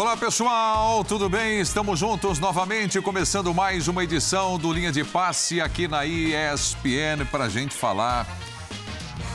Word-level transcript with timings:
Olá 0.00 0.16
pessoal, 0.16 1.04
tudo 1.04 1.28
bem? 1.28 1.60
Estamos 1.60 2.00
juntos 2.00 2.38
novamente, 2.38 2.98
começando 3.02 3.52
mais 3.52 3.86
uma 3.86 4.02
edição 4.02 4.58
do 4.58 4.72
Linha 4.72 4.90
de 4.90 5.04
Passe 5.04 5.60
aqui 5.60 5.86
na 5.86 6.06
ESPN 6.06 7.26
para 7.30 7.44
a 7.44 7.48
gente 7.50 7.74
falar 7.74 8.26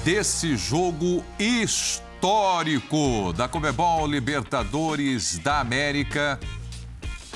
desse 0.03 0.57
jogo 0.57 1.23
histórico 1.37 3.31
da 3.33 3.47
Comebol 3.47 4.07
Libertadores 4.07 5.37
da 5.37 5.59
América. 5.59 6.39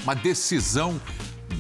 Uma 0.04 0.16
decisão 0.16 1.00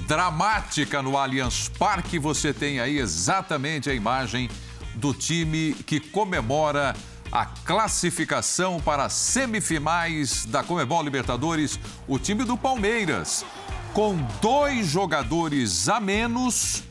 dramática 0.08 1.04
no 1.04 1.16
Allianz 1.16 1.70
Parque. 1.78 2.18
Você 2.18 2.52
tem 2.52 2.80
aí 2.80 2.98
exatamente 2.98 3.92
a 3.92 3.94
imagem 3.94 4.50
do 4.96 5.14
time 5.14 5.76
que 5.86 6.00
comemora 6.00 6.96
a 7.32 7.46
classificação 7.46 8.80
para 8.80 9.06
as 9.06 9.14
semifinais 9.14 10.46
da 10.46 10.64
Comebol 10.64 11.04
Libertadores, 11.04 11.80
o 12.08 12.18
time 12.18 12.44
do 12.44 12.58
Palmeiras, 12.58 13.46
com 13.94 14.16
dois 14.42 14.88
jogadores 14.88 15.88
a 15.88 16.00
menos, 16.00 16.84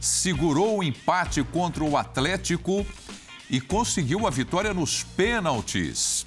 segurou 0.00 0.78
o 0.78 0.82
empate 0.82 1.42
contra 1.42 1.82
o 1.82 1.96
Atlético 1.96 2.86
e 3.48 3.60
conseguiu 3.60 4.26
a 4.26 4.30
vitória 4.30 4.74
nos 4.74 5.02
pênaltis. 5.02 6.26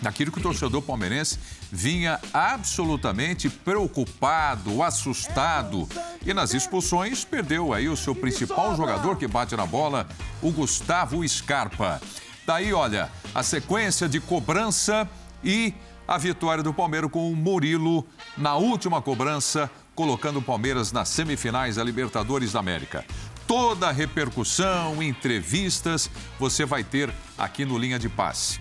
Daquilo 0.00 0.30
que 0.30 0.38
o 0.38 0.42
torcedor 0.42 0.82
palmeirense 0.82 1.38
vinha 1.72 2.20
absolutamente 2.32 3.50
preocupado, 3.50 4.82
assustado. 4.82 5.88
E 6.24 6.32
nas 6.32 6.54
expulsões 6.54 7.24
perdeu 7.24 7.72
aí 7.72 7.88
o 7.88 7.96
seu 7.96 8.14
principal 8.14 8.76
jogador 8.76 9.16
que 9.16 9.26
bate 9.26 9.56
na 9.56 9.66
bola, 9.66 10.08
o 10.40 10.52
Gustavo 10.52 11.26
Scarpa. 11.28 12.00
Daí, 12.48 12.72
olha, 12.72 13.10
a 13.34 13.42
sequência 13.42 14.08
de 14.08 14.20
cobrança 14.20 15.06
e 15.44 15.74
a 16.06 16.16
vitória 16.16 16.62
do 16.62 16.72
Palmeiras 16.72 17.10
com 17.10 17.30
o 17.30 17.36
Murilo 17.36 18.06
na 18.38 18.56
última 18.56 19.02
cobrança, 19.02 19.70
colocando 19.94 20.38
o 20.38 20.42
Palmeiras 20.42 20.90
nas 20.90 21.10
semifinais 21.10 21.76
da 21.76 21.84
Libertadores 21.84 22.52
da 22.52 22.60
América. 22.60 23.04
Toda 23.46 23.90
a 23.90 23.92
repercussão, 23.92 25.02
entrevistas, 25.02 26.10
você 26.38 26.64
vai 26.64 26.82
ter 26.82 27.12
aqui 27.36 27.66
no 27.66 27.76
Linha 27.76 27.98
de 27.98 28.08
Passe. 28.08 28.58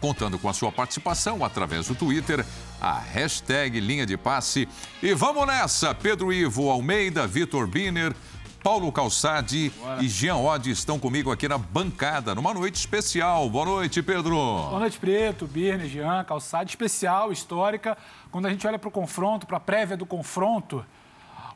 Contando 0.00 0.38
com 0.38 0.48
a 0.48 0.54
sua 0.54 0.72
participação 0.72 1.44
através 1.44 1.88
do 1.88 1.94
Twitter, 1.94 2.42
a 2.80 2.98
hashtag 2.98 3.78
Linha 3.78 4.06
de 4.06 4.16
Passe. 4.16 4.66
E 5.02 5.12
vamos 5.12 5.46
nessa! 5.46 5.94
Pedro 5.94 6.32
Ivo 6.32 6.70
Almeida, 6.70 7.26
Vitor 7.26 7.66
Biner, 7.66 8.16
Paulo 8.62 8.92
Calçade 8.92 9.72
e 10.00 10.08
Jean 10.08 10.36
Oddi 10.36 10.70
estão 10.70 10.96
comigo 10.96 11.32
aqui 11.32 11.48
na 11.48 11.58
bancada, 11.58 12.32
numa 12.32 12.54
noite 12.54 12.76
especial. 12.76 13.50
Boa 13.50 13.64
noite, 13.64 14.00
Pedro. 14.00 14.36
Boa 14.36 14.78
noite, 14.78 15.00
Preto, 15.00 15.48
Birne, 15.48 15.88
Jean, 15.88 16.22
Calçade, 16.22 16.70
especial, 16.70 17.32
histórica. 17.32 17.98
Quando 18.30 18.46
a 18.46 18.50
gente 18.50 18.64
olha 18.64 18.78
para 18.78 18.88
o 18.88 18.92
confronto, 18.92 19.48
para 19.48 19.56
a 19.56 19.60
prévia 19.60 19.96
do 19.96 20.06
confronto, 20.06 20.86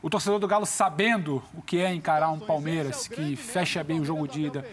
o 0.03 0.11
torcedor 0.11 0.41
do 0.41 0.49
Galo 0.49 0.67
sabendo 0.67 1.41
o 1.55 1.63
que 1.63 1.79
é 1.79 1.95
encarar 1.95 2.31
um 2.31 2.41
Palmeiras 2.41 3.07
que 3.07 3.37
fecha 3.37 3.85
bem 3.85 4.01
o 4.01 4.05
jogo 4.05 4.27
de 4.27 4.47
ida 4.47 4.67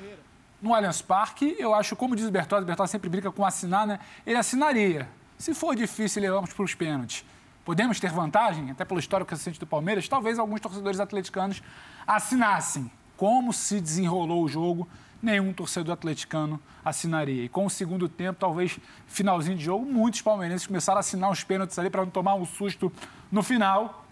no 0.60 0.74
Allianz 0.74 1.04
Parque, 1.04 1.56
eu 1.60 1.74
acho, 1.76 1.96
como 1.96 2.16
diz 2.16 2.26
o 2.26 2.32
Bertozzi, 2.32 2.64
o 2.64 2.66
Bertozzi 2.66 2.94
sempre 2.94 3.10
brinca 3.10 3.32
com 3.32 3.46
assinar, 3.46 3.86
né? 3.86 4.00
Ele 4.26 4.38
assinaria. 4.38 5.08
Se 5.38 5.54
for 5.54 5.76
difícil, 5.76 6.22
levamos 6.22 6.52
para 6.52 6.64
os 6.64 6.74
pênaltis 6.74 7.24
podemos 7.66 8.00
ter 8.00 8.12
vantagem, 8.12 8.72
até 8.72 8.84
pelo 8.86 9.00
histórico 9.00 9.32
recente 9.32 9.60
do 9.60 9.68
Palmeiras, 9.68 10.08
talvez 10.08 10.40
alguns 10.40 10.60
torcedores 10.60 11.00
atleticanos 11.00 11.62
assinassem. 12.06 12.92
Como 13.16 13.54
se 13.54 13.80
desenrolou 13.80 14.44
o 14.44 14.48
jogo, 14.48 14.88
nenhum 15.22 15.54
torcedor 15.54 15.94
atleticano 15.94 16.60
assinaria. 16.84 17.46
E 17.46 17.50
com 17.50 17.66
o 17.66 17.70
segundo 17.70 18.10
tempo, 18.10 18.40
talvez 18.40 18.78
finalzinho 19.08 19.58
de 19.58 19.64
jogo, 19.64 19.86
muitos 19.86 20.22
palmeirenses 20.22 20.68
começaram 20.68 20.98
a 20.98 21.00
assinar 21.00 21.32
os 21.32 21.44
pênaltis 21.44 21.80
ali 21.80 21.90
para 21.90 22.04
não 22.04 22.12
tomar 22.12 22.36
um 22.36 22.46
susto 22.46 22.92
no 23.32 23.42
final. 23.42 24.06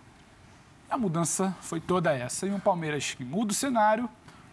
A 0.89 0.97
mudança 0.97 1.55
foi 1.61 1.79
toda 1.79 2.13
essa. 2.13 2.47
E 2.47 2.51
um 2.51 2.59
Palmeiras 2.59 3.13
que 3.13 3.23
muda 3.23 3.51
o 3.51 3.55
cenário, 3.55 4.09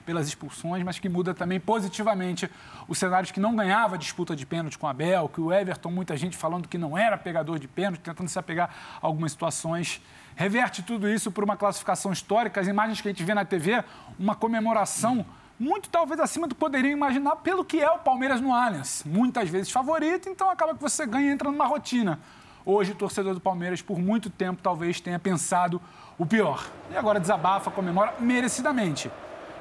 pelas 0.09 0.27
expulsões, 0.27 0.83
mas 0.83 0.99
que 0.99 1.07
muda 1.07 1.35
também 1.35 1.61
positivamente 1.61 2.51
os 2.89 2.97
cenários 2.97 3.31
que 3.31 3.39
não 3.39 3.55
ganhava 3.55 3.99
disputa 3.99 4.35
de 4.35 4.47
pênalti 4.47 4.79
com 4.79 4.87
o 4.87 4.89
Abel, 4.89 5.29
que 5.29 5.39
o 5.39 5.53
Everton, 5.53 5.91
muita 5.91 6.17
gente 6.17 6.35
falando 6.35 6.67
que 6.67 6.79
não 6.79 6.97
era 6.97 7.19
pegador 7.19 7.59
de 7.59 7.69
pênalti, 7.69 8.01
tentando 8.01 8.27
se 8.27 8.39
apegar 8.39 8.71
a 9.03 9.07
algumas 9.07 9.33
situações. 9.33 10.01
Reverte 10.35 10.83
tudo 10.83 11.07
isso 11.07 11.31
por 11.31 11.45
uma 11.45 11.59
classificação 11.59 12.11
histórica, 12.11 12.59
as 12.59 12.67
imagens 12.67 13.03
que 13.03 13.09
a 13.09 13.11
gente 13.11 13.23
vê 13.23 13.35
na 13.35 13.45
TV, 13.45 13.85
uma 14.19 14.35
comemoração 14.35 15.27
muito 15.61 15.91
talvez 15.91 16.19
acima 16.19 16.47
do 16.47 16.55
que 16.55 16.61
poderiam 16.61 16.93
imaginar 16.93 17.37
pelo 17.37 17.63
que 17.63 17.79
é 17.79 17.91
o 17.91 17.99
Palmeiras 17.99 18.41
no 18.41 18.55
Allianz. 18.55 19.03
Muitas 19.05 19.51
vezes 19.51 19.71
favorito, 19.71 20.31
então 20.31 20.49
acaba 20.49 20.75
que 20.75 20.81
você 20.81 21.05
ganha 21.05 21.29
e 21.29 21.33
entra 21.35 21.51
numa 21.51 21.67
rotina. 21.67 22.19
Hoje, 22.65 22.93
o 22.93 22.95
torcedor 22.95 23.35
do 23.35 23.41
Palmeiras, 23.41 23.83
por 23.83 23.99
muito 23.99 24.31
tempo, 24.31 24.63
talvez 24.63 25.03
tenha 25.03 25.19
pensado 25.19 25.79
o 26.17 26.25
pior. 26.25 26.67
E 26.91 26.97
agora 26.97 27.21
desabafa, 27.21 27.71
comemora 27.71 28.15
merecidamente 28.19 29.11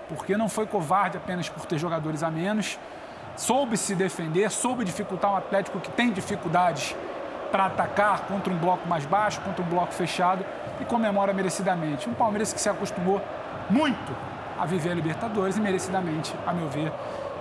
porque 0.08 0.38
não 0.38 0.50
foi 0.50 0.66
covarde 0.66 1.18
apenas 1.18 1.50
por 1.50 1.66
ter 1.66 1.78
jogadores 1.78 2.24
a 2.24 2.32
menos, 2.32 2.80
soube 3.36 3.78
se 3.78 3.94
defender, 3.96 4.50
soube 4.50 4.84
dificultar 4.84 5.32
um 5.32 5.36
Atlético 5.36 5.80
que 5.80 5.92
tem 5.92 6.12
dificuldades 6.12 6.96
para 7.52 7.68
atacar 7.68 8.22
contra 8.22 8.52
um 8.52 8.58
bloco 8.58 8.88
mais 8.88 9.06
baixo, 9.06 9.40
contra 9.42 9.64
um 9.64 9.68
bloco 9.68 9.94
fechado 9.94 10.46
e 10.82 10.86
comemora 10.86 11.34
merecidamente. 11.34 12.10
Um 12.10 12.14
Palmeiras 12.14 12.52
que 12.52 12.60
se 12.60 12.70
acostumou 12.70 13.22
muito 13.70 14.16
a 14.60 14.66
viver 14.66 14.92
a 14.92 14.96
Libertadores 14.96 15.56
e 15.58 15.62
merecidamente, 15.62 16.34
a 16.46 16.52
meu 16.52 16.68
ver, 16.68 16.92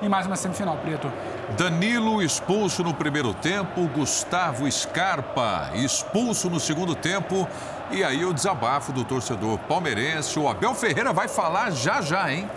em 0.03 0.09
mais 0.09 0.27
uma 0.27 0.37
semifinal, 0.37 0.77
Preto. 0.77 1.11
Danilo 1.57 2.23
expulso 2.23 2.85
no 2.85 2.93
primeiro 2.93 3.33
tempo, 3.33 3.89
Gustavo 3.89 4.71
Scarpa 4.71 5.71
expulso 5.75 6.51
no 6.51 6.61
segundo 6.61 6.95
tempo. 6.95 7.49
E 7.91 8.03
aí 8.03 8.25
o 8.25 8.35
desabafo 8.35 8.93
do 8.93 9.05
torcedor 9.05 9.59
palmeirense. 9.61 10.39
O 10.39 10.49
Abel 10.49 10.75
Ferreira 10.75 11.13
vai 11.13 11.29
falar 11.29 11.71
já 11.71 12.01
já, 12.01 12.33
hein? 12.33 12.51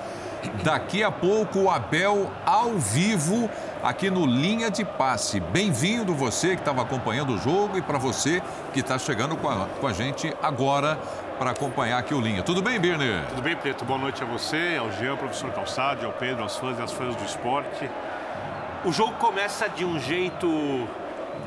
Daqui 0.63 1.03
a 1.03 1.11
pouco 1.11 1.59
o 1.59 1.69
Abel 1.69 2.31
ao 2.45 2.71
vivo 2.73 3.49
aqui 3.83 4.09
no 4.09 4.25
Linha 4.25 4.71
de 4.71 4.83
Passe. 4.83 5.39
Bem-vindo 5.39 6.15
você 6.15 6.55
que 6.55 6.61
estava 6.61 6.81
acompanhando 6.81 7.33
o 7.33 7.37
jogo 7.37 7.77
e 7.77 7.81
para 7.81 7.99
você 7.99 8.41
que 8.73 8.79
está 8.79 8.97
chegando 8.97 9.37
com 9.37 9.47
a, 9.47 9.67
com 9.79 9.85
a 9.85 9.93
gente 9.93 10.33
agora 10.41 10.97
para 11.37 11.51
acompanhar 11.51 11.99
aqui 11.99 12.13
o 12.13 12.19
Linha. 12.19 12.41
Tudo 12.41 12.61
bem, 12.63 12.79
Birner? 12.79 13.25
Tudo 13.27 13.41
bem, 13.43 13.55
Preto. 13.55 13.85
Boa 13.85 13.99
noite 13.99 14.23
a 14.23 14.25
você, 14.25 14.77
ao 14.79 14.91
Jean, 14.93 15.15
professor 15.15 15.51
Calçado, 15.51 16.05
ao 16.05 16.13
Pedro, 16.13 16.41
aos 16.41 16.57
fãs 16.57 16.79
e 16.79 16.81
às 16.81 16.91
fãs 16.91 17.15
do 17.15 17.23
esporte. 17.23 17.89
O 18.83 18.91
jogo 18.91 19.13
começa 19.13 19.69
de 19.69 19.85
um 19.85 19.99
jeito 19.99 20.47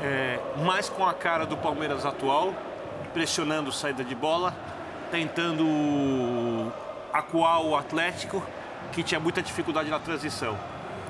é, 0.01 0.39
mais 0.63 0.87
com 0.87 1.05
a 1.05 1.13
cara 1.13 1.45
do 1.45 1.57
Palmeiras 1.57 2.05
atual, 2.05 2.53
pressionando 3.13 3.71
saída 3.71 4.03
de 4.03 4.15
bola, 4.15 4.53
tentando 5.11 6.71
acuar 7.11 7.61
o 7.61 7.75
Atlético, 7.75 8.43
que 8.91 9.03
tinha 9.03 9.19
muita 9.19 9.41
dificuldade 9.41 9.89
na 9.89 9.99
transição. 9.99 10.57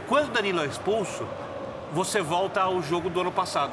Quando 0.07 0.27
o 0.27 0.31
Danilo 0.31 0.61
é 0.61 0.65
expulso, 0.65 1.27
você 1.91 2.21
volta 2.21 2.61
ao 2.61 2.81
jogo 2.81 3.09
do 3.09 3.21
ano 3.21 3.31
passado 3.31 3.71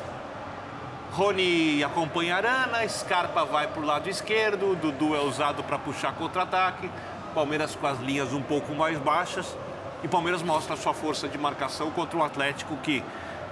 Rony 1.13 1.83
acompanha 1.83 2.37
Arana, 2.37 2.89
Scarpa 2.89 3.45
vai 3.45 3.67
para 3.67 3.83
o 3.83 3.85
lado 3.85 4.09
esquerdo, 4.09 4.77
Dudu 4.77 5.17
é 5.17 5.21
usado 5.21 5.63
para 5.65 5.77
puxar 5.77 6.15
contra-ataque, 6.15 6.89
Palmeiras 7.35 7.75
com 7.75 7.87
as 7.87 7.99
linhas 7.99 8.33
um 8.33 8.41
pouco 8.41 8.73
mais 8.75 8.97
baixas 8.97 9.57
e 10.05 10.09
Palmeiras 10.09 10.41
mostra 10.41 10.75
a 10.75 10.77
sua 10.77 10.95
força 10.95 11.29
de 11.29 11.37
marcação 11.37 11.91
contra 11.91 12.17
um 12.17 12.23
Atlético 12.23 12.77
que, 12.77 13.03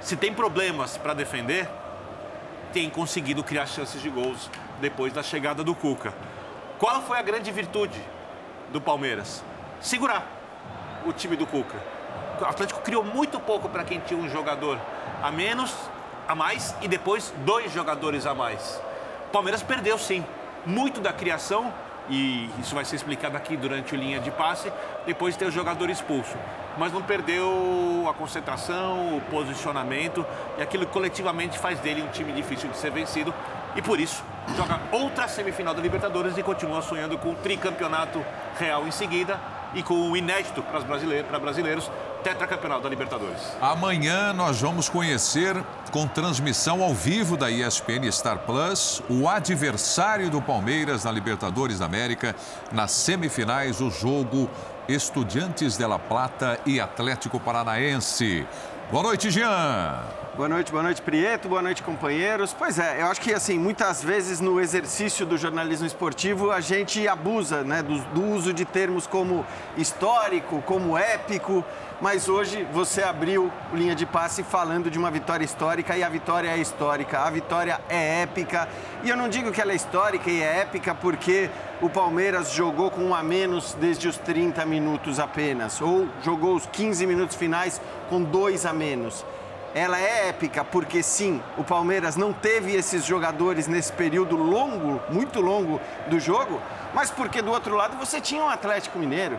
se 0.01 0.17
tem 0.17 0.33
problemas 0.33 0.97
para 0.97 1.13
defender, 1.15 1.69
tem 2.73 2.89
conseguido 2.89 3.43
criar 3.43 3.67
chances 3.67 4.01
de 4.01 4.09
gols 4.09 4.49
depois 4.81 5.13
da 5.13 5.23
chegada 5.23 5.63
do 5.63 5.75
Cuca. 5.75 6.13
Qual 6.79 7.03
foi 7.03 7.19
a 7.19 7.23
grande 7.23 7.51
virtude 7.51 8.01
do 8.73 8.81
Palmeiras? 8.81 9.43
Segurar 9.81 10.27
o 11.07 11.13
time 11.13 11.37
do 11.37 11.47
Cuca. 11.47 11.77
O 12.41 12.45
Atlético 12.45 12.81
criou 12.81 13.05
muito 13.05 13.41
pouco 13.41 13.69
para 13.69 13.85
quem 13.85 14.01
tinha 14.01 14.19
um 14.19 14.29
jogador 14.29 14.79
a 15.23 15.31
menos 15.31 15.75
a 16.29 16.35
mais 16.35 16.75
e 16.83 16.89
depois 16.89 17.33
dois 17.39 17.73
jogadores 17.73 18.27
a 18.27 18.35
mais. 18.35 18.81
O 19.29 19.31
Palmeiras 19.31 19.63
perdeu 19.63 19.99
sim 19.99 20.25
muito 20.65 21.01
da 21.01 21.13
criação 21.13 21.73
e 22.11 22.51
isso 22.59 22.75
vai 22.75 22.85
ser 22.85 22.97
explicado 22.97 23.37
aqui 23.37 23.57
durante 23.57 23.95
o 23.95 23.99
linha 23.99 24.21
de 24.21 24.31
passe, 24.31 24.73
depois 25.07 25.35
de 25.35 25.41
ter 25.41 25.47
o 25.47 25.51
jogador 25.51 25.91
expulso. 25.91 26.37
Mas 26.77 26.93
não 26.93 27.03
perdeu 27.03 28.07
a 28.09 28.15
concentração, 28.15 29.17
o 29.17 29.21
posicionamento 29.31 30.25
e 30.57 30.63
aquilo 30.63 30.87
coletivamente 30.87 31.59
faz 31.59 31.81
dele 31.81 32.03
um 32.03 32.09
time 32.09 32.33
difícil 32.33 32.71
de 32.71 32.77
ser 32.77 32.91
vencido. 32.91 33.35
E 33.79 33.83
por 33.83 34.01
isso 34.01 34.25
joga 34.57 34.81
outra 34.91 35.29
semifinal 35.29 35.73
da 35.73 35.81
Libertadores 35.81 36.37
e 36.37 36.43
continua 36.43 36.83
sonhando 36.83 37.17
com 37.17 37.31
o 37.31 37.35
tricampeonato 37.37 38.21
real 38.59 38.85
em 38.89 38.91
seguida 38.91 39.41
e 39.73 39.85
com 39.85 40.11
o 40.11 40.17
inédito 40.17 40.61
para 40.65 40.81
brasileiros, 40.81 41.29
para 41.29 41.39
brasileiros, 41.39 41.91
tetracampeonato 42.25 42.83
da 42.83 42.89
Libertadores. 42.89 43.39
Amanhã 43.61 44.33
nós 44.33 44.61
vamos 44.61 44.89
conhecer, 44.89 45.55
com 45.93 46.09
transmissão 46.09 46.83
ao 46.83 46.93
vivo 46.93 47.37
da 47.37 47.53
ESPN 47.53 48.11
Star 48.11 48.39
Plus, 48.39 49.01
o 49.09 49.29
adversário 49.29 50.29
do 50.29 50.43
Palmeiras 50.43 51.05
na 51.05 51.13
Libertadores 51.13 51.79
da 51.79 51.87
América, 51.87 52.35
nas 52.73 52.91
semifinais, 52.91 53.81
o 53.81 53.91
jogo 53.91 54.51
Estudiantes 54.89 55.77
de 55.77 55.87
La 55.87 56.01
Plata 56.01 56.59
e 56.67 56.81
Atlético 56.81 57.39
Paranaense. 57.39 58.45
Boa 58.91 59.03
noite, 59.03 59.31
Jean. 59.31 60.03
Boa 60.35 60.49
noite, 60.49 60.73
boa 60.73 60.83
noite, 60.83 61.03
Prieto, 61.03 61.47
boa 61.47 61.61
noite, 61.61 61.83
companheiros. 61.83 62.55
Pois 62.55 62.79
é, 62.79 63.03
eu 63.03 63.07
acho 63.09 63.21
que, 63.21 63.35
assim, 63.35 63.59
muitas 63.59 64.03
vezes 64.03 64.41
no 64.41 64.59
exercício 64.59 65.27
do 65.27 65.37
jornalismo 65.37 65.87
esportivo 65.87 66.51
a 66.51 66.61
gente 66.63 67.07
abusa, 67.07 67.63
né, 67.63 67.83
do, 67.83 67.99
do 68.15 68.25
uso 68.25 68.51
de 68.55 68.65
termos 68.65 69.07
como 69.07 69.45
histórico, 69.77 70.63
como 70.63 70.97
épico, 70.97 71.63
mas 72.01 72.29
hoje 72.29 72.67
você 72.73 73.03
abriu 73.03 73.51
linha 73.73 73.95
de 73.95 74.07
passe 74.07 74.43
falando 74.43 74.91
de 74.91 74.99
uma 74.99 75.11
vitória 75.11 75.45
histórica 75.45 75.97
e 75.97 76.03
a 76.03 76.09
vitória 76.09 76.49
é 76.49 76.59
histórica, 76.59 77.21
a 77.21 77.31
vitória 77.31 77.81
é 77.89 78.23
épica. 78.23 78.69
E 79.03 79.09
eu 79.09 79.17
não 79.17 79.29
digo 79.29 79.51
que 79.51 79.61
ela 79.61 79.73
é 79.73 79.77
histórica 79.77 80.31
e 80.31 80.41
é 80.41 80.61
épica 80.61 80.95
porque 80.95 81.51
o 81.81 81.91
Palmeiras 81.91 82.53
jogou 82.53 82.91
com 82.91 83.03
um 83.03 83.15
a 83.15 83.23
menos 83.23 83.75
desde 83.75 84.07
os 84.09 84.17
30 84.17 84.65
minutos 84.65 85.19
apenas, 85.19 85.81
ou 85.81 86.09
jogou 86.23 86.55
os 86.55 86.67
15 86.67 87.07
minutos 87.07 87.37
finais 87.37 87.81
com 88.09 88.23
dois 88.23 88.65
a 88.65 88.73
menos 88.73 89.25
ela 89.75 90.01
é 90.01 90.29
épica 90.29 90.65
porque 90.65 91.03
sim, 91.03 91.43
o 91.57 91.63
Palmeiras 91.63 92.17
não 92.17 92.33
teve 92.33 92.75
esses 92.75 93.05
jogadores 93.05 93.67
nesse 93.67 93.93
período 93.93 94.37
longo, 94.37 95.01
muito 95.11 95.41
longo 95.41 95.81
do 96.09 96.19
jogo, 96.19 96.61
mas 96.95 97.11
porque 97.11 97.43
do 97.43 97.51
outro 97.51 97.77
lado 97.77 97.97
você 97.97 98.21
tinha 98.21 98.43
um 98.43 98.49
Atlético 98.49 98.99
Mineiro. 98.99 99.39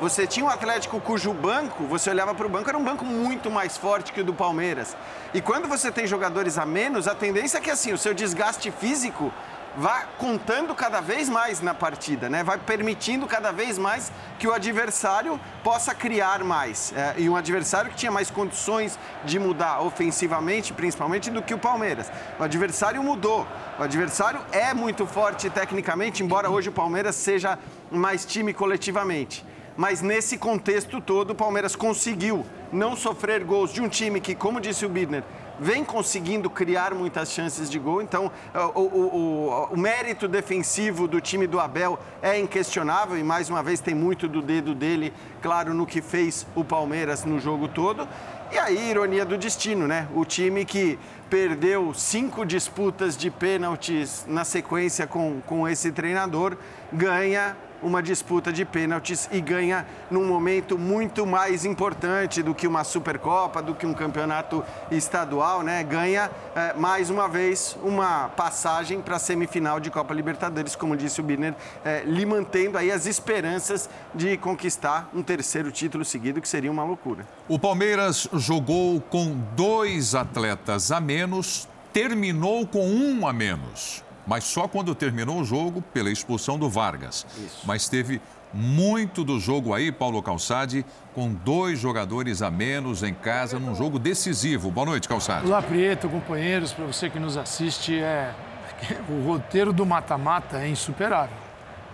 Você 0.00 0.28
tinha 0.28 0.46
um 0.46 0.48
Atlético 0.48 1.00
cujo 1.00 1.32
banco, 1.32 1.82
você 1.84 2.08
olhava 2.08 2.32
para 2.32 2.46
o 2.46 2.48
banco, 2.48 2.68
era 2.68 2.78
um 2.78 2.84
banco 2.84 3.04
muito 3.04 3.50
mais 3.50 3.76
forte 3.76 4.12
que 4.12 4.20
o 4.20 4.24
do 4.24 4.32
Palmeiras. 4.32 4.96
E 5.34 5.40
quando 5.40 5.66
você 5.66 5.90
tem 5.90 6.06
jogadores 6.06 6.56
a 6.56 6.64
menos, 6.64 7.08
a 7.08 7.16
tendência 7.16 7.58
é 7.58 7.60
que 7.60 7.68
assim, 7.68 7.92
o 7.92 7.98
seu 7.98 8.14
desgaste 8.14 8.70
físico 8.70 9.32
vá 9.76 10.04
contando 10.16 10.72
cada 10.72 11.00
vez 11.00 11.28
mais 11.28 11.60
na 11.60 11.74
partida, 11.74 12.28
né? 12.28 12.44
vai 12.44 12.58
permitindo 12.58 13.26
cada 13.26 13.50
vez 13.50 13.76
mais 13.76 14.10
que 14.38 14.46
o 14.46 14.52
adversário 14.52 15.38
possa 15.64 15.92
criar 15.92 16.44
mais. 16.44 16.92
É, 16.96 17.14
e 17.18 17.28
um 17.28 17.34
adversário 17.34 17.90
que 17.90 17.96
tinha 17.96 18.12
mais 18.12 18.30
condições 18.30 18.96
de 19.24 19.36
mudar 19.38 19.80
ofensivamente, 19.80 20.72
principalmente, 20.72 21.28
do 21.28 21.42
que 21.42 21.54
o 21.54 21.58
Palmeiras. 21.58 22.10
O 22.38 22.44
adversário 22.44 23.02
mudou. 23.02 23.46
O 23.78 23.82
adversário 23.82 24.40
é 24.52 24.72
muito 24.72 25.06
forte 25.06 25.50
tecnicamente, 25.50 26.22
embora 26.22 26.48
hoje 26.48 26.68
o 26.68 26.72
Palmeiras 26.72 27.16
seja 27.16 27.58
mais 27.90 28.24
time 28.24 28.54
coletivamente. 28.54 29.44
Mas 29.78 30.02
nesse 30.02 30.36
contexto 30.36 31.00
todo, 31.00 31.30
o 31.30 31.34
Palmeiras 31.36 31.76
conseguiu 31.76 32.44
não 32.72 32.96
sofrer 32.96 33.44
gols 33.44 33.72
de 33.72 33.80
um 33.80 33.88
time 33.88 34.20
que, 34.20 34.34
como 34.34 34.60
disse 34.60 34.84
o 34.84 34.88
Bidner, 34.88 35.22
vem 35.60 35.84
conseguindo 35.84 36.50
criar 36.50 36.92
muitas 36.92 37.30
chances 37.30 37.70
de 37.70 37.78
gol. 37.78 38.02
Então, 38.02 38.28
o, 38.74 38.80
o, 38.80 39.16
o, 39.16 39.68
o, 39.70 39.76
mérito 39.76 40.26
defensivo 40.26 41.06
do 41.06 41.20
time 41.20 41.46
do 41.46 41.60
Abel 41.60 41.96
é 42.20 42.36
inquestionável 42.40 43.16
e, 43.16 43.22
mais 43.22 43.48
uma 43.48 43.62
vez, 43.62 43.78
tem 43.78 43.94
muito 43.94 44.26
do 44.26 44.42
dedo 44.42 44.74
dele, 44.74 45.12
claro, 45.40 45.72
no 45.72 45.86
que 45.86 46.02
fez 46.02 46.44
o 46.56 46.64
Palmeiras 46.64 47.24
no 47.24 47.38
jogo 47.38 47.68
todo. 47.68 48.08
E 48.50 48.58
aí, 48.58 48.90
ironia 48.90 49.24
do 49.24 49.38
destino, 49.38 49.86
né? 49.86 50.08
O 50.12 50.24
time 50.24 50.64
que 50.64 50.98
perdeu 51.30 51.94
cinco 51.94 52.44
disputas 52.44 53.16
de 53.16 53.30
pênaltis 53.30 54.24
na 54.26 54.44
sequência 54.44 55.06
com, 55.06 55.40
com 55.46 55.68
esse 55.68 55.92
treinador 55.92 56.56
ganha 56.92 57.56
uma 57.82 58.02
disputa 58.02 58.52
de 58.52 58.64
pênaltis 58.64 59.28
e 59.32 59.40
ganha 59.40 59.86
num 60.10 60.26
momento 60.26 60.78
muito 60.78 61.26
mais 61.26 61.64
importante 61.64 62.42
do 62.42 62.54
que 62.54 62.66
uma 62.66 62.84
Supercopa, 62.84 63.62
do 63.62 63.74
que 63.74 63.86
um 63.86 63.94
campeonato 63.94 64.64
estadual, 64.90 65.62
né? 65.62 65.82
Ganha 65.84 66.30
é, 66.54 66.74
mais 66.74 67.10
uma 67.10 67.28
vez 67.28 67.76
uma 67.82 68.28
passagem 68.30 69.00
para 69.00 69.16
a 69.16 69.18
semifinal 69.18 69.80
de 69.80 69.90
Copa 69.90 70.14
Libertadores, 70.14 70.74
como 70.74 70.96
disse 70.96 71.20
o 71.20 71.24
Birner, 71.24 71.54
é, 71.84 72.02
lhe 72.04 72.26
mantendo 72.26 72.78
aí 72.78 72.90
as 72.90 73.06
esperanças 73.06 73.88
de 74.14 74.36
conquistar 74.36 75.08
um 75.14 75.22
terceiro 75.22 75.70
título 75.70 76.04
seguido, 76.04 76.40
que 76.40 76.48
seria 76.48 76.70
uma 76.70 76.84
loucura. 76.84 77.26
O 77.48 77.58
Palmeiras 77.58 78.28
jogou 78.34 79.00
com 79.00 79.36
dois 79.54 80.14
atletas 80.14 80.90
a 80.90 81.00
menos, 81.00 81.68
terminou 81.92 82.66
com 82.66 82.86
um 82.86 83.26
a 83.26 83.32
menos 83.32 84.07
mas 84.28 84.44
só 84.44 84.68
quando 84.68 84.94
terminou 84.94 85.40
o 85.40 85.44
jogo 85.44 85.80
pela 85.80 86.10
expulsão 86.10 86.58
do 86.58 86.68
Vargas. 86.68 87.26
Isso. 87.38 87.62
Mas 87.64 87.88
teve 87.88 88.20
muito 88.52 89.24
do 89.24 89.40
jogo 89.40 89.72
aí, 89.72 89.90
Paulo 89.90 90.22
Calçade, 90.22 90.84
com 91.14 91.32
dois 91.32 91.78
jogadores 91.78 92.42
a 92.42 92.50
menos 92.50 93.02
em 93.02 93.14
casa 93.14 93.58
num 93.58 93.74
jogo 93.74 93.98
decisivo. 93.98 94.70
Boa 94.70 94.84
noite, 94.84 95.08
Calçade. 95.08 95.46
Olá, 95.46 95.62
Prieto, 95.62 96.10
companheiros, 96.10 96.72
para 96.72 96.84
você 96.84 97.08
que 97.08 97.18
nos 97.18 97.38
assiste, 97.38 97.98
é... 97.98 98.34
o 99.08 99.26
roteiro 99.26 99.72
do 99.72 99.86
mata-mata 99.86 100.58
é 100.58 100.68
insuperável. 100.68 101.36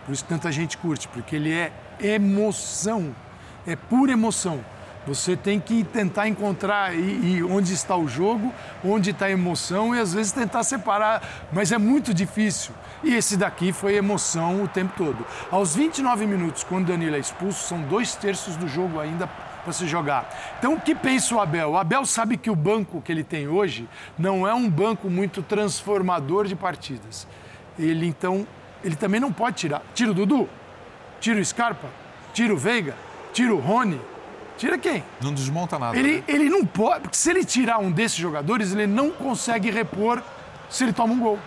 Por 0.05 0.13
isso 0.13 0.25
que 0.25 0.29
tanta 0.29 0.51
gente 0.51 0.77
curte, 0.77 1.07
porque 1.09 1.37
ele 1.37 1.53
é 1.53 1.73
emoção, 2.01 3.15
é 3.65 3.77
pura 3.77 4.13
emoção. 4.13 4.61
Você 5.06 5.37
tem 5.37 5.61
que 5.61 5.85
tentar 5.85 6.29
encontrar 6.29 6.97
e, 6.97 7.43
onde 7.43 7.75
está 7.75 7.95
o 7.95 8.09
jogo, 8.09 8.53
onde 8.83 9.11
está 9.11 9.27
a 9.27 9.31
emoção 9.31 9.95
e 9.95 10.01
às 10.01 10.15
vezes 10.15 10.33
tentar 10.33 10.62
separar, 10.62 11.47
mas 11.53 11.73
é 11.73 11.79
muito 11.79 12.15
difícil. 12.15 12.73
E 13.03 13.15
esse 13.15 13.37
daqui 13.37 13.71
foi 13.71 13.97
emoção 13.97 14.62
o 14.62 14.69
tempo 14.69 14.95
todo. 14.97 15.27
Aos 15.51 15.75
29 15.77 16.27
minutos, 16.27 16.65
quando 16.65 16.87
Danilo 16.87 17.17
é 17.17 17.19
expulso, 17.19 17.69
são 17.69 17.83
dois 17.83 18.15
terços 18.15 18.56
do 18.56 18.67
jogo 18.67 18.99
ainda 18.99 19.27
para 19.27 19.73
se 19.73 19.87
jogar. 19.87 20.29
Então, 20.59 20.75
o 20.75 20.81
que 20.81 20.95
pensa 20.95 21.35
o 21.35 21.41
Abel? 21.41 21.73
O 21.73 21.77
Abel 21.77 22.06
sabe 22.06 22.39
que 22.39 22.51
o 22.51 22.56
banco 22.56 23.03
que 23.03 23.12
ele 23.12 23.25
tem 23.25 23.47
hoje 23.47 23.89
não 24.19 24.47
é 24.47 24.55
um 24.55 24.69
banco 24.71 25.11
muito 25.11 25.43
transformador 25.43 26.47
de 26.47 26.56
partidas. 26.56 27.27
Ele, 27.79 28.06
então, 28.06 28.47
ele 28.83 28.97
também 28.97 29.21
não 29.21 29.33
pode 29.33 29.56
tirar. 29.56 29.83
Tira 29.95 30.12
o 30.12 30.15
Dudu, 30.15 30.49
tira 31.21 31.41
o 31.41 31.45
Scarpa, 31.45 31.89
tira 32.33 32.55
o 32.55 32.56
Veiga, 32.56 32.95
tira 33.33 33.55
o 33.55 33.59
Rony, 33.59 34.01
Tira 34.56 34.79
quem? 34.79 35.03
Não 35.21 35.33
desmonta 35.33 35.79
nada. 35.79 35.97
Ele, 35.97 36.19
né? 36.19 36.25
ele 36.29 36.49
não 36.49 36.65
pode. 36.65 37.03
Porque 37.03 37.17
se 37.17 37.31
ele 37.31 37.45
tirar 37.45 37.79
um 37.79 37.91
desses 37.91 38.17
jogadores, 38.17 38.73
ele 38.73 38.87
não 38.87 39.11
consegue 39.11 39.71
repor 39.71 40.23
se 40.71 40.85
ele 40.85 40.93
toma 40.93 41.12
um 41.12 41.19
gol. 41.19 41.39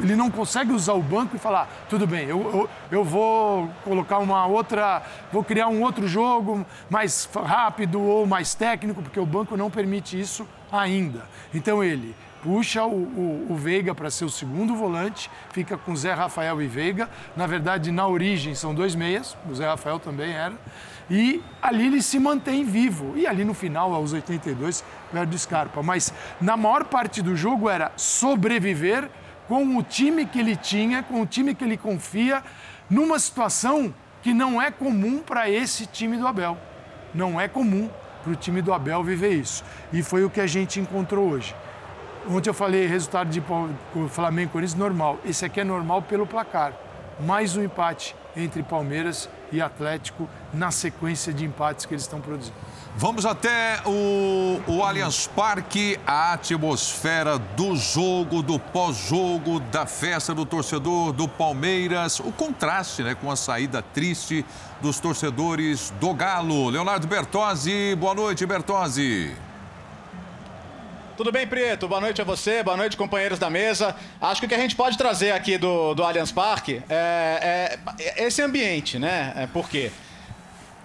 Ele 0.00 0.16
não 0.16 0.30
consegue 0.30 0.72
usar 0.72 0.94
o 0.94 1.02
banco 1.02 1.36
e 1.36 1.38
falar, 1.38 1.68
tudo 1.88 2.06
bem, 2.06 2.26
eu, 2.26 2.40
eu, 2.40 2.70
eu 2.90 3.04
vou 3.04 3.68
colocar 3.84 4.18
uma 4.18 4.46
outra. 4.46 5.02
Vou 5.30 5.44
criar 5.44 5.68
um 5.68 5.82
outro 5.82 6.08
jogo 6.08 6.64
mais 6.88 7.28
rápido 7.34 8.00
ou 8.00 8.26
mais 8.26 8.54
técnico, 8.54 9.02
porque 9.02 9.20
o 9.20 9.26
banco 9.26 9.56
não 9.56 9.70
permite 9.70 10.18
isso 10.18 10.46
ainda. 10.70 11.26
Então 11.52 11.84
ele 11.84 12.14
puxa 12.42 12.84
o, 12.84 12.90
o, 12.90 13.46
o 13.50 13.54
Veiga 13.54 13.94
para 13.94 14.10
ser 14.10 14.24
o 14.24 14.30
segundo 14.30 14.74
volante, 14.74 15.30
fica 15.52 15.76
com 15.76 15.94
Zé 15.94 16.12
Rafael 16.12 16.60
e 16.60 16.66
Veiga. 16.66 17.08
Na 17.36 17.46
verdade, 17.46 17.92
na 17.92 18.06
origem 18.06 18.54
são 18.54 18.74
dois 18.74 18.94
meias, 18.94 19.36
o 19.48 19.54
Zé 19.54 19.66
Rafael 19.66 19.98
também 19.98 20.32
era. 20.32 20.54
E 21.10 21.42
ali 21.60 21.86
ele 21.86 22.02
se 22.02 22.18
mantém 22.18 22.64
vivo. 22.64 23.16
E 23.16 23.26
ali 23.26 23.44
no 23.44 23.54
final, 23.54 23.94
aos 23.94 24.12
82, 24.12 24.84
perde 25.10 25.36
o 25.36 25.38
Scarpa. 25.38 25.82
Mas 25.82 26.12
na 26.40 26.56
maior 26.56 26.84
parte 26.84 27.22
do 27.22 27.36
jogo 27.36 27.68
era 27.68 27.92
sobreviver 27.96 29.08
com 29.48 29.76
o 29.76 29.82
time 29.82 30.24
que 30.24 30.38
ele 30.38 30.56
tinha, 30.56 31.02
com 31.02 31.20
o 31.20 31.26
time 31.26 31.54
que 31.54 31.64
ele 31.64 31.76
confia, 31.76 32.42
numa 32.88 33.18
situação 33.18 33.92
que 34.22 34.32
não 34.32 34.62
é 34.62 34.70
comum 34.70 35.18
para 35.18 35.50
esse 35.50 35.86
time 35.86 36.16
do 36.16 36.26
Abel. 36.26 36.56
Não 37.12 37.40
é 37.40 37.48
comum 37.48 37.90
para 38.22 38.32
o 38.32 38.36
time 38.36 38.62
do 38.62 38.72
Abel 38.72 39.02
viver 39.02 39.32
isso. 39.32 39.64
E 39.92 40.02
foi 40.02 40.24
o 40.24 40.30
que 40.30 40.40
a 40.40 40.46
gente 40.46 40.80
encontrou 40.80 41.28
hoje. 41.28 41.54
Ontem 42.28 42.48
eu 42.48 42.54
falei 42.54 42.86
resultado 42.86 43.28
de 43.28 43.42
Flamengo 44.08 44.50
e 44.50 44.52
Corinthians 44.52 44.78
normal. 44.78 45.18
Esse 45.24 45.44
aqui 45.44 45.60
é 45.60 45.64
normal 45.64 46.02
pelo 46.02 46.26
placar. 46.26 46.72
Mais 47.24 47.56
um 47.56 47.62
empate 47.62 48.16
entre 48.36 48.62
Palmeiras 48.62 49.28
e 49.52 49.60
Atlético 49.60 50.28
na 50.52 50.70
sequência 50.70 51.32
de 51.32 51.44
empates 51.44 51.86
que 51.86 51.94
eles 51.94 52.02
estão 52.02 52.20
produzindo. 52.20 52.56
Vamos 52.96 53.24
até 53.24 53.80
o, 53.86 54.60
o 54.66 54.82
Allianz 54.82 55.26
Parque, 55.26 55.98
a 56.06 56.34
atmosfera 56.34 57.38
do 57.38 57.74
jogo, 57.74 58.42
do 58.42 58.58
pós-jogo, 58.58 59.60
da 59.60 59.86
festa 59.86 60.34
do 60.34 60.44
torcedor 60.44 61.12
do 61.12 61.26
Palmeiras, 61.26 62.20
o 62.20 62.30
contraste 62.32 63.02
né, 63.02 63.14
com 63.14 63.30
a 63.30 63.36
saída 63.36 63.82
triste 63.82 64.44
dos 64.80 65.00
torcedores 65.00 65.90
do 65.98 66.12
Galo. 66.12 66.68
Leonardo 66.68 67.06
Bertozzi, 67.06 67.94
boa 67.94 68.14
noite, 68.14 68.44
Bertozzi. 68.44 69.51
Tudo 71.22 71.30
bem, 71.30 71.46
Prieto? 71.46 71.86
Boa 71.86 72.00
noite 72.00 72.20
a 72.20 72.24
você, 72.24 72.64
boa 72.64 72.76
noite, 72.76 72.96
companheiros 72.96 73.38
da 73.38 73.48
mesa. 73.48 73.94
Acho 74.20 74.40
que 74.40 74.46
o 74.46 74.48
que 74.48 74.56
a 74.56 74.58
gente 74.58 74.74
pode 74.74 74.98
trazer 74.98 75.30
aqui 75.30 75.56
do, 75.56 75.94
do 75.94 76.02
Allianz 76.02 76.32
Parque 76.32 76.82
é, 76.90 77.78
é 77.96 78.24
esse 78.26 78.42
ambiente, 78.42 78.98
né? 78.98 79.32
É 79.36 79.46
por 79.46 79.68
quê? 79.68 79.92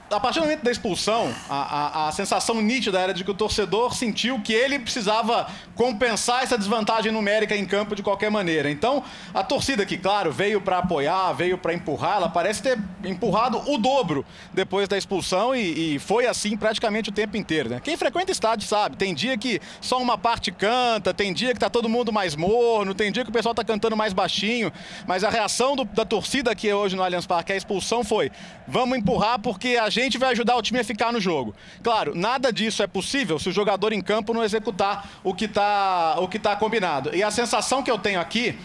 A 0.10 0.20
partir 0.20 0.40
do 0.40 0.46
momento 0.46 0.64
da 0.64 0.72
expulsão, 0.72 1.34
a, 1.50 1.56
a, 1.56 2.08
a, 2.08 2.12
sensação 2.12 2.62
nítida 2.62 3.00
era 3.00 3.14
de 3.14 3.24
que 3.24 3.32
o 3.32 3.34
torcedor 3.34 3.94
sentiu 3.94 4.40
que 4.40 4.54
ele 4.54 4.80
precisava 4.80 5.48
compensar 5.76 6.44
essa 6.44 6.58
desvantagem 6.58 7.12
numérica 7.12 7.56
em 7.56 7.66
campo 7.66 7.96
de 7.96 8.02
qualquer 8.02 8.32
maneira. 8.32 8.72
Então, 8.72 9.04
a 9.34 9.44
torcida 9.44 9.86
que, 9.86 9.98
claro, 9.98 10.32
veio 10.32 10.62
para 10.62 10.78
apoiar, 10.78 11.34
veio 11.34 11.58
para 11.58 11.74
empurrar, 11.74 12.18
ela 12.18 12.30
parece 12.30 12.62
ter 12.64 12.80
empurrado 13.04 13.62
o 13.70 13.78
dobro 13.78 14.26
depois 14.54 14.88
da 14.88 14.98
expulsão 14.98 15.54
e, 15.54 15.96
e 15.96 16.00
foi 16.00 16.26
assim 16.26 16.56
praticamente 16.56 17.10
o 17.10 17.14
tempo 17.14 17.36
inteiro. 17.36 17.70
Né? 17.70 17.82
Quem 17.84 17.98
frequenta 17.98 18.32
estádio 18.32 18.68
sabe, 18.68 18.96
tem 18.96 19.14
dia 19.14 19.38
que 19.38 19.60
só 19.82 20.02
uma 20.02 20.18
parte 20.18 20.52
canta, 20.52 21.14
tem 21.14 21.34
dia 21.34 21.54
que 21.54 21.60
tá 21.60 21.70
todo 21.70 21.90
mundo 21.90 22.14
mais 22.14 22.36
morno, 22.36 22.96
tem 22.96 23.12
dia 23.12 23.24
que 23.24 23.30
o 23.30 23.34
pessoal 23.34 23.54
tá 23.54 23.64
cantando 23.64 23.98
mais 23.98 24.14
baixinho, 24.14 24.72
mas 25.06 25.24
a 25.24 25.30
reação 25.30 25.76
do, 25.76 25.84
da 25.84 26.06
torcida 26.06 26.52
aqui 26.52 26.72
hoje 26.72 26.96
no 26.96 27.04
Allianz 27.04 27.26
Parque, 27.26 27.52
a 27.52 27.56
expulsão 27.56 28.04
foi: 28.04 28.32
vamos 28.68 28.98
empurrar 28.98 29.40
porque 29.40 29.78
a 29.78 29.90
gente 30.04 30.18
vai 30.18 30.32
ajudar 30.32 30.56
o 30.56 30.62
time 30.62 30.80
a 30.80 30.84
ficar 30.84 31.12
no 31.12 31.20
jogo. 31.20 31.56
Claro, 31.84 32.14
nada 32.16 32.52
disso 32.52 32.84
é 32.84 32.88
possível 32.88 33.40
se 33.40 33.50
o 33.50 33.52
jogador 33.52 33.94
em 33.94 34.02
campo 34.02 34.34
não 34.34 34.44
executar 34.44 35.10
o 35.24 35.34
que 35.34 35.46
está 35.46 36.16
tá 36.42 36.56
combinado. 36.56 37.16
E 37.16 37.24
a 37.24 37.32
sensação 37.32 37.84
que 37.84 37.92
eu 37.92 37.98
tenho 37.98 38.20
aqui 38.20 38.58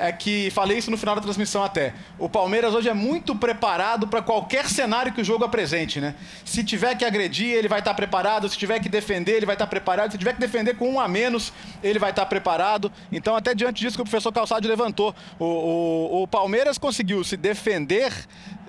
é 0.00 0.10
que 0.10 0.50
falei 0.52 0.78
isso 0.78 0.90
no 0.90 0.96
final 0.96 1.14
da 1.14 1.20
transmissão 1.20 1.62
até. 1.62 1.92
O 2.18 2.26
Palmeiras 2.26 2.74
hoje 2.74 2.88
é 2.88 2.94
muito 2.94 3.36
preparado 3.36 4.08
para 4.08 4.22
qualquer 4.22 4.66
cenário 4.66 5.12
que 5.12 5.20
o 5.20 5.24
jogo 5.24 5.44
apresente, 5.44 6.00
né? 6.00 6.14
Se 6.42 6.64
tiver 6.64 6.96
que 6.96 7.04
agredir, 7.04 7.52
ele 7.52 7.68
vai 7.68 7.80
estar 7.80 7.90
tá 7.90 7.94
preparado. 7.94 8.48
Se 8.48 8.56
tiver 8.56 8.80
que 8.80 8.88
defender, 8.88 9.32
ele 9.32 9.44
vai 9.44 9.54
estar 9.54 9.66
tá 9.66 9.70
preparado. 9.70 10.12
Se 10.12 10.16
tiver 10.16 10.32
que 10.32 10.40
defender 10.40 10.74
com 10.76 10.90
um 10.90 10.98
a 10.98 11.06
menos, 11.06 11.52
ele 11.82 11.98
vai 11.98 12.10
estar 12.10 12.22
tá 12.22 12.28
preparado. 12.28 12.90
Então, 13.12 13.36
até 13.36 13.54
diante 13.54 13.80
disso 13.80 13.96
que 13.96 14.00
o 14.00 14.04
professor 14.04 14.32
Calçado 14.32 14.66
levantou, 14.66 15.14
o, 15.38 15.44
o, 15.44 16.22
o 16.22 16.28
Palmeiras 16.28 16.78
conseguiu 16.78 17.22
se 17.22 17.36
defender 17.36 18.10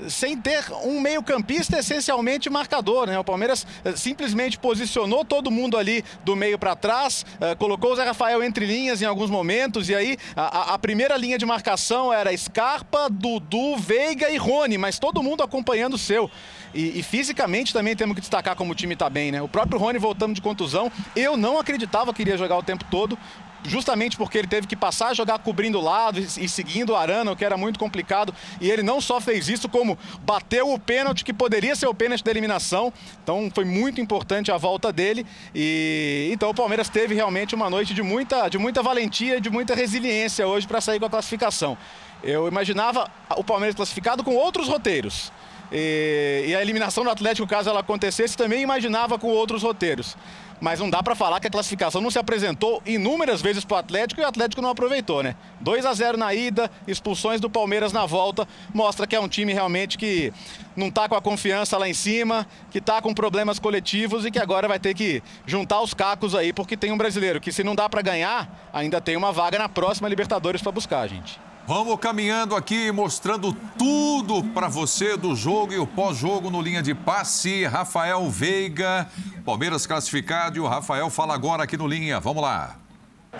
sem 0.10 0.38
ter 0.38 0.64
um 0.84 1.00
meio-campista 1.00 1.80
essencialmente 1.80 2.50
marcador, 2.50 3.08
né? 3.08 3.18
O 3.20 3.24
Palmeiras 3.24 3.66
eh, 3.84 3.96
simplesmente 3.96 4.58
posicionou 4.58 5.24
todo 5.24 5.52
mundo 5.52 5.78
ali 5.78 6.04
do 6.24 6.36
meio 6.36 6.58
para 6.58 6.76
trás, 6.76 7.26
uh, 7.36 7.56
colocou 7.58 7.94
o 7.94 7.96
Zé 7.96 8.04
Rafael 8.04 8.44
entre 8.44 8.66
linhas 8.66 9.02
em 9.02 9.06
alguns 9.06 9.30
momentos, 9.30 9.90
e 9.90 9.96
aí 9.96 10.18
a, 10.36 10.74
a 10.74 10.80
primeira 10.80 11.16
linha 11.18 11.38
de 11.38 11.46
marcação 11.46 12.14
era 12.14 12.36
Scarpa, 12.36 13.10
Dudu, 13.10 13.78
Veiga 13.78 14.30
e 14.30 14.38
Rony, 14.38 14.78
mas 14.78 15.00
todo 15.00 15.24
mundo 15.24 15.44
acompanhando 15.44 15.96
o 15.96 15.98
seu. 15.98 16.30
E, 16.74 17.00
e, 17.00 17.04
fisicamente 17.04 17.74
também 17.74 17.96
temos 17.96 18.16
que 18.16 18.22
destacar 18.22 18.56
como 18.56 18.72
o 18.72 18.76
time 18.76 18.94
está 18.94 19.10
bem, 19.10 19.32
né? 19.32 19.42
O 19.42 19.48
próprio 19.48 19.78
Rony 19.78 20.00
voltando 20.00 20.34
de 20.34 20.42
contusão, 20.42 20.92
eu 21.16 21.36
não 21.36 21.60
acreditava 21.60 22.14
que 22.14 22.22
iria 22.22 22.38
jogar 22.38 22.58
o 22.58 22.64
tempo 22.64 22.86
todo 22.90 23.18
justamente 23.64 24.18
porque 24.18 24.38
ele 24.38 24.48
teve 24.48 24.68
que 24.68 24.76
passar 24.76 25.10
a 25.10 25.14
jogar 25.14 25.40
cobrindo 25.40 25.80
o 25.80 25.82
lado 25.82 26.20
e, 26.20 26.50
seguindo 26.50 26.92
o 26.92 26.96
Arana, 26.96 27.32
o 27.32 27.36
que 27.36 27.46
era 27.46 27.58
muito 27.58 27.80
complicado. 27.80 28.34
E 28.60 28.70
ele 28.70 28.84
não 28.84 29.00
só 29.00 29.20
fez 29.20 29.50
isso, 29.50 29.70
como 29.70 29.98
bateu 30.22 30.72
o 30.72 30.80
pênalti 30.80 31.24
que 31.24 31.34
poderia 31.34 31.76
ser 31.76 31.88
o 31.88 31.94
pênalti 31.94 32.24
da 32.24 32.32
eliminação. 32.32 32.92
Então 33.24 33.52
foi 33.54 33.66
muito 33.66 34.02
importante 34.02 34.52
a 34.52 34.58
volta 34.58 34.92
dele. 34.92 35.26
E 35.54 36.30
então 36.32 36.50
o 36.50 36.54
Palmeiras 36.54 36.90
teve 36.90 37.16
realmente 37.16 37.56
uma 37.56 37.70
noite 37.70 37.94
de 37.94 38.02
muita, 38.02 38.50
de 38.50 38.58
muita 38.58 38.82
valentia 38.82 39.38
e 39.38 39.42
de 39.42 39.50
muita 39.50 39.76
resiliência 39.76 40.48
hoje 40.48 40.68
para 40.68 40.82
sair 40.82 41.00
com 41.00 41.06
a 41.06 41.10
classificação. 41.10 41.78
Eu 42.24 42.48
imaginava 42.48 43.10
o 43.36 43.44
Palmeiras 43.44 43.76
classificado 43.76 44.24
com 44.24 44.36
outros 44.36 44.68
roteiros. 44.68 45.32
E, 45.72 46.46
e 46.48 46.56
a 46.56 46.62
eliminação 46.62 47.04
do 47.04 47.10
Atlético, 47.10 47.48
caso 47.48 47.70
ela 47.70 47.80
acontecesse, 47.80 48.36
também 48.36 48.62
imaginava 48.62 49.18
com 49.18 49.28
outros 49.28 49.64
roteiros 49.64 50.16
mas 50.62 50.80
não 50.80 50.90
dá 50.90 51.02
para 51.02 51.16
falar 51.16 51.40
que 51.40 51.48
a 51.48 51.50
classificação 51.50 52.00
não 52.00 52.12
se 52.12 52.20
apresentou 52.20 52.82
inúmeras 52.86 53.42
vezes 53.42 53.66
para 53.66 53.78
o 53.78 53.80
Atlético 53.80 54.22
e 54.22 54.24
o 54.24 54.28
Atlético 54.28 54.62
não 54.62 54.70
aproveitou, 54.70 55.24
né? 55.24 55.36
2 55.60 55.86
a 55.88 55.94
0 55.94 56.18
na 56.18 56.34
ida, 56.36 56.70
expulsões 56.88 57.42
do 57.42 57.50
Palmeiras 57.50 57.92
na 57.92 58.06
volta, 58.06 58.48
mostra 58.72 59.08
que 59.08 59.16
é 59.16 59.20
um 59.20 59.28
time 59.28 59.52
realmente 59.52 59.98
que 59.98 60.32
não 60.76 60.88
está 60.88 61.10
com 61.10 61.16
a 61.16 61.22
confiança 61.22 61.78
lá 61.80 61.90
em 61.90 61.94
cima, 61.96 62.48
que 62.70 62.78
está 62.78 63.02
com 63.02 63.12
problemas 63.12 63.58
coletivos 63.58 64.24
e 64.24 64.30
que 64.30 64.38
agora 64.38 64.68
vai 64.68 64.80
ter 64.80 64.94
que 64.94 65.24
juntar 65.48 65.82
os 65.82 65.96
cacos 65.96 66.36
aí, 66.36 66.54
porque 66.54 66.78
tem 66.78 66.92
um 66.92 66.98
brasileiro 66.98 67.42
que 67.42 67.52
se 67.52 67.64
não 67.64 67.74
dá 67.74 67.90
para 67.90 68.04
ganhar, 68.04 68.70
ainda 68.72 69.02
tem 69.02 69.18
uma 69.18 69.32
vaga 69.32 69.58
na 69.58 69.68
próxima 69.68 70.08
Libertadores 70.08 70.62
para 70.62 70.72
buscar, 70.72 71.08
gente. 71.08 71.51
Vamos 71.74 71.98
caminhando 72.02 72.54
aqui, 72.54 72.92
mostrando 72.92 73.54
tudo 73.78 74.44
para 74.44 74.68
você 74.68 75.16
do 75.16 75.34
jogo 75.34 75.72
e 75.72 75.80
o 75.80 75.88
pós-jogo 75.88 76.50
no 76.50 76.62
linha 76.62 76.84
de 76.84 76.94
passe. 76.94 77.64
Rafael 77.64 78.30
Veiga, 78.30 79.08
Palmeiras 79.46 79.88
classificado 79.88 80.58
e 80.58 80.60
o 80.60 80.68
Rafael 80.68 81.10
fala 81.10 81.34
agora 81.34 81.64
aqui 81.64 81.78
no 81.78 81.88
linha. 81.88 82.20
Vamos 82.20 82.44
lá. 82.44 82.76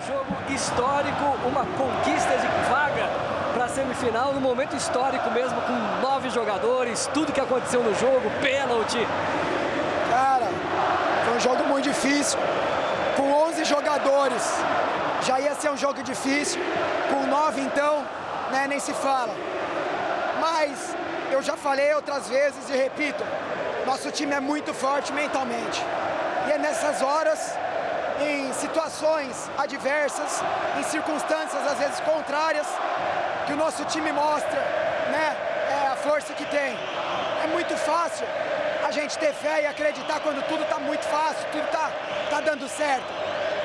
Jogo 0.06 0.50
histórico, 0.50 1.22
uma 1.46 1.66
conquista 1.76 2.38
de 2.38 2.46
vaga 2.70 3.06
para 3.52 3.66
a 3.66 3.68
semifinal, 3.68 4.32
no 4.32 4.40
momento 4.40 4.74
histórico 4.76 5.30
mesmo, 5.30 5.60
com 5.60 6.00
nove 6.00 6.30
jogadores, 6.30 7.10
tudo 7.12 7.34
que 7.34 7.40
aconteceu 7.40 7.84
no 7.84 7.94
jogo, 7.94 8.30
pênalti. 8.40 9.06
Cara, 10.08 10.48
foi 11.26 11.36
um 11.36 11.40
jogo 11.40 11.68
muito 11.68 11.84
difícil, 11.84 12.38
com 13.14 13.30
11 13.30 13.66
jogadores. 13.66 14.54
Já 15.20 15.38
ia 15.38 15.54
ser 15.54 15.70
um 15.70 15.76
jogo 15.76 16.02
difícil, 16.02 16.62
com 17.10 17.26
nove 17.26 17.60
então, 17.60 18.02
né, 18.52 18.66
nem 18.68 18.78
se 18.78 18.92
fala. 18.92 19.34
Mas 20.40 20.94
eu 21.30 21.42
já 21.42 21.56
falei 21.56 21.92
outras 21.94 22.28
vezes 22.28 22.68
e 22.68 22.76
repito, 22.76 23.24
nosso 23.86 24.10
time 24.10 24.34
é 24.34 24.40
muito 24.40 24.72
forte 24.74 25.12
mentalmente. 25.12 25.82
E 26.46 26.52
é 26.52 26.58
nessas 26.58 27.00
horas, 27.02 27.40
em 28.20 28.52
situações 28.52 29.50
adversas, 29.56 30.42
em 30.78 30.82
circunstâncias 30.84 31.66
às 31.72 31.78
vezes 31.78 32.00
contrárias, 32.00 32.66
que 33.46 33.52
o 33.52 33.56
nosso 33.56 33.84
time 33.86 34.12
mostra 34.12 34.60
né, 35.10 35.36
é 35.70 35.88
a 35.88 35.96
força 35.96 36.32
que 36.34 36.44
tem. 36.44 36.76
É 37.44 37.46
muito 37.48 37.76
fácil 37.76 38.26
a 38.86 38.90
gente 38.90 39.18
ter 39.18 39.32
fé 39.32 39.62
e 39.62 39.66
acreditar 39.66 40.20
quando 40.20 40.46
tudo 40.46 40.62
está 40.64 40.78
muito 40.78 41.04
fácil, 41.04 41.44
tudo 41.50 41.64
está 41.64 41.90
tá 42.30 42.40
dando 42.40 42.68
certo. 42.68 43.04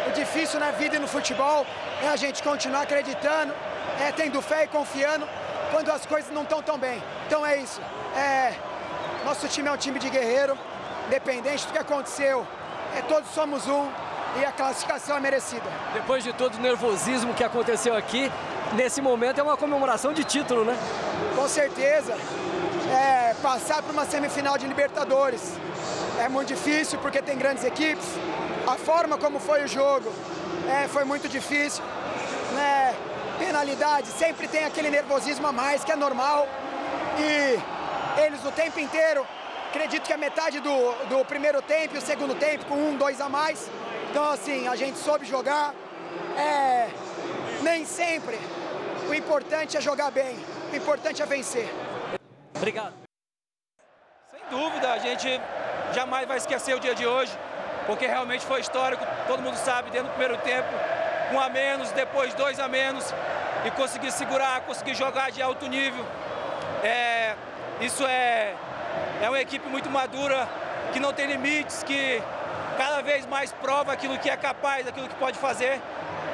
O 0.07 0.11
difícil 0.11 0.59
na 0.59 0.71
vida 0.71 0.95
e 0.95 0.99
no 0.99 1.07
futebol 1.07 1.65
é 2.01 2.07
a 2.07 2.15
gente 2.15 2.41
continuar 2.41 2.83
acreditando, 2.83 3.53
é 3.99 4.11
tendo 4.11 4.41
fé 4.41 4.65
e 4.65 4.67
confiando 4.67 5.27
quando 5.71 5.89
as 5.91 6.05
coisas 6.05 6.31
não 6.31 6.43
estão 6.43 6.61
tão 6.61 6.77
bem. 6.77 7.01
Então 7.25 7.45
é 7.45 7.57
isso. 7.57 7.81
É, 8.15 8.53
nosso 9.25 9.47
time 9.47 9.67
é 9.67 9.71
um 9.71 9.77
time 9.77 9.99
de 9.99 10.09
guerreiro, 10.09 10.57
independente 11.07 11.65
do 11.65 11.73
que 11.73 11.79
aconteceu, 11.79 12.45
é, 12.95 13.01
todos 13.01 13.29
somos 13.31 13.67
um 13.67 13.89
e 14.39 14.45
a 14.45 14.51
classificação 14.51 15.17
é 15.17 15.19
merecida. 15.19 15.69
Depois 15.93 16.23
de 16.23 16.33
todo 16.33 16.55
o 16.55 16.59
nervosismo 16.59 17.33
que 17.33 17.43
aconteceu 17.43 17.95
aqui, 17.95 18.31
nesse 18.73 19.01
momento 19.01 19.39
é 19.39 19.43
uma 19.43 19.57
comemoração 19.57 20.13
de 20.13 20.23
título, 20.23 20.63
né? 20.63 20.77
Com 21.35 21.47
certeza. 21.47 22.15
É, 22.89 23.35
passar 23.41 23.81
para 23.81 23.91
uma 23.91 24.05
semifinal 24.05 24.57
de 24.57 24.65
Libertadores 24.65 25.53
é 26.19 26.29
muito 26.29 26.47
difícil 26.47 26.99
porque 26.99 27.21
tem 27.21 27.37
grandes 27.37 27.63
equipes. 27.63 28.05
A 28.65 28.75
forma 28.75 29.17
como 29.17 29.39
foi 29.39 29.63
o 29.63 29.67
jogo 29.67 30.11
é, 30.69 30.87
foi 30.87 31.03
muito 31.03 31.27
difícil. 31.27 31.83
Né? 32.53 32.95
Penalidade, 33.37 34.07
sempre 34.07 34.47
tem 34.47 34.65
aquele 34.65 34.89
nervosismo 34.89 35.47
a 35.47 35.51
mais, 35.51 35.83
que 35.83 35.91
é 35.91 35.95
normal. 35.95 36.47
E 37.19 38.21
eles 38.21 38.43
o 38.45 38.51
tempo 38.51 38.79
inteiro. 38.79 39.25
Acredito 39.69 40.05
que 40.07 40.13
a 40.13 40.17
metade 40.17 40.59
do, 40.59 40.91
do 41.09 41.25
primeiro 41.25 41.61
tempo 41.61 41.95
e 41.95 41.97
o 41.97 42.01
segundo 42.01 42.35
tempo 42.35 42.65
com 42.65 42.75
um, 42.75 42.95
dois 42.95 43.19
a 43.21 43.29
mais. 43.29 43.69
Então, 44.09 44.31
assim, 44.31 44.67
a 44.67 44.75
gente 44.75 44.97
soube 44.97 45.25
jogar. 45.25 45.73
É, 46.37 46.89
nem 47.61 47.85
sempre 47.85 48.39
o 49.07 49.13
importante 49.13 49.77
é 49.77 49.81
jogar 49.81 50.11
bem, 50.11 50.35
o 50.71 50.75
importante 50.75 51.21
é 51.21 51.25
vencer. 51.25 51.69
Obrigado. 52.55 52.93
Sem 54.31 54.41
dúvida, 54.49 54.91
a 54.91 54.97
gente 54.97 55.27
jamais 55.93 56.27
vai 56.27 56.37
esquecer 56.37 56.75
o 56.75 56.79
dia 56.79 56.93
de 56.93 57.05
hoje, 57.05 57.31
porque 57.85 58.05
realmente 58.05 58.45
foi 58.45 58.59
histórico, 58.59 59.05
todo 59.27 59.41
mundo 59.41 59.55
sabe, 59.55 59.91
dentro 59.91 60.09
do 60.09 60.15
primeiro 60.17 60.37
tempo, 60.39 60.67
um 61.31 61.39
a 61.39 61.49
menos, 61.49 61.91
depois 61.91 62.33
dois 62.33 62.59
a 62.59 62.67
menos, 62.67 63.13
e 63.65 63.71
conseguir 63.71 64.11
segurar, 64.11 64.61
conseguir 64.61 64.95
jogar 64.95 65.31
de 65.31 65.41
alto 65.41 65.67
nível. 65.67 66.05
É, 66.83 67.35
isso 67.81 68.05
é, 68.05 68.53
é 69.21 69.29
uma 69.29 69.39
equipe 69.39 69.67
muito 69.67 69.89
madura, 69.89 70.47
que 70.93 70.99
não 70.99 71.13
tem 71.13 71.27
limites, 71.27 71.83
que 71.83 72.21
cada 72.77 73.01
vez 73.01 73.25
mais 73.25 73.51
prova 73.51 73.91
aquilo 73.91 74.17
que 74.17 74.29
é 74.29 74.37
capaz, 74.37 74.87
aquilo 74.87 75.07
que 75.07 75.15
pode 75.15 75.37
fazer. 75.37 75.81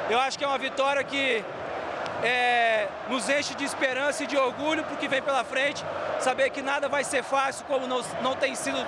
Eu 0.08 0.20
acho 0.20 0.38
que 0.38 0.44
é 0.44 0.46
uma 0.46 0.58
vitória 0.58 1.02
que 1.02 1.44
é, 2.22 2.88
nos 3.08 3.28
enche 3.28 3.54
de 3.54 3.64
esperança 3.64 4.24
e 4.24 4.26
de 4.26 4.36
orgulho 4.36 4.84
para 4.84 4.94
o 4.94 4.96
que 4.96 5.08
vem 5.08 5.22
pela 5.22 5.44
frente. 5.44 5.84
Saber 6.20 6.50
que 6.50 6.62
nada 6.62 6.88
vai 6.88 7.04
ser 7.04 7.22
fácil, 7.22 7.64
como 7.66 7.86
não, 7.86 8.02
não 8.22 8.36
tem 8.36 8.54
sido 8.54 8.78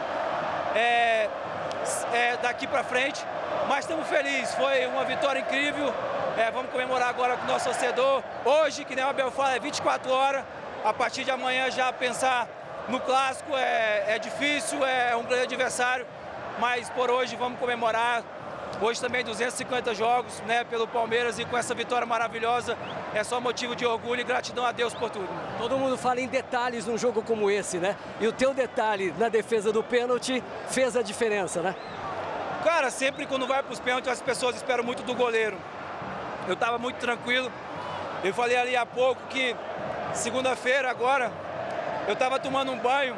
é, 0.74 1.28
é, 2.12 2.36
daqui 2.42 2.66
para 2.66 2.84
frente. 2.84 3.24
Mas 3.68 3.80
estamos 3.80 4.06
felizes, 4.06 4.54
foi 4.54 4.86
uma 4.86 5.04
vitória 5.04 5.40
incrível. 5.40 5.92
É, 6.36 6.50
vamos 6.50 6.70
comemorar 6.70 7.08
agora 7.08 7.36
com 7.36 7.44
o 7.44 7.46
nosso 7.48 7.64
torcedor. 7.64 8.22
Hoje, 8.44 8.84
que 8.84 8.94
nem 8.94 9.04
o 9.04 9.08
Abel 9.08 9.30
fala, 9.30 9.56
é 9.56 9.58
24 9.58 10.10
horas. 10.10 10.44
A 10.84 10.92
partir 10.92 11.24
de 11.24 11.32
amanhã 11.32 11.68
já 11.70 11.92
pensar 11.92 12.46
no 12.88 13.00
clássico 13.00 13.56
é, 13.56 14.14
é 14.14 14.18
difícil, 14.18 14.84
é 14.86 15.16
um 15.16 15.24
grande 15.24 15.44
adversário, 15.44 16.06
mas 16.60 16.88
por 16.90 17.10
hoje 17.10 17.34
vamos 17.34 17.58
comemorar. 17.58 18.22
Hoje 18.80 19.00
também 19.00 19.24
250 19.24 19.94
jogos 19.94 20.40
né, 20.42 20.62
pelo 20.62 20.86
Palmeiras 20.86 21.38
e 21.38 21.44
com 21.44 21.56
essa 21.56 21.74
vitória 21.74 22.06
maravilhosa 22.06 22.76
é 23.14 23.24
só 23.24 23.40
motivo 23.40 23.74
de 23.74 23.86
orgulho 23.86 24.20
e 24.20 24.24
gratidão 24.24 24.64
a 24.64 24.70
Deus 24.70 24.94
por 24.94 25.08
tudo. 25.10 25.28
Todo 25.58 25.78
mundo 25.78 25.96
fala 25.96 26.20
em 26.20 26.28
detalhes 26.28 26.86
num 26.86 26.98
jogo 26.98 27.22
como 27.22 27.50
esse, 27.50 27.78
né? 27.78 27.96
E 28.20 28.26
o 28.26 28.32
teu 28.32 28.52
detalhe 28.52 29.14
na 29.18 29.28
defesa 29.28 29.72
do 29.72 29.82
pênalti 29.82 30.44
fez 30.68 30.94
a 30.96 31.02
diferença, 31.02 31.62
né? 31.62 31.74
Cara, 32.66 32.90
sempre 32.90 33.26
quando 33.26 33.46
vai 33.46 33.62
para 33.62 33.72
os 33.72 33.78
pênaltis 33.78 34.10
as 34.10 34.20
pessoas 34.20 34.56
esperam 34.56 34.82
muito 34.82 35.04
do 35.04 35.14
goleiro. 35.14 35.56
Eu 36.48 36.54
estava 36.54 36.78
muito 36.78 36.96
tranquilo. 36.96 37.48
Eu 38.24 38.34
falei 38.34 38.56
ali 38.56 38.76
há 38.76 38.84
pouco 38.84 39.22
que 39.28 39.54
segunda-feira 40.12 40.90
agora 40.90 41.30
eu 42.08 42.14
estava 42.14 42.40
tomando 42.40 42.72
um 42.72 42.76
banho 42.76 43.16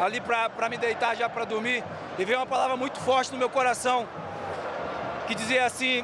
ali 0.00 0.22
para 0.22 0.70
me 0.70 0.78
deitar 0.78 1.14
já 1.14 1.28
para 1.28 1.44
dormir 1.44 1.84
e 2.18 2.24
veio 2.24 2.38
uma 2.38 2.46
palavra 2.46 2.78
muito 2.78 2.98
forte 2.98 3.30
no 3.30 3.36
meu 3.36 3.50
coração 3.50 4.08
que 5.26 5.34
dizia 5.34 5.66
assim: 5.66 6.02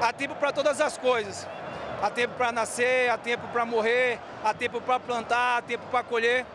há 0.00 0.14
tempo 0.14 0.34
para 0.36 0.50
todas 0.50 0.80
as 0.80 0.96
coisas. 0.96 1.46
Há 2.02 2.08
tempo 2.08 2.32
para 2.38 2.50
nascer, 2.52 3.10
há 3.10 3.18
tempo 3.18 3.46
para 3.48 3.66
morrer, 3.66 4.18
há 4.42 4.54
tempo 4.54 4.80
para 4.80 4.98
plantar, 4.98 5.58
há 5.58 5.62
tempo 5.62 5.84
para 5.90 6.02
colher. 6.02 6.46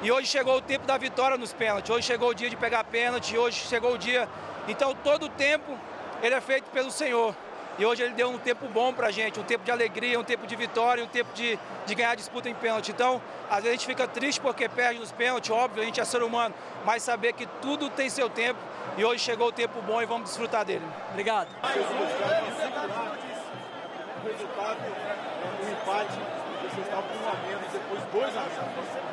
E 0.00 0.10
hoje 0.10 0.26
chegou 0.26 0.56
o 0.56 0.62
tempo 0.62 0.86
da 0.86 0.96
vitória 0.96 1.36
nos 1.36 1.52
pênaltis. 1.52 1.90
Hoje 1.90 2.06
chegou 2.06 2.30
o 2.30 2.34
dia 2.34 2.48
de 2.48 2.56
pegar 2.56 2.82
pênalti. 2.84 3.36
Hoje 3.36 3.58
chegou 3.68 3.92
o 3.92 3.98
dia. 3.98 4.26
Então, 4.68 4.94
todo 4.94 5.26
o 5.26 5.28
tempo 5.28 5.78
ele 6.22 6.34
é 6.34 6.40
feito 6.40 6.70
pelo 6.70 6.90
Senhor. 6.90 7.34
E 7.76 7.84
hoje 7.84 8.04
ele 8.04 8.14
deu 8.14 8.30
um 8.30 8.38
tempo 8.38 8.68
bom 8.68 8.92
pra 8.92 9.10
gente, 9.10 9.40
um 9.40 9.42
tempo 9.42 9.64
de 9.64 9.70
alegria, 9.70 10.18
um 10.18 10.22
tempo 10.22 10.46
de 10.46 10.54
vitória, 10.54 11.02
um 11.02 11.08
tempo 11.08 11.32
de, 11.34 11.58
de 11.84 11.94
ganhar 11.94 12.14
disputa 12.14 12.48
em 12.48 12.54
pênalti. 12.54 12.92
Então, 12.92 13.20
às 13.50 13.56
vezes 13.56 13.68
a 13.68 13.72
gente 13.72 13.86
fica 13.86 14.06
triste 14.06 14.40
porque 14.40 14.68
perde 14.68 15.00
nos 15.00 15.10
pênaltis, 15.10 15.50
óbvio, 15.50 15.82
a 15.82 15.84
gente 15.84 16.00
é 16.00 16.04
ser 16.04 16.22
humano, 16.22 16.54
mas 16.84 17.02
saber 17.02 17.32
que 17.32 17.46
tudo 17.60 17.90
tem 17.90 18.08
seu 18.08 18.30
tempo 18.30 18.60
e 18.96 19.04
hoje 19.04 19.24
chegou 19.24 19.48
o 19.48 19.52
tempo 19.52 19.82
bom 19.82 20.00
e 20.00 20.06
vamos 20.06 20.30
desfrutar 20.30 20.64
dele. 20.64 20.86
Obrigado. 21.10 21.48
Resultado, 24.24 24.78
empate, 25.70 26.18
você 26.62 26.80
estava 26.80 27.02
com 27.02 27.28
a 27.28 27.34
menos, 27.46 27.72
depois 27.72 28.02
dois 28.12 28.36
a. 28.36 29.03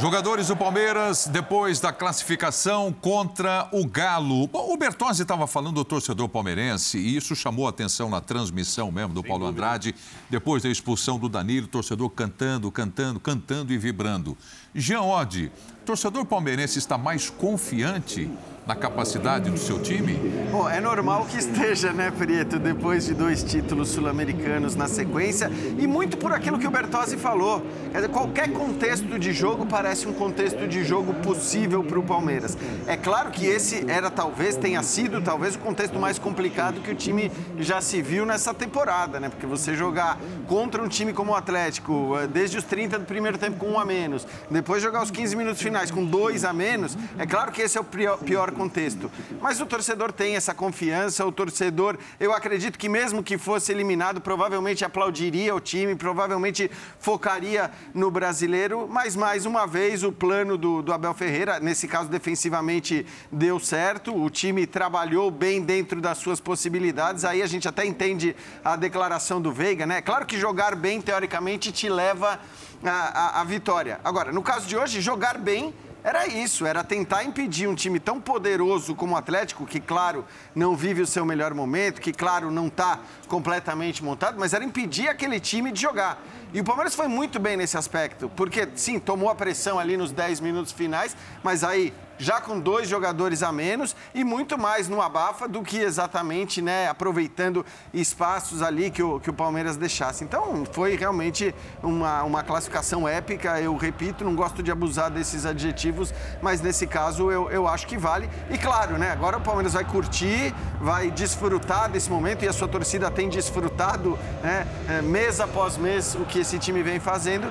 Jogadores 0.00 0.48
do 0.48 0.56
Palmeiras, 0.56 1.26
depois 1.26 1.78
da 1.78 1.92
classificação 1.92 2.90
contra 2.90 3.68
o 3.70 3.86
Galo. 3.86 4.46
Bom, 4.46 4.72
o 4.72 4.76
Bertozzi 4.78 5.20
estava 5.20 5.46
falando 5.46 5.74
do 5.74 5.84
torcedor 5.84 6.26
palmeirense 6.26 6.96
e 6.96 7.14
isso 7.14 7.36
chamou 7.36 7.66
a 7.66 7.68
atenção 7.68 8.08
na 8.08 8.18
transmissão 8.18 8.90
mesmo 8.90 9.12
do 9.12 9.22
Paulo 9.22 9.44
Andrade, 9.44 9.94
depois 10.30 10.62
da 10.62 10.70
expulsão 10.70 11.18
do 11.18 11.28
Danilo, 11.28 11.66
torcedor 11.66 12.08
cantando, 12.08 12.72
cantando, 12.72 13.20
cantando 13.20 13.74
e 13.74 13.78
vibrando. 13.78 14.38
Jean 14.74 15.02
Oddi, 15.02 15.52
torcedor 15.84 16.24
palmeirense 16.24 16.78
está 16.78 16.96
mais 16.96 17.28
confiante 17.28 18.30
na 18.66 18.74
capacidade 18.74 19.50
do 19.50 19.58
seu 19.58 19.80
time? 19.80 20.14
Bom, 20.50 20.68
é 20.68 20.80
normal 20.80 21.26
que 21.26 21.38
esteja, 21.38 21.92
né, 21.92 22.10
Prieto, 22.10 22.58
depois 22.58 23.06
de 23.06 23.14
dois 23.14 23.42
títulos 23.42 23.88
sul-americanos 23.88 24.76
na 24.76 24.86
sequência 24.86 25.50
e 25.78 25.86
muito 25.86 26.16
por 26.16 26.32
aquilo 26.32 26.58
que 26.58 26.66
o 26.66 26.70
Bertozzi 26.70 27.16
falou. 27.16 27.62
Quer 27.90 27.98
dizer, 27.98 28.08
qualquer 28.08 28.52
contexto 28.52 29.18
de 29.18 29.32
jogo 29.32 29.66
parece 29.66 30.06
um 30.06 30.12
contexto 30.12 30.66
de 30.68 30.84
jogo 30.84 31.14
possível 31.14 31.82
para 31.82 31.98
o 31.98 32.02
Palmeiras. 32.02 32.56
É 32.86 32.96
claro 32.96 33.30
que 33.30 33.46
esse 33.46 33.90
era 33.90 34.10
talvez 34.10 34.56
tenha 34.56 34.82
sido 34.82 35.20
talvez 35.20 35.54
o 35.54 35.58
contexto 35.58 35.98
mais 35.98 36.18
complicado 36.18 36.80
que 36.80 36.90
o 36.90 36.94
time 36.94 37.30
já 37.58 37.80
se 37.80 38.02
viu 38.02 38.26
nessa 38.26 38.52
temporada, 38.52 39.18
né? 39.18 39.28
Porque 39.28 39.46
você 39.46 39.74
jogar 39.74 40.18
contra 40.46 40.82
um 40.82 40.88
time 40.88 41.12
como 41.12 41.32
o 41.32 41.34
Atlético, 41.34 42.16
eh, 42.18 42.26
desde 42.26 42.58
os 42.58 42.64
30 42.64 42.98
do 42.98 43.04
primeiro 43.04 43.38
tempo 43.38 43.56
com 43.56 43.70
um 43.72 43.80
a 43.80 43.84
menos, 43.84 44.26
depois 44.50 44.82
jogar 44.82 45.02
os 45.02 45.10
15 45.10 45.36
minutos 45.36 45.62
finais 45.62 45.90
com 45.90 46.04
dois 46.04 46.44
a 46.44 46.52
menos, 46.52 46.96
é 47.18 47.26
claro 47.26 47.52
que 47.52 47.62
esse 47.62 47.78
é 47.78 47.80
o 47.80 47.84
pior 47.84 48.49
contexto. 48.52 49.10
Mas 49.40 49.60
o 49.60 49.66
torcedor 49.66 50.12
tem 50.12 50.36
essa 50.36 50.54
confiança, 50.54 51.26
o 51.26 51.32
torcedor, 51.32 51.96
eu 52.18 52.32
acredito 52.32 52.78
que 52.78 52.88
mesmo 52.88 53.22
que 53.22 53.38
fosse 53.38 53.72
eliminado, 53.72 54.20
provavelmente 54.20 54.84
aplaudiria 54.84 55.54
o 55.54 55.60
time, 55.60 55.94
provavelmente 55.94 56.70
focaria 56.98 57.70
no 57.94 58.10
brasileiro, 58.10 58.88
mas 58.88 59.16
mais 59.16 59.46
uma 59.46 59.66
vez 59.66 60.02
o 60.02 60.12
plano 60.12 60.56
do, 60.56 60.82
do 60.82 60.92
Abel 60.92 61.14
Ferreira, 61.14 61.60
nesse 61.60 61.86
caso 61.86 62.08
defensivamente, 62.08 63.06
deu 63.30 63.58
certo, 63.58 64.14
o 64.14 64.28
time 64.30 64.66
trabalhou 64.66 65.30
bem 65.30 65.62
dentro 65.62 66.00
das 66.00 66.18
suas 66.18 66.40
possibilidades, 66.40 67.24
aí 67.24 67.42
a 67.42 67.46
gente 67.46 67.68
até 67.68 67.84
entende 67.84 68.34
a 68.64 68.76
declaração 68.76 69.40
do 69.40 69.52
Veiga, 69.52 69.86
né? 69.86 70.00
Claro 70.00 70.26
que 70.26 70.38
jogar 70.38 70.74
bem, 70.74 71.00
teoricamente, 71.00 71.72
te 71.72 71.88
leva 71.88 72.40
à 72.82 73.44
vitória. 73.44 74.00
Agora, 74.02 74.32
no 74.32 74.42
caso 74.42 74.66
de 74.66 74.76
hoje, 74.76 75.00
jogar 75.00 75.38
bem 75.38 75.74
era 76.02 76.26
isso, 76.26 76.64
era 76.64 76.82
tentar 76.82 77.24
impedir 77.24 77.68
um 77.68 77.74
time 77.74 78.00
tão 78.00 78.20
poderoso 78.20 78.94
como 78.94 79.14
o 79.14 79.16
Atlético, 79.16 79.66
que, 79.66 79.78
claro, 79.78 80.24
não 80.54 80.74
vive 80.74 81.02
o 81.02 81.06
seu 81.06 81.24
melhor 81.24 81.52
momento, 81.52 82.00
que, 82.00 82.12
claro, 82.12 82.50
não 82.50 82.68
está 82.68 83.00
completamente 83.28 84.02
montado, 84.02 84.38
mas 84.38 84.54
era 84.54 84.64
impedir 84.64 85.08
aquele 85.08 85.38
time 85.38 85.70
de 85.70 85.80
jogar. 85.80 86.22
E 86.52 86.60
o 86.60 86.64
Palmeiras 86.64 86.96
foi 86.96 87.06
muito 87.06 87.38
bem 87.38 87.56
nesse 87.56 87.76
aspecto, 87.76 88.28
porque, 88.34 88.68
sim, 88.74 88.98
tomou 88.98 89.30
a 89.30 89.34
pressão 89.34 89.78
ali 89.78 89.96
nos 89.96 90.10
10 90.10 90.40
minutos 90.40 90.72
finais, 90.72 91.16
mas 91.44 91.62
aí 91.62 91.94
já 92.20 92.38
com 92.38 92.60
dois 92.60 92.86
jogadores 92.86 93.42
a 93.42 93.50
menos 93.50 93.96
e 94.14 94.22
muito 94.22 94.58
mais 94.58 94.88
no 94.88 95.00
abafa 95.00 95.48
do 95.48 95.62
que 95.62 95.78
exatamente 95.78 96.60
né, 96.60 96.86
aproveitando 96.86 97.64
espaços 97.94 98.60
ali 98.60 98.90
que 98.90 99.02
o, 99.02 99.18
que 99.18 99.30
o 99.30 99.32
Palmeiras 99.32 99.76
deixasse. 99.76 100.22
Então 100.22 100.64
foi 100.70 100.96
realmente 100.96 101.54
uma, 101.82 102.22
uma 102.22 102.42
classificação 102.42 103.08
épica. 103.08 103.58
Eu 103.58 103.74
repito, 103.74 104.22
não 104.22 104.36
gosto 104.36 104.62
de 104.62 104.70
abusar 104.70 105.10
desses 105.10 105.46
adjetivos, 105.46 106.12
mas 106.42 106.60
nesse 106.60 106.86
caso 106.86 107.30
eu, 107.30 107.50
eu 107.50 107.66
acho 107.66 107.86
que 107.86 107.96
vale. 107.96 108.28
E 108.50 108.58
claro, 108.58 108.98
né, 108.98 109.10
agora 109.10 109.38
o 109.38 109.40
Palmeiras 109.40 109.72
vai 109.72 109.84
curtir, 109.84 110.54
vai 110.78 111.10
desfrutar 111.10 111.90
desse 111.90 112.10
momento 112.10 112.44
e 112.44 112.48
a 112.48 112.52
sua 112.52 112.68
torcida 112.68 113.10
tem 113.10 113.30
desfrutado 113.30 114.18
né, 114.42 114.66
é, 114.88 115.00
mês 115.00 115.40
após 115.40 115.78
mês 115.78 116.14
o 116.14 116.26
que 116.26 116.39
esse 116.40 116.58
time 116.58 116.82
vem 116.82 116.98
fazendo. 116.98 117.50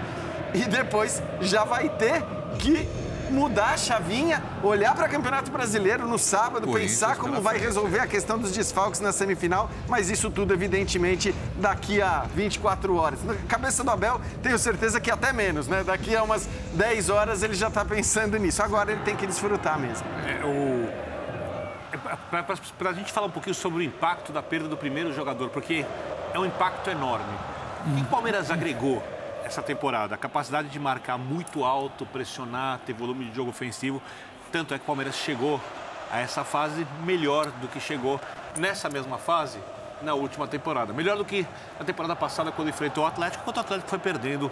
E 0.54 0.66
depois 0.66 1.22
já 1.42 1.64
vai 1.64 1.90
ter 1.90 2.24
que 2.58 2.88
mudar 3.30 3.74
a 3.74 3.78
chavinha, 3.78 4.44
olhar 4.64 4.96
para 4.96 5.08
o 5.08 5.10
Campeonato 5.10 5.52
Brasileiro 5.52 6.08
no 6.08 6.18
sábado, 6.18 6.72
pensar 6.72 7.16
como 7.16 7.42
vai 7.42 7.58
resolver 7.58 8.00
a 8.00 8.08
questão 8.08 8.38
dos 8.38 8.52
desfalques 8.52 9.00
na 9.00 9.12
semifinal, 9.12 9.70
mas 9.88 10.10
isso 10.10 10.30
tudo, 10.30 10.54
evidentemente, 10.54 11.34
daqui 11.58 12.02
a 12.02 12.26
24 12.36 12.96
horas. 12.96 13.24
Na 13.24 13.36
cabeça 13.48 13.84
do 13.84 13.92
Abel, 13.92 14.20
tenho 14.42 14.58
certeza 14.58 15.00
que 15.00 15.12
até 15.12 15.32
menos, 15.32 15.68
né? 15.68 15.84
Daqui 15.84 16.16
a 16.16 16.24
umas 16.24 16.48
10 16.74 17.10
horas 17.10 17.44
ele 17.44 17.54
já 17.54 17.68
está 17.68 17.86
pensando 17.86 18.38
nisso. 18.38 18.62
Agora 18.64 18.92
ele 18.92 19.02
tem 19.02 19.16
que 19.16 19.28
desfrutar 19.28 19.80
mesmo. 19.80 20.06
É, 20.26 20.46
o... 20.46 21.10
É, 21.92 22.42
para 22.78 22.90
a 22.90 22.94
gente 22.94 23.12
falar 23.12 23.28
um 23.28 23.32
pouquinho 23.32 23.56
sobre 23.56 23.80
o 23.80 23.82
impacto 23.82 24.32
da 24.32 24.42
perda 24.42 24.68
do 24.68 24.78
primeiro 24.78 25.14
jogador, 25.14 25.50
porque 25.50 25.86
é 26.34 26.40
um 26.40 26.46
impacto 26.46 26.90
enorme. 26.90 27.34
O 27.88 27.96
que 27.96 28.02
o 28.02 28.06
Palmeiras 28.06 28.52
agregou 28.52 29.02
essa 29.46 29.62
temporada. 29.62 30.14
A 30.14 30.18
capacidade 30.18 30.68
de 30.68 30.78
marcar 30.78 31.18
muito 31.18 31.64
alto, 31.64 32.06
pressionar, 32.06 32.80
ter 32.86 32.94
volume 32.94 33.26
de 33.26 33.36
jogo 33.36 33.50
ofensivo. 33.52 34.02
Tanto 34.52 34.74
é 34.74 34.78
que 34.78 34.84
o 34.84 34.86
Palmeiras 34.86 35.16
chegou 35.16 35.62
a 36.12 36.20
essa 36.20 36.44
fase 36.44 36.86
melhor 37.04 37.46
do 37.62 37.68
que 37.70 37.80
chegou 37.80 38.20
nessa 38.58 38.90
mesma 38.90 39.18
fase 39.18 39.60
na 40.02 40.14
última 40.14 40.46
temporada. 40.46 40.92
Melhor 40.92 41.18
do 41.18 41.24
que 41.24 41.48
na 41.80 41.86
temporada 41.86 42.16
passada, 42.16 42.52
quando 42.52 42.68
enfrentou 42.68 43.06
o 43.06 43.08
Atlético, 43.08 43.46
quando 43.46 43.58
o 43.58 43.62
Atlético 43.62 43.90
foi 43.90 44.00
perdendo 44.00 44.52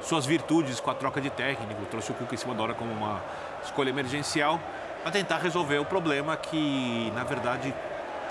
suas 0.00 0.24
virtudes 0.24 0.78
com 0.78 0.90
a 0.90 0.94
troca 0.94 1.20
de 1.20 1.30
técnico. 1.30 1.84
Trouxe 1.86 2.12
o 2.12 2.14
Cuca 2.14 2.34
em 2.34 2.38
cima 2.38 2.54
da 2.54 2.62
hora 2.62 2.74
como 2.74 2.92
uma 2.92 3.20
escolha 3.64 3.90
emergencial 3.90 4.60
para 5.02 5.10
tentar 5.10 5.38
resolver 5.38 5.78
o 5.78 5.84
problema 5.84 6.36
que, 6.36 7.10
na 7.14 7.24
verdade, 7.24 7.74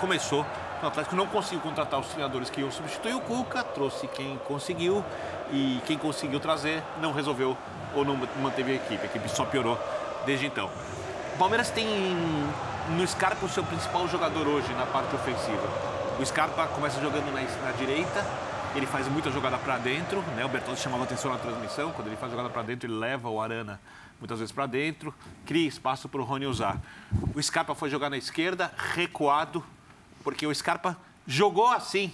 começou 0.00 0.46
o 0.82 0.86
Atlético 0.86 1.16
não 1.16 1.26
conseguiu 1.26 1.60
contratar 1.60 1.98
os 1.98 2.08
treinadores 2.08 2.50
que 2.50 2.60
iam 2.60 2.70
substituir 2.70 3.14
o 3.14 3.20
Cuca, 3.20 3.64
trouxe 3.64 4.06
quem 4.06 4.38
conseguiu 4.38 5.04
e 5.50 5.80
quem 5.86 5.98
conseguiu 5.98 6.38
trazer 6.38 6.82
não 7.00 7.12
resolveu 7.12 7.56
ou 7.94 8.04
não 8.04 8.16
manteve 8.40 8.72
a 8.72 8.74
equipe. 8.76 9.02
A 9.02 9.06
equipe 9.06 9.28
só 9.28 9.44
piorou 9.44 9.78
desde 10.24 10.46
então. 10.46 10.70
O 11.34 11.38
Palmeiras 11.38 11.70
tem 11.70 11.86
no 12.96 13.06
Scarpa 13.06 13.44
o 13.44 13.48
seu 13.48 13.64
principal 13.64 14.06
jogador 14.08 14.46
hoje 14.46 14.72
na 14.74 14.86
parte 14.86 15.14
ofensiva. 15.14 15.68
O 16.18 16.24
Scarpa 16.24 16.66
começa 16.68 17.00
jogando 17.00 17.32
na, 17.32 17.40
na 17.64 17.72
direita, 17.72 18.26
ele 18.74 18.86
faz 18.86 19.08
muita 19.08 19.30
jogada 19.30 19.56
para 19.58 19.78
dentro, 19.78 20.20
né? 20.36 20.44
O 20.44 20.48
Bertozzi 20.48 20.82
chamava 20.82 21.04
atenção 21.04 21.30
na 21.30 21.38
transmissão, 21.38 21.90
quando 21.92 22.08
ele 22.08 22.16
faz 22.16 22.30
jogada 22.30 22.50
para 22.50 22.62
dentro, 22.62 22.88
ele 22.88 22.98
leva 22.98 23.28
o 23.28 23.40
Arana 23.40 23.80
muitas 24.18 24.38
vezes 24.40 24.52
para 24.52 24.66
dentro, 24.66 25.14
cria 25.46 25.68
espaço 25.68 26.08
para 26.08 26.20
o 26.20 26.24
Rony 26.24 26.46
usar. 26.46 26.80
O 27.34 27.42
Scarpa 27.42 27.74
foi 27.74 27.88
jogar 27.88 28.10
na 28.10 28.16
esquerda, 28.16 28.72
recuado, 28.94 29.64
porque 30.22 30.46
o 30.46 30.54
Scarpa 30.54 30.96
jogou 31.26 31.68
assim 31.68 32.12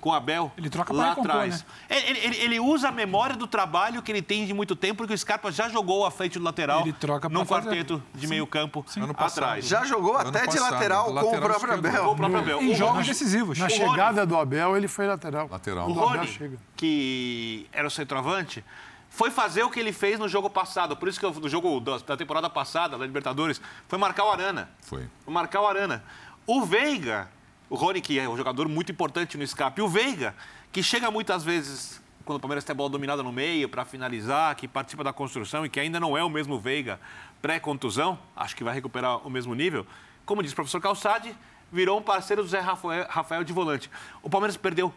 com 0.00 0.10
o 0.10 0.12
Abel 0.12 0.52
ele 0.56 0.70
troca 0.70 0.92
lá 0.92 1.14
compor, 1.14 1.30
atrás. 1.30 1.64
Né? 1.88 1.96
Ele, 1.96 2.18
ele, 2.18 2.36
ele, 2.36 2.60
usa 2.60 2.88
a 2.88 2.92
memória 2.92 3.34
do 3.34 3.46
trabalho 3.46 4.02
que 4.02 4.12
ele 4.12 4.22
tem 4.22 4.46
de 4.46 4.54
muito 4.54 4.76
tempo, 4.76 4.98
porque 4.98 5.14
o 5.14 5.18
Scarpa 5.18 5.50
já 5.50 5.68
jogou 5.68 6.04
à 6.06 6.10
frente 6.10 6.38
do 6.38 6.44
lateral 6.44 6.82
ele 6.82 6.92
troca 6.92 7.28
num 7.28 7.44
quarteto 7.44 8.02
de 8.14 8.22
Sim. 8.22 8.26
meio 8.28 8.46
campo 8.46 8.84
Sim. 8.86 9.02
atrás. 9.16 9.66
Já 9.66 9.84
jogou 9.84 10.16
até 10.16 10.44
passado, 10.44 10.50
de 10.50 10.58
lateral, 10.60 11.04
com, 11.06 11.12
lateral 11.12 11.38
o 11.38 11.42
próprio 11.42 11.74
Abel. 11.74 12.04
Com 12.04 12.10
o 12.10 12.16
próprio 12.16 12.38
Abel. 12.38 12.62
Em 12.62 12.74
jogos 12.74 13.06
decisivos. 13.06 13.58
Na 13.58 13.68
chegada 13.68 14.26
do 14.26 14.36
Abel, 14.36 14.76
ele 14.76 14.88
foi 14.88 15.06
lateral. 15.06 15.48
Lateral. 15.50 15.88
O 15.88 15.92
Rony, 15.92 16.58
que 16.76 17.66
era 17.72 17.88
o 17.88 17.90
centroavante, 17.90 18.64
foi 19.10 19.30
fazer 19.30 19.62
o 19.62 19.70
que 19.70 19.80
ele 19.80 19.92
fez 19.92 20.18
no 20.18 20.28
jogo 20.28 20.50
passado. 20.50 20.96
Por 20.96 21.08
isso 21.08 21.18
que 21.18 21.26
eu, 21.26 21.32
no 21.32 21.48
jogo 21.48 21.80
da 21.80 22.16
temporada 22.16 22.50
passada, 22.50 22.98
da 22.98 23.04
Libertadores, 23.04 23.60
foi 23.88 23.98
marcar 23.98 24.24
o 24.24 24.30
Arana. 24.30 24.68
Foi. 24.82 25.08
Foi 25.24 25.32
marcar 25.32 25.62
o 25.62 25.66
Arana. 25.66 26.04
O 26.46 26.64
Veiga 26.64 27.28
o 27.68 27.74
Rony, 27.74 28.00
que 28.00 28.18
é 28.18 28.28
um 28.28 28.36
jogador 28.36 28.68
muito 28.68 28.92
importante 28.92 29.36
no 29.36 29.42
escape. 29.42 29.80
E 29.80 29.82
o 29.82 29.88
Veiga, 29.88 30.34
que 30.72 30.82
chega 30.82 31.10
muitas 31.10 31.42
vezes, 31.42 32.00
quando 32.24 32.38
o 32.38 32.40
Palmeiras 32.40 32.64
tem 32.64 32.72
a 32.72 32.76
bola 32.76 32.90
dominada 32.90 33.22
no 33.22 33.32
meio, 33.32 33.68
para 33.68 33.84
finalizar, 33.84 34.54
que 34.54 34.68
participa 34.68 35.02
da 35.02 35.12
construção 35.12 35.66
e 35.66 35.68
que 35.68 35.80
ainda 35.80 35.98
não 35.98 36.16
é 36.16 36.22
o 36.22 36.30
mesmo 36.30 36.58
Veiga 36.58 37.00
pré-contusão, 37.42 38.18
acho 38.34 38.56
que 38.56 38.64
vai 38.64 38.74
recuperar 38.74 39.26
o 39.26 39.30
mesmo 39.30 39.54
nível. 39.54 39.86
Como 40.24 40.42
diz 40.42 40.52
o 40.52 40.54
professor 40.54 40.80
Calçade, 40.80 41.36
virou 41.70 41.98
um 41.98 42.02
parceiro 42.02 42.42
do 42.42 42.48
Zé 42.48 42.60
Rafael, 42.60 43.44
de 43.44 43.52
volante. 43.52 43.90
O 44.22 44.30
Palmeiras 44.30 44.56
perdeu 44.56 44.92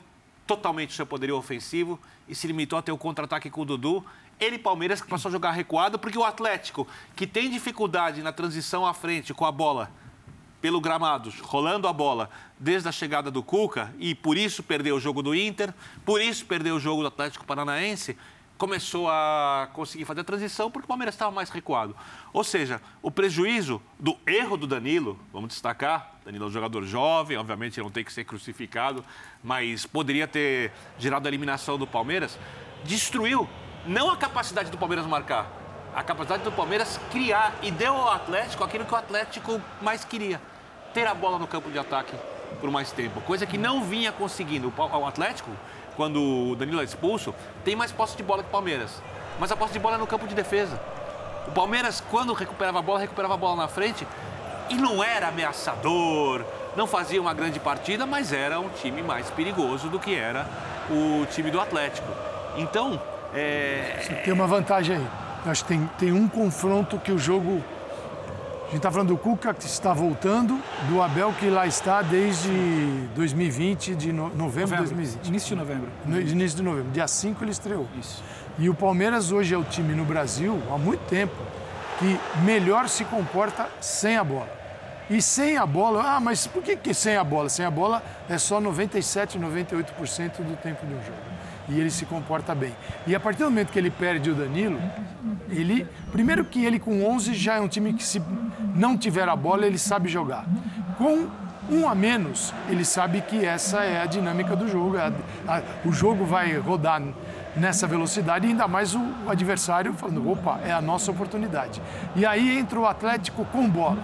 totalmente 0.47 0.91
o 0.91 0.93
seu 0.93 1.05
poderio 1.05 1.37
ofensivo 1.37 1.99
e 2.27 2.33
se 2.33 2.47
limitou 2.47 2.79
a 2.79 2.81
ter 2.81 2.91
o 2.91 2.97
contra-ataque 2.97 3.49
com 3.49 3.61
o 3.61 3.65
Dudu. 3.65 4.03
Ele, 4.39 4.57
Palmeiras, 4.57 5.01
que 5.01 5.07
passou 5.07 5.29
a 5.29 5.31
jogar 5.31 5.51
recuado, 5.51 5.99
porque 5.99 6.17
o 6.17 6.23
Atlético, 6.23 6.87
que 7.15 7.27
tem 7.27 7.49
dificuldade 7.49 8.23
na 8.23 8.31
transição 8.31 8.85
à 8.85 8.93
frente 8.93 9.33
com 9.33 9.45
a 9.45 9.51
bola 9.51 9.91
pelo 10.61 10.81
gramado, 10.81 11.31
rolando 11.41 11.87
a 11.87 11.93
bola 11.93 12.29
desde 12.59 12.89
a 12.89 12.91
chegada 12.91 13.31
do 13.31 13.41
Cuca, 13.41 13.93
e 13.97 14.13
por 14.13 14.37
isso 14.37 14.61
perdeu 14.61 14.95
o 14.95 14.99
jogo 14.99 15.21
do 15.21 15.33
Inter, 15.33 15.73
por 16.05 16.21
isso 16.21 16.45
perdeu 16.45 16.75
o 16.75 16.79
jogo 16.79 17.01
do 17.01 17.07
Atlético 17.07 17.45
Paranaense, 17.45 18.17
começou 18.57 19.09
a 19.09 19.69
conseguir 19.71 20.03
fazer 20.03 20.19
a 20.19 20.23
transição 20.23 20.69
porque 20.69 20.83
o 20.83 20.87
Palmeiras 20.87 21.15
estava 21.15 21.31
mais 21.31 21.49
recuado. 21.49 21.95
Ou 22.33 22.43
seja, 22.43 22.81
o 23.01 23.09
prejuízo 23.09 23.81
do 23.97 24.17
erro 24.27 24.57
do 24.57 24.67
Danilo, 24.67 25.17
vamos 25.31 25.49
destacar, 25.49 26.15
Danilo 26.25 26.43
é 26.43 26.47
um 26.49 26.51
jogador 26.51 26.83
jovem, 26.83 27.37
obviamente 27.37 27.79
não 27.79 27.89
tem 27.89 28.03
que 28.03 28.11
ser 28.11 28.25
crucificado, 28.25 29.03
mas 29.41 29.85
poderia 29.85 30.27
ter 30.27 30.73
gerado 30.97 31.25
a 31.25 31.29
eliminação 31.29 31.77
do 31.77 31.87
Palmeiras, 31.87 32.37
destruiu 32.83 33.47
não 33.87 34.11
a 34.11 34.17
capacidade 34.17 34.69
do 34.69 34.77
Palmeiras 34.77 35.05
marcar, 35.07 35.58
a 35.95 36.03
capacidade 36.03 36.43
do 36.43 36.51
Palmeiras 36.51 36.99
criar 37.11 37.53
e 37.61 37.71
deu 37.71 37.95
ao 37.95 38.11
Atlético 38.11 38.63
aquilo 38.63 38.85
que 38.85 38.93
o 38.93 38.97
Atlético 38.97 39.61
mais 39.81 40.03
queria, 40.03 40.41
ter 40.93 41.07
a 41.07 41.13
bola 41.13 41.39
no 41.39 41.47
campo 41.47 41.69
de 41.69 41.79
ataque 41.79 42.15
por 42.59 42.71
mais 42.71 42.91
tempo, 42.91 43.21
coisa 43.21 43.45
que 43.45 43.57
não 43.57 43.83
vinha 43.83 44.11
conseguindo. 44.11 44.73
O 44.75 45.05
Atlético 45.05 45.51
quando 45.99 46.51
o 46.51 46.55
Danilo 46.55 46.79
é 46.79 46.85
expulso, 46.85 47.35
tem 47.65 47.75
mais 47.75 47.91
posse 47.91 48.15
de 48.15 48.23
bola 48.23 48.41
que 48.41 48.47
o 48.47 48.51
Palmeiras. 48.53 48.89
Mas 49.37 49.51
a 49.51 49.57
posse 49.57 49.73
de 49.73 49.79
bola 49.79 49.95
é 49.95 49.97
no 49.97 50.07
campo 50.07 50.25
de 50.25 50.33
defesa. 50.33 50.79
O 51.45 51.51
Palmeiras, 51.51 52.01
quando 52.09 52.31
recuperava 52.31 52.79
a 52.79 52.81
bola, 52.81 53.01
recuperava 53.01 53.33
a 53.33 53.37
bola 53.37 53.57
na 53.57 53.67
frente 53.67 54.07
e 54.69 54.75
não 54.75 55.03
era 55.03 55.27
ameaçador, 55.27 56.45
não 56.73 56.87
fazia 56.87 57.19
uma 57.19 57.33
grande 57.33 57.59
partida, 57.59 58.05
mas 58.05 58.31
era 58.31 58.61
um 58.61 58.69
time 58.69 59.01
mais 59.01 59.29
perigoso 59.31 59.89
do 59.89 59.99
que 59.99 60.15
era 60.15 60.47
o 60.89 61.25
time 61.25 61.51
do 61.51 61.59
Atlético. 61.59 62.07
Então, 62.55 63.01
é... 63.33 64.21
Tem 64.23 64.31
uma 64.31 64.47
vantagem 64.47 64.95
aí. 64.95 65.07
Acho 65.45 65.63
que 65.63 65.69
tem, 65.69 65.89
tem 65.97 66.11
um 66.11 66.27
confronto 66.27 66.97
que 66.97 67.11
o 67.11 67.17
jogo 67.17 67.63
a 68.69 68.71
gente 68.71 68.77
está 68.77 68.91
falando 68.91 69.07
do 69.07 69.17
Cuca, 69.17 69.51
que 69.51 69.65
está 69.65 69.95
voltando, 69.95 70.61
do 70.87 71.01
Abel, 71.01 71.33
que 71.39 71.49
lá 71.49 71.65
está 71.65 72.03
desde 72.03 72.51
2020, 73.15 73.95
de 73.95 74.13
no, 74.13 74.29
novembro, 74.29 74.75
de 74.75 74.83
2020. 74.83 75.27
Início 75.27 75.49
de 75.49 75.55
novembro. 75.55 75.89
No, 76.05 76.21
início 76.21 76.57
de 76.57 76.63
novembro. 76.63 76.91
Dia 76.91 77.07
5 77.07 77.43
ele 77.43 77.49
estreou. 77.49 77.87
Isso. 77.99 78.23
E 78.59 78.69
o 78.69 78.75
Palmeiras 78.75 79.31
hoje 79.31 79.55
é 79.55 79.57
o 79.57 79.63
time 79.63 79.95
no 79.95 80.05
Brasil, 80.05 80.61
há 80.71 80.77
muito 80.77 80.99
tempo, 81.09 81.33
que 81.97 82.19
melhor 82.43 82.87
se 82.87 83.03
comporta 83.05 83.67
sem 83.81 84.17
a 84.17 84.23
bola. 84.23 84.49
E 85.09 85.19
sem 85.19 85.57
a 85.57 85.65
bola, 85.65 86.03
ah, 86.03 86.19
mas 86.19 86.45
por 86.45 86.61
que, 86.61 86.75
que 86.75 86.93
sem 86.93 87.17
a 87.17 87.23
bola? 87.23 87.49
Sem 87.49 87.65
a 87.65 87.71
bola 87.71 88.03
é 88.29 88.37
só 88.37 88.61
97, 88.61 89.39
98% 89.39 90.43
do 90.43 90.55
tempo 90.61 90.85
do 90.85 90.93
jogo 91.03 91.38
e 91.69 91.79
ele 91.79 91.89
se 91.89 92.05
comporta 92.05 92.53
bem. 92.55 92.73
E 93.05 93.15
a 93.15 93.19
partir 93.19 93.39
do 93.39 93.45
momento 93.45 93.71
que 93.71 93.79
ele 93.79 93.91
perde 93.91 94.31
o 94.31 94.35
Danilo, 94.35 94.79
ele 95.49 95.87
primeiro 96.11 96.43
que 96.43 96.65
ele 96.65 96.79
com 96.79 97.03
11 97.03 97.33
já 97.33 97.55
é 97.55 97.61
um 97.61 97.67
time 97.67 97.93
que 97.93 98.03
se 98.03 98.21
não 98.75 98.97
tiver 98.97 99.27
a 99.27 99.35
bola 99.35 99.65
ele 99.65 99.77
sabe 99.77 100.09
jogar. 100.09 100.45
Com 100.97 101.27
um 101.69 101.87
a 101.87 101.93
menos, 101.93 102.53
ele 102.67 102.83
sabe 102.83 103.21
que 103.21 103.45
essa 103.45 103.83
é 103.83 104.01
a 104.01 104.05
dinâmica 104.05 104.55
do 104.55 104.67
jogo. 104.67 104.97
A, 104.97 105.11
a, 105.47 105.61
o 105.85 105.91
jogo 105.91 106.25
vai 106.25 106.57
rodar 106.57 107.01
nessa 107.55 107.85
velocidade 107.87 108.47
ainda 108.47 108.67
mais 108.67 108.95
o 108.95 109.01
adversário 109.27 109.93
falando, 109.93 110.29
opa, 110.29 110.59
é 110.65 110.71
a 110.71 110.81
nossa 110.81 111.11
oportunidade. 111.11 111.81
E 112.15 112.25
aí 112.25 112.57
entra 112.57 112.79
o 112.79 112.87
Atlético 112.87 113.45
com 113.45 113.69
bola. 113.69 114.03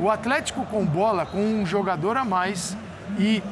O 0.00 0.10
Atlético 0.10 0.64
com 0.66 0.84
bola, 0.84 1.24
com 1.24 1.38
um 1.38 1.64
jogador 1.64 2.16
a 2.16 2.24
mais 2.24 2.76
e 3.18 3.42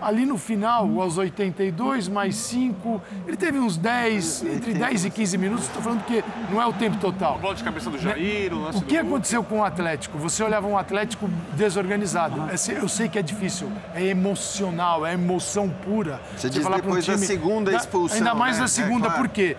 ali 0.00 0.26
no 0.26 0.36
final, 0.36 1.00
aos 1.00 1.18
82 1.18 2.08
mais 2.08 2.36
5, 2.36 3.00
ele 3.26 3.36
teve 3.36 3.58
uns 3.58 3.76
10, 3.76 4.44
entre 4.44 4.74
10 4.74 5.06
e 5.06 5.10
15 5.10 5.38
minutos, 5.38 5.64
estou 5.66 5.82
falando 5.82 6.04
que 6.04 6.22
não 6.50 6.60
é 6.60 6.66
o 6.66 6.72
tempo 6.72 6.96
total. 6.98 7.38
Bola 7.38 7.54
de 7.54 7.64
cabeça 7.64 7.90
do 7.90 7.98
Jair, 7.98 8.52
o 8.52 8.62
lance 8.62 8.78
O 8.78 8.82
que 8.82 8.96
aconteceu 8.96 9.42
com 9.42 9.60
o 9.60 9.64
Atlético? 9.64 10.18
Você 10.18 10.42
olhava 10.42 10.66
um 10.66 10.76
Atlético 10.76 11.28
desorganizado. 11.54 12.42
Eu 12.68 12.88
sei 12.88 13.08
que 13.08 13.18
é 13.18 13.22
difícil, 13.22 13.70
é 13.94 14.04
emocional, 14.04 15.06
é 15.06 15.14
emoção 15.14 15.68
pura. 15.68 16.20
Você, 16.36 16.50
diz 16.50 16.64
depois 16.64 17.08
um 17.08 17.12
time, 17.12 17.16
da 17.16 17.26
segunda 17.26 17.72
expulsão. 17.72 18.18
Ainda 18.18 18.34
mais 18.34 18.56
né? 18.56 18.62
da 18.62 18.68
segunda, 18.68 19.06
é, 19.06 19.10
claro. 19.10 19.22
por 19.22 19.28
quê? 19.28 19.56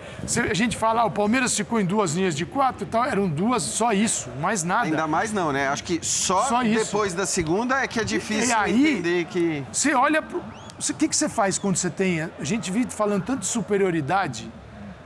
A 0.50 0.54
gente 0.54 0.76
fala, 0.76 1.02
ah, 1.02 1.06
o 1.06 1.10
Palmeiras 1.10 1.56
ficou 1.56 1.80
em 1.80 1.84
duas 1.84 2.14
linhas 2.14 2.36
de 2.36 2.46
quatro 2.46 2.84
e 2.84 2.86
tal, 2.86 3.04
eram 3.04 3.28
duas, 3.28 3.62
só 3.62 3.92
isso, 3.92 4.28
mais 4.40 4.62
nada. 4.62 4.84
Ainda 4.84 5.06
mais 5.06 5.32
não, 5.32 5.52
né? 5.52 5.68
Acho 5.68 5.82
que 5.84 5.98
só, 6.02 6.44
só 6.44 6.62
depois 6.62 7.14
da 7.14 7.26
segunda 7.26 7.82
é 7.82 7.86
que 7.86 8.00
é 8.00 8.04
difícil 8.04 8.50
e 8.50 8.52
aí, 8.52 8.92
entender 8.92 9.24
que... 9.26 9.64
Você 9.72 9.92
olha 10.00 10.22
o 10.22 10.94
que, 10.94 11.08
que 11.08 11.16
você 11.16 11.28
faz 11.28 11.58
quando 11.58 11.76
você 11.76 11.90
tem. 11.90 12.22
A 12.22 12.30
gente 12.42 12.70
vive 12.70 12.90
falando 12.90 13.24
tanto 13.24 13.40
de 13.40 13.46
superioridade 13.46 14.50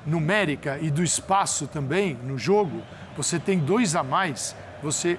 numérica 0.07 0.79
e 0.81 0.91
do 0.91 1.03
espaço 1.03 1.67
também 1.67 2.19
no 2.25 2.39
jogo. 2.39 2.83
Você 3.17 3.39
tem 3.39 3.59
dois 3.59 3.95
a 3.95 4.03
mais, 4.03 4.57
você 4.83 5.19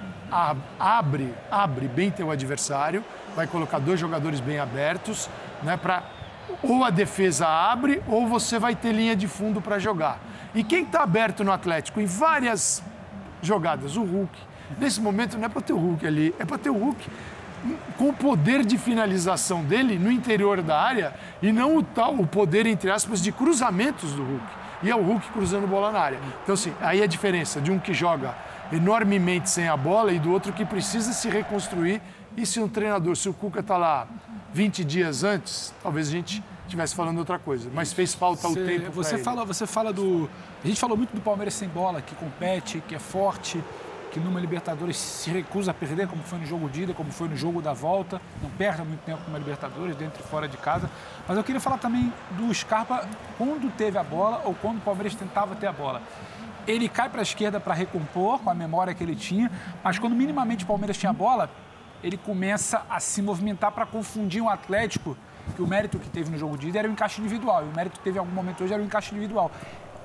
abre, 0.80 1.34
abre 1.50 1.88
bem 1.88 2.10
teu 2.10 2.32
adversário, 2.32 3.04
vai 3.36 3.48
colocar 3.48 3.80
dois 3.80 4.00
jogadores 4.00 4.40
bem 4.40 4.60
abertos, 4.60 5.30
né, 5.64 5.78
para 5.78 6.04
ou 6.64 6.84
a 6.84 6.90
defesa 6.90 7.48
abre 7.48 8.02
ou 8.08 8.28
você 8.28 8.60
vai 8.60 8.76
ter 8.76 8.92
linha 8.92 9.16
de 9.16 9.28
fundo 9.28 9.62
para 9.62 9.80
jogar. 9.80 10.20
E 10.54 10.64
quem 10.64 10.84
está 10.84 11.02
aberto 11.02 11.44
no 11.44 11.52
Atlético 11.52 12.02
em 12.02 12.06
várias 12.06 12.84
jogadas, 13.42 13.96
o 13.96 14.04
Hulk. 14.04 14.38
Nesse 14.78 15.00
momento 15.00 15.38
não 15.38 15.46
é 15.46 15.50
para 15.50 15.62
ter 15.62 15.74
o 15.74 15.78
Hulk 15.78 16.06
ali, 16.06 16.36
é 16.40 16.46
para 16.46 16.58
ter 16.58 16.70
o 16.70 16.78
Hulk 16.78 17.10
com 17.98 18.10
o 18.10 18.14
poder 18.14 18.66
de 18.66 18.78
finalização 18.78 19.64
dele 19.64 19.98
no 20.00 20.12
interior 20.12 20.62
da 20.62 20.80
área 20.80 21.14
e 21.42 21.52
não 21.52 21.78
o 21.78 21.84
tal, 21.84 22.16
o 22.16 22.26
poder, 22.26 22.66
entre 22.66 22.90
aspas, 22.90 23.22
de 23.22 23.32
cruzamentos 23.32 24.14
do 24.14 24.24
Hulk. 24.24 24.46
E 24.84 24.90
é 24.90 24.96
o 24.96 25.02
Hulk 25.02 25.30
cruzando 25.30 25.68
bola 25.68 25.92
na 25.92 26.00
área. 26.00 26.20
Então, 26.44 26.54
assim, 26.54 26.74
aí 26.82 27.04
a 27.04 27.08
diferença 27.08 27.62
de 27.62 27.72
um 27.72 27.78
que 27.78 27.94
joga 27.94 28.36
enormemente 28.72 29.50
sem 29.50 29.68
a 29.68 29.78
bola 29.78 30.12
e 30.12 30.20
do 30.20 30.32
outro 30.32 30.52
que 30.54 30.66
precisa 30.66 31.14
se 31.14 31.30
reconstruir. 31.30 32.02
E 32.36 32.46
se 32.46 32.60
um 32.60 32.68
treinador, 32.68 33.16
se 33.16 33.28
o 33.30 33.34
Cuca 33.34 33.60
está 33.60 33.78
lá 33.78 34.08
20 34.54 34.84
dias 34.84 35.24
antes, 35.24 35.74
talvez 35.84 36.08
a 36.08 36.12
gente 36.12 36.44
estivesse 36.66 36.96
falando 36.96 37.20
outra 37.20 37.38
coisa. 37.38 37.70
Mas 37.74 37.92
fez 37.92 38.14
falta 38.14 38.48
o 38.48 38.56
tempo. 38.56 38.92
Você 38.92 39.18
fala, 39.18 39.46
você 39.46 39.68
fala 39.68 39.92
do. 39.92 40.30
A 40.64 40.68
gente 40.68 40.80
falou 40.80 40.96
muito 40.96 41.14
do 41.14 41.22
Palmeiras 41.22 41.54
sem 41.54 41.68
bola, 41.68 42.02
que 42.02 42.16
compete, 42.16 42.82
que 42.88 42.96
é 42.96 43.00
forte 43.00 43.62
que 44.12 44.20
numa 44.20 44.40
Libertadores 44.40 44.98
se 44.98 45.32
recusa 45.32 45.72
a 45.72 45.74
perder, 45.74 46.08
como 46.08 46.22
foi 46.22 46.40
no 46.40 46.46
jogo 46.46 46.70
de 46.70 46.84
ida, 46.84 46.94
como 46.94 47.12
foi 47.12 47.30
no 47.30 47.36
jogo 47.36 47.62
da 47.62 47.74
volta, 47.74 48.22
não 48.42 48.50
perde 48.50 48.82
muito 48.84 49.00
tempo 49.02 49.22
numa 49.26 49.40
Libertadores, 49.40 49.96
dentro 49.96 50.22
e 50.24 50.28
fora 50.28 50.48
de 50.48 50.58
casa. 50.58 50.90
Mas 51.28 51.38
eu 51.38 51.44
queria 51.44 51.62
falar 51.62 51.78
também 51.78 52.14
do 52.32 52.54
Scarpa 52.54 53.08
quando 53.38 53.72
teve 53.76 53.98
a 53.98 54.04
bola 54.04 54.42
ou 54.46 54.54
quando 54.54 54.78
o 54.78 54.82
Palmeiras 54.82 55.16
tentava 55.16 55.56
ter 55.56 55.68
a 55.68 55.72
bola. 55.72 56.02
Ele 56.68 56.88
cai 56.88 57.10
para 57.10 57.22
a 57.22 57.24
esquerda 57.24 57.60
para 57.60 57.74
recompor 57.74 58.40
com 58.40 58.50
a 58.50 58.54
memória 58.54 58.94
que 58.94 59.04
ele 59.04 59.16
tinha, 59.16 59.50
mas 59.84 59.98
quando 59.98 60.16
minimamente 60.16 60.64
o 60.64 60.68
Palmeiras 60.68 60.98
tinha 60.98 61.10
a 61.10 61.14
bola, 61.14 61.50
ele 62.04 62.18
começa 62.18 62.84
a 62.90 63.00
se 63.00 63.22
movimentar 63.22 63.72
para 63.72 63.86
confundir 63.86 64.42
um 64.42 64.50
Atlético 64.50 65.18
que 65.56 65.62
o 65.62 65.68
mérito 65.68 65.98
que 65.98 66.10
teve 66.10 66.30
no 66.30 66.38
jogo 66.38 66.58
de 66.58 66.70
ida 66.70 66.80
era 66.80 66.88
o 66.88 66.92
encaixe 66.92 67.20
individual, 67.20 67.66
e 67.66 67.70
o 67.70 67.76
mérito 67.76 67.98
que 67.98 68.04
teve 68.04 68.18
em 68.18 68.20
algum 68.20 68.32
momento 68.32 68.64
hoje 68.64 68.74
era 68.74 68.82
o 68.82 68.86
encaixe 68.86 69.12
individual 69.12 69.52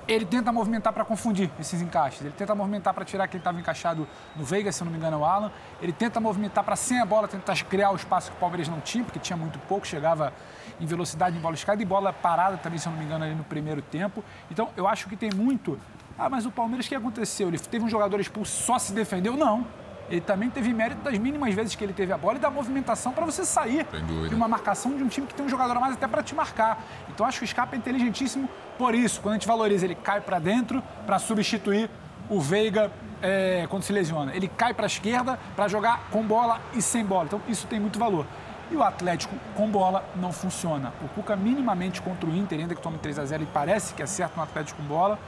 ele 0.08 0.24
tenta 0.24 0.52
movimentar 0.52 0.92
para 0.92 1.04
confundir 1.04 1.50
esses 1.58 1.80
encaixes. 1.80 2.20
Ele 2.20 2.34
tenta 2.36 2.54
movimentar 2.54 2.94
para 2.94 3.04
tirar 3.04 3.26
quem 3.28 3.38
estava 3.38 3.58
encaixado 3.58 4.06
no 4.36 4.44
Veiga, 4.44 4.70
se 4.70 4.84
não 4.84 4.90
me 4.90 4.98
engano, 4.98 5.16
é 5.16 5.20
o 5.20 5.24
Alan. 5.24 5.50
Ele 5.80 5.92
tenta 5.92 6.20
movimentar 6.20 6.62
para, 6.62 6.76
sem 6.76 7.00
a 7.00 7.04
bola, 7.04 7.26
tentar 7.26 7.56
criar 7.64 7.90
o 7.90 7.96
espaço 7.96 8.30
que 8.30 8.36
o 8.36 8.40
Palmeiras 8.40 8.68
não 8.68 8.80
tinha, 8.80 9.04
porque 9.04 9.18
tinha 9.18 9.36
muito 9.36 9.58
pouco, 9.60 9.86
chegava 9.86 10.32
em 10.80 10.86
velocidade 10.86 11.36
em 11.36 11.40
bola 11.40 11.54
escada 11.54 11.82
e 11.82 11.84
bola 11.84 12.12
parada 12.12 12.56
também, 12.56 12.78
se 12.78 12.88
não 12.88 12.96
me 12.96 13.04
engano, 13.04 13.24
ali 13.24 13.34
no 13.34 13.44
primeiro 13.44 13.82
tempo. 13.82 14.22
Então, 14.50 14.70
eu 14.76 14.86
acho 14.86 15.08
que 15.08 15.16
tem 15.16 15.30
muito. 15.34 15.78
Ah, 16.18 16.30
mas 16.30 16.46
o 16.46 16.50
Palmeiras, 16.50 16.86
o 16.86 16.88
que 16.88 16.94
aconteceu? 16.94 17.48
Ele 17.48 17.58
teve 17.58 17.84
um 17.84 17.88
jogador 17.88 18.20
expulso, 18.20 18.62
só 18.62 18.78
se 18.78 18.92
defendeu? 18.92 19.36
Não 19.36 19.66
ele 20.08 20.20
também 20.20 20.48
teve 20.48 20.72
mérito 20.72 21.02
das 21.02 21.18
mínimas 21.18 21.52
vezes 21.54 21.74
que 21.74 21.82
ele 21.82 21.92
teve 21.92 22.12
a 22.12 22.18
bola 22.18 22.36
e 22.36 22.40
da 22.40 22.50
movimentação 22.50 23.12
para 23.12 23.24
você 23.24 23.44
sair 23.44 23.86
de 24.28 24.34
uma 24.34 24.46
marcação 24.46 24.96
de 24.96 25.02
um 25.02 25.08
time 25.08 25.26
que 25.26 25.34
tem 25.34 25.44
um 25.44 25.48
jogador 25.48 25.76
a 25.76 25.80
mais 25.80 25.94
até 25.94 26.06
para 26.06 26.22
te 26.22 26.34
marcar. 26.34 26.82
Então 27.08 27.26
acho 27.26 27.38
que 27.38 27.44
o 27.44 27.48
Scarpa 27.48 27.74
é 27.74 27.78
inteligentíssimo 27.78 28.48
por 28.76 28.94
isso. 28.94 29.20
Quando 29.20 29.32
a 29.32 29.36
gente 29.36 29.46
valoriza, 29.46 29.84
ele 29.84 29.94
cai 29.94 30.20
para 30.20 30.38
dentro 30.38 30.82
para 31.04 31.18
substituir 31.18 31.90
o 32.28 32.40
Veiga 32.40 32.90
é, 33.22 33.66
quando 33.68 33.82
se 33.82 33.92
lesiona. 33.92 34.34
Ele 34.34 34.48
cai 34.48 34.74
para 34.74 34.86
a 34.86 34.88
esquerda 34.88 35.38
para 35.54 35.68
jogar 35.68 36.08
com 36.10 36.22
bola 36.22 36.60
e 36.74 36.82
sem 36.82 37.04
bola. 37.04 37.24
Então 37.24 37.40
isso 37.48 37.66
tem 37.66 37.80
muito 37.80 37.98
valor. 37.98 38.26
E 38.70 38.76
o 38.76 38.82
Atlético 38.82 39.34
com 39.54 39.68
bola 39.68 40.04
não 40.16 40.32
funciona. 40.32 40.92
O 41.02 41.08
Cuca 41.08 41.36
minimamente 41.36 42.02
contra 42.02 42.28
o 42.28 42.34
Inter, 42.34 42.58
ainda 42.58 42.74
que 42.74 42.80
tome 42.80 42.98
3 42.98 43.18
a 43.18 43.24
0 43.24 43.42
ele 43.42 43.50
parece 43.52 43.94
que 43.94 44.02
acerta 44.02 44.34
no 44.36 44.42
Atlético 44.42 44.82
com 44.82 44.88
bola, 44.88 45.18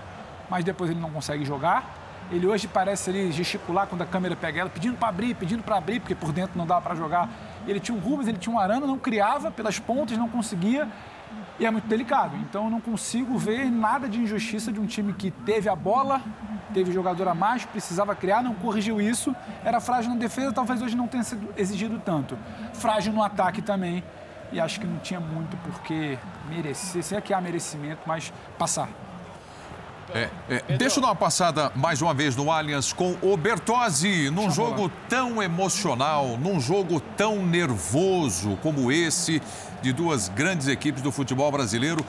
mas 0.50 0.64
depois 0.64 0.90
ele 0.90 1.00
não 1.00 1.10
consegue 1.10 1.44
jogar. 1.44 1.94
Ele 2.30 2.46
hoje 2.46 2.68
parece 2.68 3.08
ali 3.08 3.32
gesticular 3.32 3.86
quando 3.86 4.02
a 4.02 4.06
câmera 4.06 4.36
pega 4.36 4.60
ela, 4.60 4.68
pedindo 4.68 4.98
para 4.98 5.08
abrir, 5.08 5.34
pedindo 5.34 5.62
para 5.62 5.76
abrir, 5.76 6.00
porque 6.00 6.14
por 6.14 6.30
dentro 6.30 6.58
não 6.58 6.66
dava 6.66 6.82
para 6.82 6.94
jogar. 6.94 7.30
Ele 7.66 7.80
tinha 7.80 7.96
um 7.96 8.00
Rubens, 8.00 8.28
ele 8.28 8.36
tinha 8.36 8.54
um 8.54 8.58
Arana, 8.58 8.86
não 8.86 8.98
criava 8.98 9.50
pelas 9.50 9.78
pontas, 9.78 10.18
não 10.18 10.28
conseguia. 10.28 10.88
E 11.58 11.66
é 11.66 11.70
muito 11.70 11.88
delicado. 11.88 12.36
Então 12.36 12.64
eu 12.64 12.70
não 12.70 12.80
consigo 12.80 13.36
ver 13.36 13.70
nada 13.70 14.08
de 14.08 14.20
injustiça 14.20 14.72
de 14.72 14.78
um 14.78 14.86
time 14.86 15.12
que 15.12 15.30
teve 15.30 15.68
a 15.68 15.74
bola 15.74 16.22
teve 16.72 16.92
jogador 16.92 17.28
a 17.28 17.34
mais, 17.34 17.64
precisava 17.64 18.14
criar, 18.14 18.42
não 18.42 18.54
corrigiu 18.54 19.00
isso. 19.00 19.34
Era 19.64 19.80
frágil 19.80 20.10
na 20.10 20.16
defesa, 20.16 20.52
talvez 20.52 20.80
hoje 20.82 20.96
não 20.96 21.08
tenha 21.08 21.22
sido 21.22 21.48
exigido 21.56 22.00
tanto. 22.04 22.38
Frágil 22.74 23.12
no 23.12 23.22
ataque 23.22 23.62
também. 23.62 24.02
E 24.50 24.58
acho 24.58 24.80
que 24.80 24.86
não 24.86 24.98
tinha 24.98 25.20
muito 25.20 25.56
porque 25.58 26.18
merecer, 26.48 27.02
sei 27.02 27.20
que 27.20 27.34
há 27.34 27.40
merecimento, 27.40 28.00
mas 28.06 28.32
passar. 28.58 28.88
É, 30.14 30.30
é, 30.48 30.76
deixa 30.78 30.98
eu 30.98 31.02
dar 31.02 31.08
uma 31.08 31.14
passada 31.14 31.70
mais 31.76 32.00
uma 32.00 32.14
vez 32.14 32.34
no 32.34 32.50
Allianz 32.50 32.94
com 32.94 33.14
o 33.20 33.36
Bertozzi. 33.36 34.30
Num 34.30 34.50
jogo 34.50 34.90
tão 35.06 35.42
emocional, 35.42 36.38
num 36.38 36.58
jogo 36.58 36.98
tão 36.98 37.44
nervoso 37.44 38.56
como 38.62 38.90
esse, 38.90 39.42
de 39.82 39.92
duas 39.92 40.28
grandes 40.28 40.68
equipes 40.68 41.02
do 41.02 41.12
futebol 41.12 41.50
brasileiro. 41.50 42.04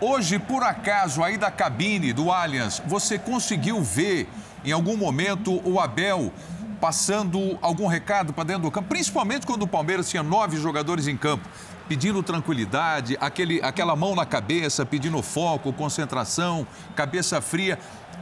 Hoje, 0.00 0.38
por 0.38 0.62
acaso, 0.62 1.22
aí 1.22 1.36
da 1.36 1.50
cabine 1.50 2.12
do 2.12 2.30
Allianz, 2.32 2.82
você 2.86 3.18
conseguiu 3.18 3.82
ver 3.82 4.28
em 4.64 4.72
algum 4.72 4.96
momento 4.96 5.60
o 5.68 5.78
Abel 5.78 6.32
passando 6.80 7.58
algum 7.60 7.86
recado 7.86 8.32
para 8.32 8.44
dentro 8.44 8.62
do 8.62 8.70
campo, 8.70 8.88
principalmente 8.88 9.46
quando 9.46 9.62
o 9.62 9.66
Palmeiras 9.66 10.08
tinha 10.08 10.22
nove 10.22 10.56
jogadores 10.56 11.06
em 11.06 11.16
campo 11.16 11.46
pedindo 11.90 12.22
tranquilidade, 12.22 13.18
aquele, 13.20 13.60
aquela 13.64 13.96
mão 13.96 14.14
na 14.14 14.24
cabeça, 14.24 14.86
pedindo 14.86 15.20
foco, 15.22 15.72
concentração, 15.72 16.64
cabeça 16.94 17.40
fria. 17.40 17.80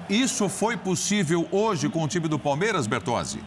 Isso 0.09 0.49
foi 0.49 0.75
possível 0.75 1.47
hoje 1.53 1.87
com 1.91 2.03
o 2.03 2.09
time 2.09 2.29
do 2.29 2.39
Palmeiras, 2.39 2.87
Bertozzi? 2.87 3.41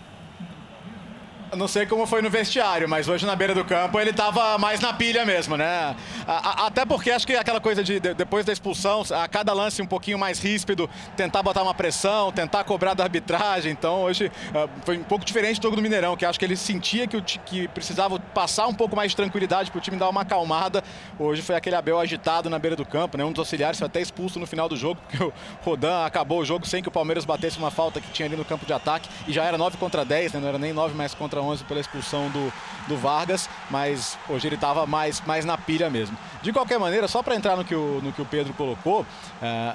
Não 1.55 1.67
sei 1.67 1.85
como 1.85 2.07
foi 2.07 2.21
no 2.21 2.29
vestiário, 2.29 2.87
mas 2.87 3.09
hoje 3.09 3.25
na 3.25 3.35
beira 3.35 3.53
do 3.53 3.65
campo 3.65 3.99
ele 3.99 4.11
estava 4.11 4.57
mais 4.57 4.79
na 4.79 4.93
pilha 4.93 5.25
mesmo, 5.25 5.57
né? 5.57 5.95
A, 6.25 6.63
a, 6.63 6.67
até 6.67 6.85
porque 6.85 7.11
acho 7.11 7.27
que 7.27 7.35
aquela 7.35 7.59
coisa 7.59 7.83
de, 7.83 7.99
de, 7.99 8.13
depois 8.13 8.45
da 8.45 8.53
expulsão, 8.53 9.03
a 9.11 9.27
cada 9.27 9.51
lance 9.51 9.81
um 9.81 9.85
pouquinho 9.85 10.17
mais 10.17 10.39
ríspido, 10.39 10.89
tentar 11.17 11.43
botar 11.43 11.61
uma 11.61 11.73
pressão, 11.73 12.31
tentar 12.31 12.63
cobrar 12.63 12.93
da 12.93 13.03
arbitragem. 13.03 13.69
Então 13.73 14.03
hoje 14.03 14.27
uh, 14.27 14.69
foi 14.85 14.97
um 14.97 15.03
pouco 15.03 15.25
diferente 15.25 15.59
do 15.59 15.63
jogo 15.63 15.75
do 15.75 15.81
Mineirão, 15.81 16.15
que 16.15 16.25
acho 16.25 16.39
que 16.39 16.45
ele 16.45 16.55
sentia 16.55 17.05
que, 17.05 17.17
o, 17.17 17.21
que 17.21 17.67
precisava 17.67 18.17
passar 18.17 18.67
um 18.67 18.73
pouco 18.73 18.95
mais 18.95 19.11
de 19.11 19.17
tranquilidade 19.17 19.71
para 19.71 19.77
o 19.77 19.81
time 19.81 19.97
dar 19.97 20.07
uma 20.07 20.21
acalmada. 20.21 20.81
Hoje 21.19 21.41
foi 21.41 21.55
aquele 21.55 21.75
Abel 21.75 21.99
agitado 21.99 22.49
na 22.49 22.59
beira 22.59 22.77
do 22.77 22.85
campo, 22.85 23.17
né? 23.17 23.25
Um 23.25 23.31
dos 23.31 23.39
auxiliares 23.39 23.77
foi 23.77 23.87
até 23.87 23.99
expulso 23.99 24.39
no 24.39 24.47
final 24.47 24.69
do 24.69 24.77
jogo, 24.77 25.01
porque 25.01 25.21
o 25.21 25.33
Rodan 25.65 26.05
acabou 26.05 26.39
o 26.39 26.45
jogo 26.45 26.65
sem 26.65 26.81
que 26.81 26.87
o 26.87 26.91
Palmeiras 26.91 27.25
batesse 27.25 27.57
uma 27.57 27.71
falta 27.71 27.99
que 27.99 28.09
tinha 28.11 28.25
ali 28.25 28.37
no 28.37 28.45
campo 28.45 28.65
de 28.65 28.71
ataque 28.71 29.09
e 29.27 29.33
já 29.33 29.43
era 29.43 29.57
9 29.57 29.75
contra 29.75 30.05
10, 30.05 30.31
né? 30.31 30.39
Não 30.39 30.47
era 30.47 30.57
nem 30.57 30.71
9 30.71 30.95
mais 30.95 31.13
contra 31.13 31.40
11 31.41 31.63
pela 31.65 31.79
expulsão 31.79 32.29
do, 32.29 32.53
do 32.87 32.97
Vargas, 32.97 33.49
mas 33.69 34.17
hoje 34.29 34.47
ele 34.47 34.55
estava 34.55 34.85
mais, 34.85 35.21
mais 35.21 35.45
na 35.45 35.57
pilha 35.57 35.89
mesmo. 35.89 36.17
De 36.41 36.53
qualquer 36.53 36.79
maneira, 36.79 37.07
só 37.07 37.21
para 37.21 37.35
entrar 37.35 37.57
no 37.57 37.65
que, 37.65 37.75
o, 37.75 37.99
no 38.03 38.11
que 38.13 38.21
o 38.21 38.25
Pedro 38.25 38.53
colocou, 38.53 39.05
é, 39.41 39.73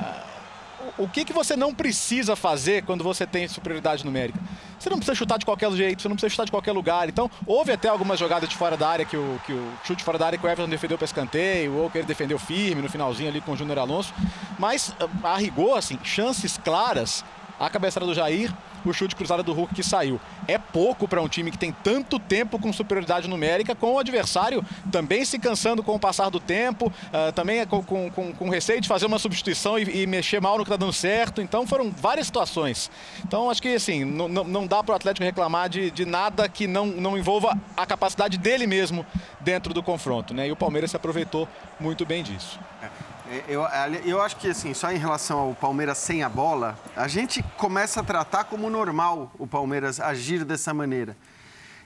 o 0.98 1.08
que, 1.08 1.24
que 1.24 1.32
você 1.32 1.56
não 1.56 1.74
precisa 1.74 2.36
fazer 2.36 2.84
quando 2.84 3.02
você 3.02 3.26
tem 3.26 3.48
superioridade 3.48 4.04
numérica? 4.04 4.38
Você 4.78 4.88
não 4.88 4.98
precisa 4.98 5.14
chutar 5.14 5.38
de 5.38 5.44
qualquer 5.44 5.70
jeito, 5.72 6.02
você 6.02 6.08
não 6.08 6.16
precisa 6.16 6.30
chutar 6.30 6.44
de 6.44 6.50
qualquer 6.50 6.72
lugar. 6.72 7.08
Então, 7.08 7.30
houve 7.46 7.72
até 7.72 7.88
algumas 7.88 8.18
jogadas 8.18 8.48
de 8.48 8.56
fora 8.56 8.76
da 8.76 8.88
área 8.88 9.04
que 9.04 9.16
o, 9.16 9.40
que 9.44 9.52
o 9.52 9.72
chute 9.84 10.04
fora 10.04 10.18
da 10.18 10.26
área 10.26 10.38
que 10.38 10.46
o 10.46 10.48
Everton 10.48 10.68
defendeu 10.68 10.96
para 10.96 11.04
escanteio, 11.04 11.74
ou 11.74 11.90
que 11.90 11.98
ele 11.98 12.06
defendeu 12.06 12.38
firme 12.38 12.82
no 12.82 12.88
finalzinho 12.88 13.28
ali 13.28 13.40
com 13.40 13.52
o 13.52 13.56
Júnior 13.56 13.78
Alonso. 13.78 14.12
Mas, 14.58 14.94
a 15.22 15.36
rigor, 15.36 15.78
assim, 15.78 15.98
chances 16.02 16.58
claras, 16.58 17.24
a 17.58 17.68
cabeçada 17.68 18.06
do 18.06 18.14
Jair, 18.14 18.52
o 18.90 18.94
chute 18.94 19.14
cruzado 19.16 19.42
do 19.42 19.52
Hulk 19.52 19.74
que 19.74 19.82
saiu. 19.82 20.20
É 20.46 20.58
pouco 20.58 21.08
para 21.08 21.20
um 21.20 21.28
time 21.28 21.50
que 21.50 21.58
tem 21.58 21.72
tanto 21.72 22.18
tempo 22.18 22.58
com 22.58 22.72
superioridade 22.72 23.28
numérica, 23.28 23.74
com 23.74 23.94
o 23.94 23.98
adversário 23.98 24.64
também 24.90 25.24
se 25.24 25.38
cansando 25.38 25.82
com 25.82 25.94
o 25.94 25.98
passar 25.98 26.30
do 26.30 26.40
tempo, 26.40 26.86
uh, 26.86 27.32
também 27.32 27.66
com, 27.66 27.82
com, 27.82 28.10
com, 28.10 28.32
com, 28.32 28.48
receio 28.48 28.80
de 28.80 28.88
fazer 28.88 29.06
uma 29.06 29.18
substituição 29.18 29.78
e, 29.78 30.02
e 30.02 30.06
mexer 30.06 30.40
mal 30.40 30.58
no 30.58 30.64
que 30.64 30.70
está 30.70 30.76
dando 30.76 30.92
certo. 30.92 31.40
Então 31.40 31.66
foram 31.66 31.90
várias 31.90 32.26
situações. 32.26 32.90
Então 33.24 33.50
acho 33.50 33.60
que 33.60 33.74
assim, 33.74 34.04
não, 34.04 34.28
não 34.28 34.66
dá 34.66 34.82
para 34.82 34.92
o 34.92 34.96
Atlético 34.96 35.24
reclamar 35.24 35.68
de, 35.68 35.90
de 35.90 36.04
nada 36.04 36.48
que 36.48 36.66
não, 36.66 36.86
não 36.86 37.18
envolva 37.18 37.56
a 37.76 37.86
capacidade 37.86 38.38
dele 38.38 38.66
mesmo 38.66 39.04
dentro 39.40 39.72
do 39.72 39.82
confronto. 39.82 40.34
Né? 40.34 40.48
E 40.48 40.52
o 40.52 40.56
Palmeiras 40.56 40.90
se 40.90 40.96
aproveitou 40.96 41.48
muito 41.78 42.04
bem 42.04 42.22
disso. 42.22 42.58
É. 42.82 43.05
É, 43.28 43.44
eu, 43.48 43.62
eu 44.04 44.22
acho 44.22 44.36
que, 44.36 44.48
assim, 44.48 44.72
só 44.72 44.90
em 44.92 44.98
relação 44.98 45.38
ao 45.38 45.54
Palmeiras 45.54 45.98
sem 45.98 46.22
a 46.22 46.28
bola, 46.28 46.78
a 46.94 47.08
gente 47.08 47.42
começa 47.56 48.00
a 48.00 48.04
tratar 48.04 48.44
como 48.44 48.70
normal 48.70 49.32
o 49.36 49.46
Palmeiras 49.46 49.98
agir 49.98 50.44
dessa 50.44 50.72
maneira. 50.72 51.16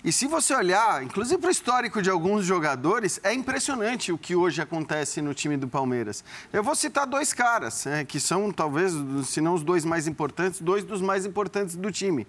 E 0.04 0.12
se 0.12 0.26
você 0.26 0.54
olhar, 0.54 1.02
inclusive 1.02 1.38
para 1.38 1.48
o 1.48 1.50
histórico 1.50 2.02
de 2.02 2.10
alguns 2.10 2.44
jogadores, 2.44 3.20
é 3.22 3.32
impressionante 3.32 4.12
o 4.12 4.18
que 4.18 4.34
hoje 4.34 4.60
acontece 4.60 5.22
no 5.22 5.34
time 5.34 5.56
do 5.56 5.68
Palmeiras. 5.68 6.24
Eu 6.52 6.62
vou 6.62 6.74
citar 6.74 7.06
dois 7.06 7.32
caras, 7.32 7.84
né, 7.84 8.04
que 8.04 8.20
são 8.20 8.50
talvez, 8.50 8.92
se 9.26 9.40
não 9.40 9.54
os 9.54 9.62
dois 9.62 9.84
mais 9.84 10.06
importantes, 10.06 10.60
dois 10.60 10.84
dos 10.84 11.00
mais 11.00 11.24
importantes 11.24 11.76
do 11.76 11.90
time. 11.90 12.26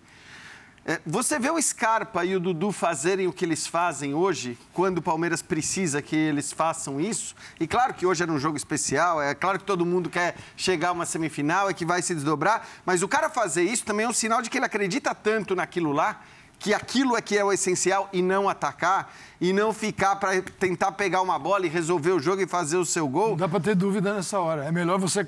É, 0.83 0.99
você 1.05 1.37
vê 1.37 1.51
o 1.51 1.61
Scarpa 1.61 2.25
e 2.25 2.35
o 2.35 2.39
Dudu 2.39 2.71
fazerem 2.71 3.27
o 3.27 3.33
que 3.33 3.45
eles 3.45 3.67
fazem 3.67 4.15
hoje, 4.15 4.57
quando 4.73 4.97
o 4.97 5.01
Palmeiras 5.01 5.39
precisa 5.39 6.01
que 6.01 6.15
eles 6.15 6.51
façam 6.51 6.99
isso. 6.99 7.35
E 7.59 7.67
claro 7.67 7.93
que 7.93 8.03
hoje 8.03 8.23
era 8.23 8.31
um 8.31 8.39
jogo 8.39 8.57
especial, 8.57 9.21
é 9.21 9.35
claro 9.35 9.59
que 9.59 9.65
todo 9.65 9.85
mundo 9.85 10.09
quer 10.09 10.35
chegar 10.57 10.89
a 10.89 10.91
uma 10.91 11.05
semifinal 11.05 11.69
e 11.69 11.75
que 11.75 11.85
vai 11.85 12.01
se 12.01 12.15
desdobrar, 12.15 12.67
mas 12.83 13.03
o 13.03 13.07
cara 13.07 13.29
fazer 13.29 13.61
isso 13.61 13.85
também 13.85 14.07
é 14.07 14.09
um 14.09 14.13
sinal 14.13 14.41
de 14.41 14.49
que 14.49 14.57
ele 14.57 14.65
acredita 14.65 15.13
tanto 15.13 15.55
naquilo 15.55 15.91
lá, 15.91 16.19
que 16.57 16.73
aquilo 16.73 17.15
é 17.15 17.21
que 17.21 17.37
é 17.37 17.43
o 17.43 17.53
essencial 17.53 18.09
e 18.11 18.21
não 18.21 18.49
atacar 18.49 19.13
e 19.39 19.53
não 19.53 19.73
ficar 19.73 20.15
para 20.15 20.41
tentar 20.41 20.91
pegar 20.93 21.21
uma 21.21 21.37
bola 21.37 21.65
e 21.65 21.69
resolver 21.69 22.11
o 22.11 22.19
jogo 22.19 22.41
e 22.41 22.47
fazer 22.47 22.77
o 22.77 22.85
seu 22.85 23.07
gol. 23.07 23.29
Não 23.29 23.37
dá 23.37 23.49
para 23.49 23.59
ter 23.59 23.75
dúvida 23.75 24.13
nessa 24.13 24.39
hora. 24.39 24.65
É 24.65 24.71
melhor 24.71 24.99
você 24.99 25.27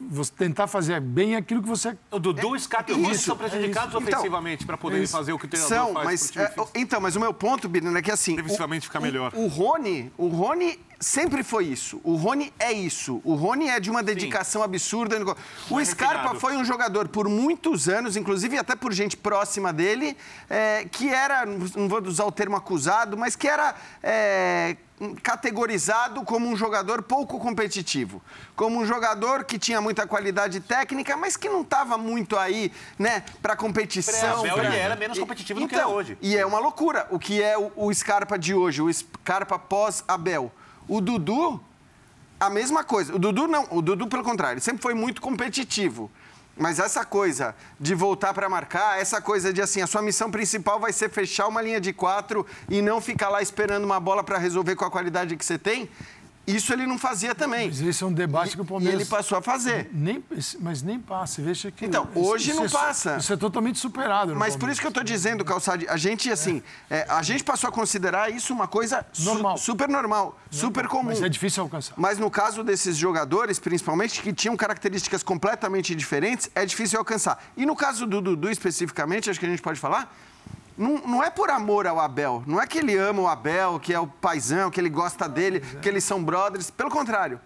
você 0.00 0.32
tentar 0.36 0.66
fazer 0.66 1.00
bem 1.00 1.36
aquilo 1.36 1.62
que 1.62 1.68
você. 1.68 1.96
O 2.10 2.18
Dudu, 2.18 2.54
é, 2.54 2.58
Scarpa 2.58 2.92
e 2.92 2.94
o 2.94 3.02
Rony 3.02 3.14
são 3.16 3.36
prejudicados 3.36 3.94
é 3.94 3.98
ofensivamente 3.98 4.62
então, 4.62 4.66
para 4.66 4.76
poderem 4.76 5.06
fazer 5.06 5.32
o 5.32 5.38
que 5.38 5.46
o 5.46 5.48
treinador 5.48 5.76
são, 5.76 5.92
faz. 5.94 6.04
Mas, 6.04 6.36
é, 6.36 6.54
então, 6.74 7.00
mas 7.00 7.16
o 7.16 7.20
meu 7.20 7.32
ponto, 7.34 7.68
Birna, 7.68 7.98
é 7.98 8.02
que 8.02 8.10
assim. 8.10 8.36
Defensivamente 8.36 8.86
fica 8.86 9.00
melhor. 9.00 9.32
O, 9.34 9.44
o 9.44 9.46
Rony, 9.46 10.12
o 10.16 10.28
Rony 10.28 10.78
sempre 11.04 11.42
foi 11.42 11.66
isso. 11.66 12.00
O 12.02 12.16
Rony 12.16 12.52
é 12.58 12.72
isso. 12.72 13.20
O 13.24 13.34
Rony 13.34 13.68
é 13.68 13.78
de 13.78 13.90
uma 13.90 14.02
dedicação 14.02 14.62
Sim. 14.62 14.64
absurda. 14.64 15.36
O 15.70 15.78
é 15.78 15.84
Scarpa 15.84 16.14
refinado. 16.14 16.40
foi 16.40 16.56
um 16.56 16.64
jogador 16.64 17.08
por 17.08 17.28
muitos 17.28 17.88
anos, 17.88 18.16
inclusive 18.16 18.56
até 18.58 18.74
por 18.74 18.92
gente 18.92 19.16
próxima 19.16 19.72
dele, 19.72 20.16
é, 20.48 20.86
que 20.90 21.08
era, 21.10 21.44
não 21.44 21.88
vou 21.88 22.02
usar 22.02 22.24
o 22.24 22.32
termo 22.32 22.56
acusado, 22.56 23.18
mas 23.18 23.36
que 23.36 23.46
era 23.46 23.74
é, 24.02 24.76
categorizado 25.22 26.22
como 26.24 26.48
um 26.48 26.56
jogador 26.56 27.02
pouco 27.02 27.38
competitivo, 27.38 28.22
como 28.56 28.80
um 28.80 28.86
jogador 28.86 29.44
que 29.44 29.58
tinha 29.58 29.80
muita 29.80 30.06
qualidade 30.06 30.60
técnica, 30.60 31.16
mas 31.16 31.36
que 31.36 31.48
não 31.48 31.60
estava 31.60 31.98
muito 31.98 32.38
aí, 32.38 32.72
né, 32.98 33.24
para 33.42 33.54
competição. 33.56 34.40
Pra... 34.40 34.64
ele 34.64 34.76
era 34.76 34.96
menos 34.96 35.18
competitivo 35.18 35.60
do 35.60 35.68
que 35.68 35.74
é 35.74 35.78
então, 35.78 35.92
hoje. 35.92 36.16
E 36.22 36.36
é 36.36 36.46
uma 36.46 36.58
loucura 36.58 37.06
o 37.10 37.18
que 37.18 37.42
é 37.42 37.58
o, 37.58 37.70
o 37.76 37.92
Scarpa 37.92 38.38
de 38.38 38.54
hoje, 38.54 38.80
o 38.80 38.92
Scarpa 38.92 39.58
pós-Abel. 39.58 40.50
O 40.88 41.00
Dudu, 41.00 41.60
a 42.38 42.50
mesma 42.50 42.84
coisa. 42.84 43.14
O 43.14 43.18
Dudu 43.18 43.46
não, 43.46 43.66
o 43.70 43.80
Dudu 43.80 44.06
pelo 44.06 44.22
contrário, 44.22 44.60
sempre 44.60 44.82
foi 44.82 44.94
muito 44.94 45.20
competitivo. 45.20 46.10
Mas 46.56 46.78
essa 46.78 47.04
coisa 47.04 47.54
de 47.80 47.94
voltar 47.96 48.32
para 48.32 48.48
marcar, 48.48 49.00
essa 49.00 49.20
coisa 49.20 49.52
de 49.52 49.60
assim, 49.60 49.82
a 49.82 49.88
sua 49.88 50.00
missão 50.00 50.30
principal 50.30 50.78
vai 50.78 50.92
ser 50.92 51.10
fechar 51.10 51.48
uma 51.48 51.60
linha 51.60 51.80
de 51.80 51.92
quatro 51.92 52.46
e 52.68 52.80
não 52.80 53.00
ficar 53.00 53.28
lá 53.28 53.42
esperando 53.42 53.84
uma 53.84 53.98
bola 53.98 54.22
para 54.22 54.38
resolver 54.38 54.76
com 54.76 54.84
a 54.84 54.90
qualidade 54.90 55.36
que 55.36 55.44
você 55.44 55.58
tem, 55.58 55.90
isso 56.46 56.72
ele 56.72 56.86
não 56.86 56.98
fazia 56.98 57.34
também. 57.34 57.68
Mas 57.68 57.80
esse 57.80 58.02
é 58.02 58.06
um 58.06 58.12
debate 58.12 58.52
e, 58.52 58.56
que 58.56 58.62
o 58.62 58.64
Palmeiras. 58.64 59.00
E 59.00 59.02
ele 59.02 59.08
passou 59.08 59.38
a 59.38 59.42
fazer. 59.42 59.88
Nem, 59.92 60.22
mas 60.60 60.82
nem 60.82 60.98
passa. 60.98 61.42
Veja 61.42 61.70
que. 61.70 61.84
Então, 61.84 62.08
hoje 62.14 62.50
isso, 62.50 62.58
não 62.58 62.66
isso 62.66 62.76
passa. 62.76 63.14
É, 63.14 63.18
isso 63.18 63.32
é 63.32 63.36
totalmente 63.36 63.78
superado. 63.78 64.34
Mas 64.36 64.56
por 64.56 64.68
isso 64.68 64.80
que 64.80 64.86
eu 64.86 64.90
estou 64.90 65.04
dizendo, 65.04 65.44
Calçade, 65.44 65.86
a 65.88 65.96
gente, 65.96 66.30
assim, 66.30 66.62
é. 66.90 66.98
É, 66.98 67.06
a 67.08 67.22
gente 67.22 67.42
passou 67.44 67.68
a 67.68 67.72
considerar 67.72 68.30
isso 68.30 68.52
uma 68.52 68.68
coisa 68.68 69.04
normal. 69.20 69.56
Su 69.56 69.64
super 69.64 69.88
normal, 69.88 70.24
normal, 70.24 70.40
super 70.50 70.86
comum. 70.86 71.10
Mas 71.10 71.22
é 71.22 71.28
difícil 71.28 71.62
alcançar. 71.62 71.94
Mas 71.96 72.18
no 72.18 72.30
caso 72.30 72.62
desses 72.62 72.96
jogadores, 72.96 73.58
principalmente, 73.58 74.22
que 74.22 74.32
tinham 74.32 74.56
características 74.56 75.22
completamente 75.22 75.94
diferentes, 75.94 76.50
é 76.54 76.64
difícil 76.64 76.98
alcançar. 76.98 77.42
E 77.56 77.66
no 77.66 77.74
caso 77.74 78.06
do 78.06 78.20
Dudu 78.20 78.50
especificamente, 78.50 79.30
acho 79.30 79.40
que 79.40 79.46
a 79.46 79.48
gente 79.48 79.62
pode 79.62 79.80
falar 79.80 80.14
não, 80.76 80.98
não, 80.98 81.22
é 81.22 81.30
por 81.30 81.50
amor 81.50 81.86
ao 81.86 82.00
Abel. 82.00 82.42
Não 82.46 82.60
é 82.60 82.66
que 82.66 82.78
ele 82.78 82.96
ama 82.96 83.22
o 83.22 83.28
Abel, 83.28 83.78
que 83.80 83.92
é 83.94 84.00
o 84.00 84.06
paizão, 84.06 84.70
que 84.70 84.80
ele 84.80 84.88
gosta 84.88 85.28
dele, 85.28 85.60
que 85.60 85.88
eles 85.88 86.04
são 86.04 86.22
brothers. 86.22 86.70
Pelo 86.70 86.90
contrário. 86.90 87.40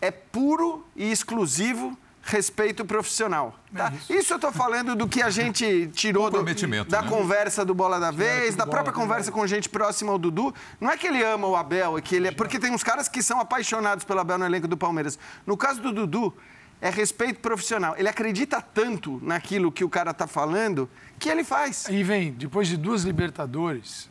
É 0.00 0.10
puro 0.10 0.86
e 0.94 1.10
exclusivo 1.10 1.96
respeito 2.26 2.84
profissional. 2.84 3.54
Tá? 3.74 3.90
É 3.92 3.96
isso. 3.96 4.12
isso. 4.12 4.32
eu 4.32 4.36
estou 4.36 4.52
falando 4.52 4.94
do 4.94 5.08
que 5.08 5.22
a 5.22 5.30
gente 5.30 5.88
tirou 5.94 6.28
do, 6.28 6.42
da 6.84 7.02
né? 7.02 7.08
conversa 7.08 7.64
do 7.64 7.74
Bola 7.74 8.00
da 8.00 8.10
Vez, 8.10 8.56
da 8.56 8.66
própria 8.66 8.92
conversa 8.92 9.30
com 9.30 9.46
gente 9.46 9.68
próxima 9.68 10.12
ao 10.12 10.18
Dudu. 10.18 10.52
Não 10.80 10.90
é 10.90 10.96
que 10.96 11.06
ele 11.06 11.22
ama 11.22 11.46
o 11.46 11.56
Abel, 11.56 11.96
é 11.96 12.00
que 12.00 12.16
ele 12.16 12.28
é, 12.28 12.32
porque 12.32 12.58
tem 12.58 12.72
uns 12.72 12.82
caras 12.82 13.08
que 13.08 13.22
são 13.22 13.40
apaixonados 13.40 14.04
pelo 14.04 14.20
Abel 14.20 14.38
no 14.38 14.44
elenco 14.44 14.66
do 14.66 14.76
Palmeiras. 14.76 15.18
No 15.46 15.56
caso 15.56 15.80
do 15.80 15.92
Dudu, 15.92 16.34
é 16.80 16.90
respeito 16.90 17.40
profissional. 17.40 17.94
Ele 17.96 18.08
acredita 18.08 18.60
tanto 18.60 19.18
naquilo 19.22 19.72
que 19.72 19.84
o 19.84 19.88
cara 19.88 20.10
está 20.10 20.26
falando 20.26 20.88
que 21.18 21.28
ele 21.28 21.44
faz. 21.44 21.86
E 21.88 22.02
vem, 22.02 22.32
depois 22.32 22.68
de 22.68 22.76
duas 22.76 23.02
Libertadores, 23.02 24.10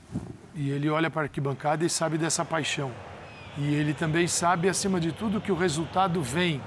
e 0.56 0.70
ele 0.70 0.90
olha 0.90 1.10
para 1.10 1.22
a 1.22 1.26
arquibancada 1.26 1.86
e 1.86 1.90
sabe 1.90 2.18
dessa 2.18 2.44
paixão. 2.44 2.92
E 3.58 3.74
ele 3.74 3.94
também 3.94 4.28
sabe, 4.28 4.68
acima 4.68 5.00
de 5.00 5.12
tudo, 5.12 5.40
que 5.40 5.52
o 5.52 5.56
resultado 5.56 6.22
vem. 6.22 6.62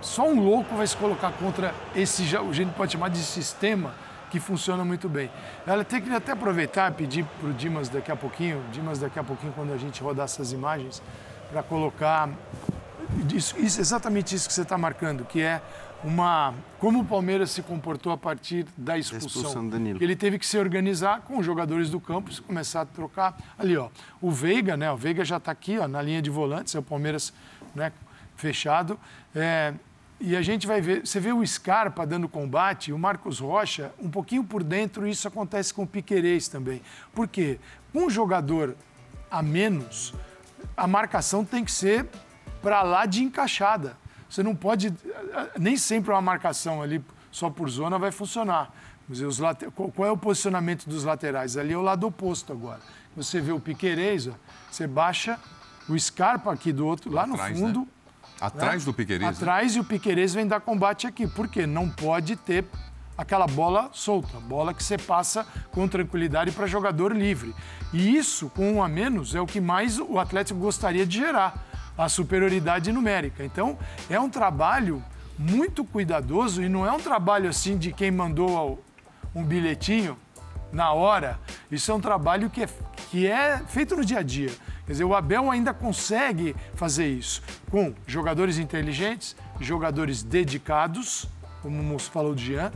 só 0.00 0.26
um 0.26 0.40
louco 0.40 0.76
vai 0.76 0.86
se 0.86 0.96
colocar 0.96 1.32
contra 1.32 1.74
esse, 1.94 2.22
a 2.36 2.52
gente 2.52 2.72
pode 2.72 2.92
chamar 2.92 3.08
de 3.08 3.18
sistema 3.18 3.94
que 4.30 4.40
funciona 4.40 4.82
muito 4.84 5.08
bem. 5.08 5.30
Ela 5.66 5.84
tem 5.84 6.00
que 6.00 6.10
até 6.10 6.32
aproveitar 6.32 6.90
e 6.90 6.94
pedir 6.94 7.24
para 7.38 7.50
o 7.50 7.52
Dimas 7.52 7.90
daqui 7.90 8.10
a 8.10 8.16
pouquinho, 8.16 8.64
Dimas 8.72 8.98
daqui 8.98 9.18
a 9.18 9.24
pouquinho, 9.24 9.52
quando 9.52 9.74
a 9.74 9.76
gente 9.76 10.02
rodar 10.02 10.24
essas 10.24 10.52
imagens, 10.52 11.02
para 11.50 11.62
colocar 11.62 12.30
isso, 13.34 13.58
isso- 13.58 13.80
exatamente 13.80 14.34
isso 14.34 14.46
que 14.48 14.54
você 14.54 14.62
está 14.62 14.76
marcando, 14.78 15.24
que 15.24 15.40
é 15.40 15.60
uma 16.04 16.52
como 16.80 17.00
o 17.00 17.04
Palmeiras 17.04 17.50
se 17.52 17.62
comportou 17.62 18.12
a 18.12 18.16
partir 18.18 18.66
da 18.76 18.98
expulsão. 18.98 19.28
expulsão 19.28 19.64
do 19.64 19.70
Danilo. 19.70 20.02
Ele 20.02 20.16
teve 20.16 20.38
que 20.38 20.44
se 20.46 20.58
organizar 20.58 21.20
com 21.20 21.38
os 21.38 21.46
jogadores 21.46 21.90
do 21.90 22.00
campo, 22.00 22.30
e 22.30 22.40
começar 22.40 22.80
a 22.80 22.84
trocar 22.86 23.36
ali, 23.56 23.76
ó. 23.76 23.88
O 24.20 24.30
Veiga, 24.30 24.76
né? 24.76 24.90
O 24.90 24.96
Veiga 24.96 25.24
já 25.24 25.36
está 25.36 25.52
aqui, 25.52 25.78
ó, 25.78 25.86
na 25.86 26.02
linha 26.02 26.20
de 26.20 26.28
volantes, 26.30 26.74
é 26.74 26.78
o 26.78 26.82
Palmeiras, 26.82 27.32
né? 27.74 27.92
Fechado. 28.36 28.98
É, 29.34 29.74
e 30.20 30.34
a 30.36 30.42
gente 30.42 30.66
vai 30.66 30.80
ver, 30.80 31.06
você 31.06 31.20
vê 31.20 31.32
o 31.32 31.46
Scarpa 31.46 32.04
dando 32.04 32.28
combate, 32.28 32.92
o 32.92 32.98
Marcos 32.98 33.38
Rocha, 33.38 33.92
um 34.00 34.10
pouquinho 34.10 34.42
por 34.42 34.62
dentro, 34.64 35.06
isso 35.06 35.28
acontece 35.28 35.72
com 35.72 35.84
o 35.84 35.86
Piquerez 35.86 36.48
também. 36.48 36.82
Por 37.14 37.28
quê? 37.28 37.60
Um 37.94 38.10
jogador 38.10 38.74
a 39.30 39.40
menos, 39.42 40.12
a 40.76 40.86
marcação 40.88 41.44
tem 41.44 41.64
que 41.64 41.70
ser 41.72 42.06
para 42.62 42.82
lá 42.82 43.04
de 43.06 43.22
encaixada. 43.22 43.96
Você 44.28 44.42
não 44.42 44.54
pode. 44.54 44.94
Nem 45.58 45.76
sempre 45.76 46.10
uma 46.10 46.22
marcação 46.22 46.80
ali 46.80 47.04
só 47.30 47.50
por 47.50 47.68
zona 47.68 47.98
vai 47.98 48.10
funcionar. 48.10 48.72
Os 49.10 49.38
late- 49.38 49.66
qual 49.70 50.08
é 50.08 50.10
o 50.10 50.16
posicionamento 50.16 50.88
dos 50.88 51.04
laterais? 51.04 51.56
Ali 51.56 51.72
é 51.72 51.76
o 51.76 51.82
lado 51.82 52.06
oposto 52.06 52.52
agora. 52.52 52.80
Você 53.14 53.40
vê 53.40 53.52
o 53.52 53.60
Piquerez, 53.60 54.28
ó, 54.28 54.32
você 54.70 54.86
baixa 54.86 55.38
o 55.88 55.98
Scarpa 55.98 56.50
aqui 56.52 56.72
do 56.72 56.86
outro, 56.86 57.10
lá 57.12 57.26
no 57.26 57.34
Atrás, 57.34 57.58
fundo. 57.58 57.80
né? 57.80 57.86
Atrás 58.40 58.82
né? 58.82 58.90
do 58.90 58.94
Piquerez. 58.94 59.20
né? 59.22 59.28
Atrás 59.28 59.76
e 59.76 59.80
o 59.80 59.84
Piquerez 59.84 60.32
vem 60.32 60.46
dar 60.46 60.60
combate 60.60 61.06
aqui. 61.06 61.26
Por 61.26 61.46
quê? 61.48 61.66
Não 61.66 61.90
pode 61.90 62.36
ter 62.36 62.64
aquela 63.18 63.46
bola 63.46 63.90
solta, 63.92 64.40
bola 64.40 64.72
que 64.72 64.82
você 64.82 64.96
passa 64.96 65.46
com 65.72 65.86
tranquilidade 65.86 66.52
para 66.52 66.66
jogador 66.66 67.14
livre. 67.14 67.54
E 67.92 68.16
isso, 68.16 68.48
com 68.50 68.72
um 68.72 68.82
a 68.82 68.88
menos, 68.88 69.34
é 69.34 69.40
o 69.40 69.46
que 69.46 69.60
mais 69.60 69.98
o 69.98 70.18
Atlético 70.18 70.58
gostaria 70.58 71.04
de 71.04 71.18
gerar, 71.18 71.62
a 71.96 72.08
superioridade 72.08 72.92
numérica. 72.92 73.44
Então, 73.44 73.78
é 74.08 74.18
um 74.18 74.28
trabalho 74.28 75.02
muito 75.38 75.84
cuidadoso 75.84 76.62
e 76.62 76.68
não 76.68 76.86
é 76.86 76.92
um 76.92 77.00
trabalho 77.00 77.48
assim 77.48 77.76
de 77.76 77.92
quem 77.92 78.10
mandou 78.10 78.82
um 79.34 79.42
bilhetinho 79.42 80.16
na 80.72 80.92
hora. 80.92 81.38
Isso 81.70 81.90
é 81.90 81.94
um 81.94 82.00
trabalho 82.00 82.48
que 82.50 82.62
é, 82.64 82.68
que 83.10 83.26
é 83.26 83.58
feito 83.66 83.96
no 83.96 84.04
dia 84.04 84.18
a 84.18 84.22
dia. 84.22 84.50
Quer 84.86 84.92
dizer, 84.92 85.04
o 85.04 85.14
Abel 85.14 85.50
ainda 85.50 85.72
consegue 85.72 86.56
fazer 86.74 87.06
isso 87.06 87.42
com 87.70 87.94
jogadores 88.06 88.58
inteligentes, 88.58 89.36
jogadores 89.60 90.22
dedicados, 90.22 91.28
como 91.62 91.80
o 91.80 91.84
moço 91.84 92.10
falou 92.10 92.34
do 92.34 92.40
Jean, 92.40 92.72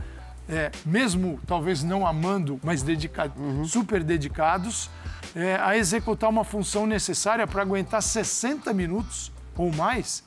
é, 0.47 0.71
mesmo 0.85 1.39
talvez 1.45 1.83
não 1.83 2.07
amando, 2.07 2.59
mas 2.63 2.81
dedica- 2.81 3.31
super 3.65 4.01
dedicados, 4.03 4.89
é, 5.35 5.55
a 5.55 5.77
executar 5.77 6.29
uma 6.29 6.43
função 6.43 6.85
necessária 6.85 7.45
para 7.47 7.61
aguentar 7.61 8.01
60 8.01 8.73
minutos 8.73 9.31
ou 9.55 9.71
mais 9.73 10.23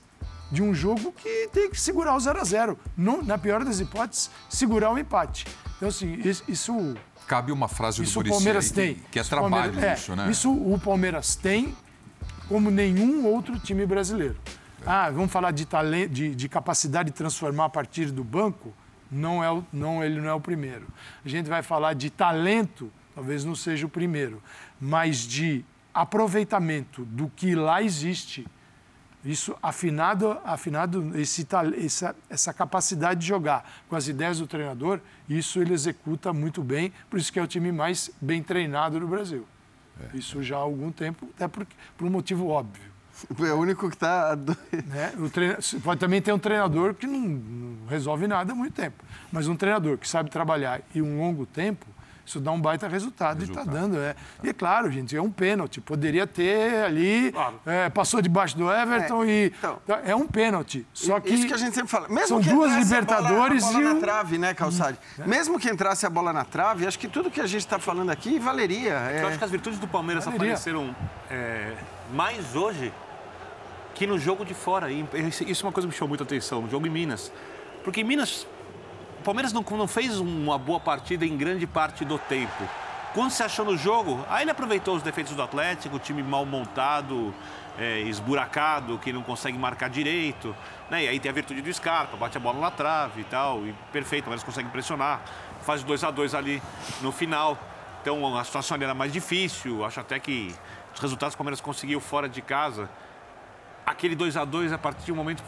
de 0.50 0.62
um 0.62 0.74
jogo 0.74 1.12
que 1.12 1.48
tem 1.52 1.70
que 1.70 1.80
segurar 1.80 2.14
o 2.16 2.20
0 2.20 2.40
a 2.40 2.44
0 2.44 2.78
Não- 2.96 3.22
Na 3.22 3.38
pior 3.38 3.64
das 3.64 3.78
hipóteses, 3.80 4.30
segurar 4.48 4.90
o 4.92 4.98
empate. 4.98 5.46
Então, 5.76 5.88
assim, 5.88 6.14
isso- 6.24 6.44
isso 6.48 6.94
Cabe 7.26 7.52
uma 7.52 7.68
frase 7.68 7.98
do 7.98 8.02
isso 8.04 8.18
o 8.18 8.22
Muricy 8.22 8.34
Palmeiras 8.36 8.70
tem. 8.72 8.94
que, 8.96 9.00
que 9.12 9.18
é 9.20 9.22
Isso 9.22 9.28
o 9.34 9.38
trabalho 9.38 9.72
Palmeiras- 9.72 10.00
isso, 10.00 10.12
é, 10.12 10.16
né? 10.16 10.30
Isso 10.30 10.52
o 10.52 10.78
Palmeiras 10.80 11.36
tem 11.36 11.76
como 12.48 12.70
nenhum 12.72 13.24
outro 13.24 13.56
time 13.60 13.86
brasileiro. 13.86 14.36
Ah, 14.84 15.08
vamos 15.10 15.30
falar 15.30 15.52
de, 15.52 15.64
talento, 15.64 16.10
de, 16.10 16.34
de 16.34 16.48
capacidade 16.48 17.10
de 17.10 17.14
transformar 17.16 17.66
a 17.66 17.68
partir 17.68 18.06
do 18.10 18.24
banco? 18.24 18.72
Não 19.08 19.44
é 19.44 19.50
o, 19.52 19.64
não, 19.72 20.02
ele 20.02 20.20
não 20.20 20.28
é 20.28 20.34
o 20.34 20.40
primeiro. 20.40 20.88
A 21.24 21.28
gente 21.28 21.48
vai 21.48 21.62
falar 21.62 21.94
de 21.94 22.10
talento, 22.10 22.90
talvez 23.14 23.44
não 23.44 23.54
seja 23.54 23.86
o 23.86 23.88
primeiro, 23.88 24.42
mas 24.80 25.18
de 25.18 25.64
aproveitamento 25.92 27.04
do 27.04 27.28
que 27.28 27.54
lá 27.54 27.82
existe. 27.82 28.46
Isso 29.24 29.54
afinado, 29.62 30.38
afinado 30.44 31.12
esse, 31.18 31.46
essa, 31.84 32.16
essa 32.30 32.54
capacidade 32.54 33.20
de 33.20 33.26
jogar 33.26 33.70
com 33.88 33.94
as 33.94 34.08
ideias 34.08 34.38
do 34.38 34.46
treinador, 34.46 34.98
isso 35.28 35.60
ele 35.60 35.74
executa 35.74 36.32
muito 36.32 36.62
bem, 36.62 36.90
por 37.10 37.18
isso 37.18 37.30
que 37.30 37.38
é 37.38 37.42
o 37.42 37.46
time 37.46 37.70
mais 37.70 38.10
bem 38.20 38.42
treinado 38.42 38.98
do 38.98 39.06
Brasil. 39.06 39.46
Isso 40.14 40.42
já 40.42 40.56
há 40.56 40.60
algum 40.60 40.90
tempo, 40.90 41.28
até 41.36 41.46
por, 41.46 41.66
por 41.98 42.06
um 42.06 42.10
motivo 42.10 42.48
óbvio. 42.48 42.88
É 43.46 43.52
o 43.52 43.58
único 43.58 43.90
que 43.90 43.98
tá. 43.98 44.34
Né? 44.86 45.12
O 45.18 45.28
treina- 45.28 45.58
Pode 45.84 46.00
também 46.00 46.22
ter 46.22 46.32
um 46.32 46.38
treinador 46.38 46.94
que 46.94 47.06
não, 47.06 47.20
não 47.20 47.86
resolve 47.86 48.26
nada 48.26 48.52
há 48.52 48.54
muito 48.56 48.72
tempo, 48.72 49.04
mas 49.30 49.46
um 49.46 49.54
treinador 49.54 49.98
que 49.98 50.08
sabe 50.08 50.30
trabalhar 50.30 50.80
e 50.94 51.02
um 51.02 51.18
longo 51.18 51.44
tempo, 51.44 51.84
isso 52.30 52.40
dá 52.40 52.52
um 52.52 52.60
baita 52.60 52.86
resultado, 52.88 53.40
e 53.42 53.44
está 53.44 53.64
dando. 53.64 53.98
É. 53.98 54.14
E 54.42 54.48
é 54.48 54.52
claro, 54.52 54.90
gente, 54.90 55.16
é 55.16 55.20
um 55.20 55.30
pênalti. 55.30 55.80
Poderia 55.80 56.26
ter 56.26 56.84
ali, 56.84 57.34
é, 57.66 57.88
passou 57.90 58.22
debaixo 58.22 58.56
do 58.56 58.70
Everton 58.72 59.24
e. 59.24 59.52
É 60.04 60.14
um 60.14 60.26
pênalti. 60.26 60.86
Só 60.94 61.18
que. 61.20 61.30
Isso 61.34 61.46
que 61.46 61.54
a 61.54 61.56
gente 61.56 61.74
sempre 61.74 61.90
fala. 61.90 62.08
Mesmo 62.08 62.28
são 62.28 62.40
que 62.40 62.48
duas 62.50 62.70
entrasse 62.72 62.94
a 62.94 63.00
bola- 63.00 63.20
Libertadores 63.20 63.64
a 63.64 63.72
bola, 63.72 63.80
e 63.80 63.94
na 63.94 64.00
trave, 64.00 64.38
né, 64.38 64.54
Calçade? 64.54 64.98
Mesmo 65.26 65.58
que 65.58 65.68
entrasse 65.68 66.06
a 66.06 66.10
bola 66.10 66.32
na 66.32 66.44
trave, 66.44 66.86
acho 66.86 66.98
que 66.98 67.08
tudo 67.08 67.30
que 67.30 67.40
a 67.40 67.46
gente 67.46 67.60
está 67.60 67.78
falando 67.78 68.10
aqui 68.10 68.38
valeria. 68.38 68.92
Eu 69.12 69.26
É... 69.26 69.28
acho 69.28 69.38
que 69.38 69.44
as 69.44 69.50
virtudes 69.50 69.78
do 69.78 69.88
Palmeiras 69.88 70.24
Valeria. 70.24 70.46
apareceram 70.54 70.94
é, 71.30 71.72
mais 72.12 72.54
hoje 72.54 72.92
que 73.94 74.06
no 74.06 74.18
jogo 74.18 74.44
de 74.44 74.54
fora. 74.54 74.90
E 74.90 75.04
isso 75.28 75.44
isso 75.44 75.64
é 75.64 75.66
uma 75.66 75.72
coisa 75.72 75.86
que 75.88 75.92
me 75.92 75.98
chamou 75.98 76.08
muita 76.10 76.24
atenção, 76.24 76.62
no 76.62 76.70
jogo 76.70 76.86
em 76.86 76.90
Minas. 76.90 77.32
Porque 77.82 78.00
em 78.02 78.04
Minas, 78.04 78.46
o 79.20 79.22
Palmeiras 79.22 79.52
não, 79.52 79.62
não 79.62 79.86
fez 79.86 80.18
uma 80.18 80.56
boa 80.56 80.80
partida 80.80 81.26
em 81.26 81.36
grande 81.36 81.66
parte 81.66 82.06
do 82.06 82.18
tempo. 82.18 82.66
Quando 83.12 83.30
se 83.30 83.42
achou 83.42 83.66
no 83.66 83.76
jogo, 83.76 84.24
aí 84.30 84.44
ele 84.44 84.50
aproveitou 84.50 84.96
os 84.96 85.02
defeitos 85.02 85.34
do 85.34 85.42
Atlético, 85.42 85.96
o 85.96 85.98
time 85.98 86.22
mal 86.22 86.46
montado, 86.46 87.34
é, 87.78 88.00
esburacado, 88.00 88.96
que 88.96 89.12
não 89.12 89.22
consegue 89.22 89.58
marcar 89.58 89.90
direito. 89.90 90.56
Né? 90.88 91.04
E 91.04 91.08
aí 91.08 91.20
tem 91.20 91.30
a 91.30 91.34
virtude 91.34 91.60
do 91.60 91.70
Scarpa, 91.70 92.16
bate 92.16 92.38
a 92.38 92.40
bola 92.40 92.58
na 92.58 92.70
trave 92.70 93.20
e 93.20 93.24
tal, 93.24 93.66
e 93.66 93.74
perfeito, 93.92 94.24
Palmeiras 94.24 94.42
consegue 94.42 94.70
pressionar. 94.70 95.20
Faz 95.60 95.82
2 95.82 96.02
a 96.02 96.10
2 96.10 96.34
ali 96.34 96.62
no 97.02 97.12
final. 97.12 97.58
Então 98.00 98.38
a 98.38 98.42
situação 98.42 98.74
ali 98.74 98.84
era 98.84 98.94
mais 98.94 99.12
difícil. 99.12 99.84
Acho 99.84 100.00
até 100.00 100.18
que 100.18 100.54
os 100.94 101.00
resultados 101.00 101.34
que 101.34 101.36
o 101.36 101.40
Palmeiras 101.40 101.60
conseguiu 101.60 102.00
fora 102.00 102.26
de 102.26 102.40
casa, 102.40 102.88
aquele 103.84 104.16
2 104.16 104.38
a 104.38 104.46
2 104.46 104.72
a 104.72 104.78
partir 104.78 105.04
de 105.04 105.12
um 105.12 105.16
momento 105.16 105.42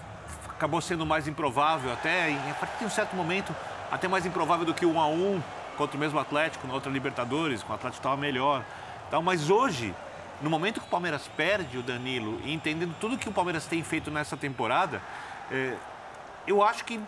acabou 0.57 0.81
sendo 0.81 1.05
mais 1.05 1.27
improvável, 1.29 1.93
até 1.93 2.31
em- 2.31 2.51
a 2.51 2.55
partir 2.55 2.79
de 2.79 2.85
um 2.85 2.91
certo 2.91 3.15
momento, 3.17 3.55
até 3.91 4.09
mais 4.09 4.25
improvável 4.27 4.65
do 4.65 4.75
que 4.75 4.87
1 4.87 5.01
a 5.01 5.07
1 5.07 5.43
contra 5.77 5.97
o 5.97 6.01
mesmo 6.01 6.19
Atlético 6.19 6.67
na 6.67 6.75
outra 6.75 6.91
Libertadores, 6.91 7.63
com 7.63 7.73
o 7.73 7.75
Atlético 7.75 8.01
estava 8.01 8.17
melhor. 8.17 8.65
Então, 9.09 9.23
mas 9.23 9.51
hoje, 9.51 9.95
no 10.41 10.49
momento 10.51 10.81
que 10.81 10.87
o 10.87 10.91
Palmeiras 10.91 11.29
perde 11.37 11.79
o 11.79 11.83
Danilo 11.83 12.41
e 12.45 12.53
entendendo 12.53 12.95
tudo 13.01 13.19
que 13.19 13.29
o 13.29 13.33
Palmeiras 13.33 13.67
tem 13.67 13.83
feito 13.83 14.11
nessa 14.11 14.37
temporada, 14.37 15.01
é, 15.51 15.75
eu 16.47 16.63
acho 16.63 16.85
que 16.85 17.01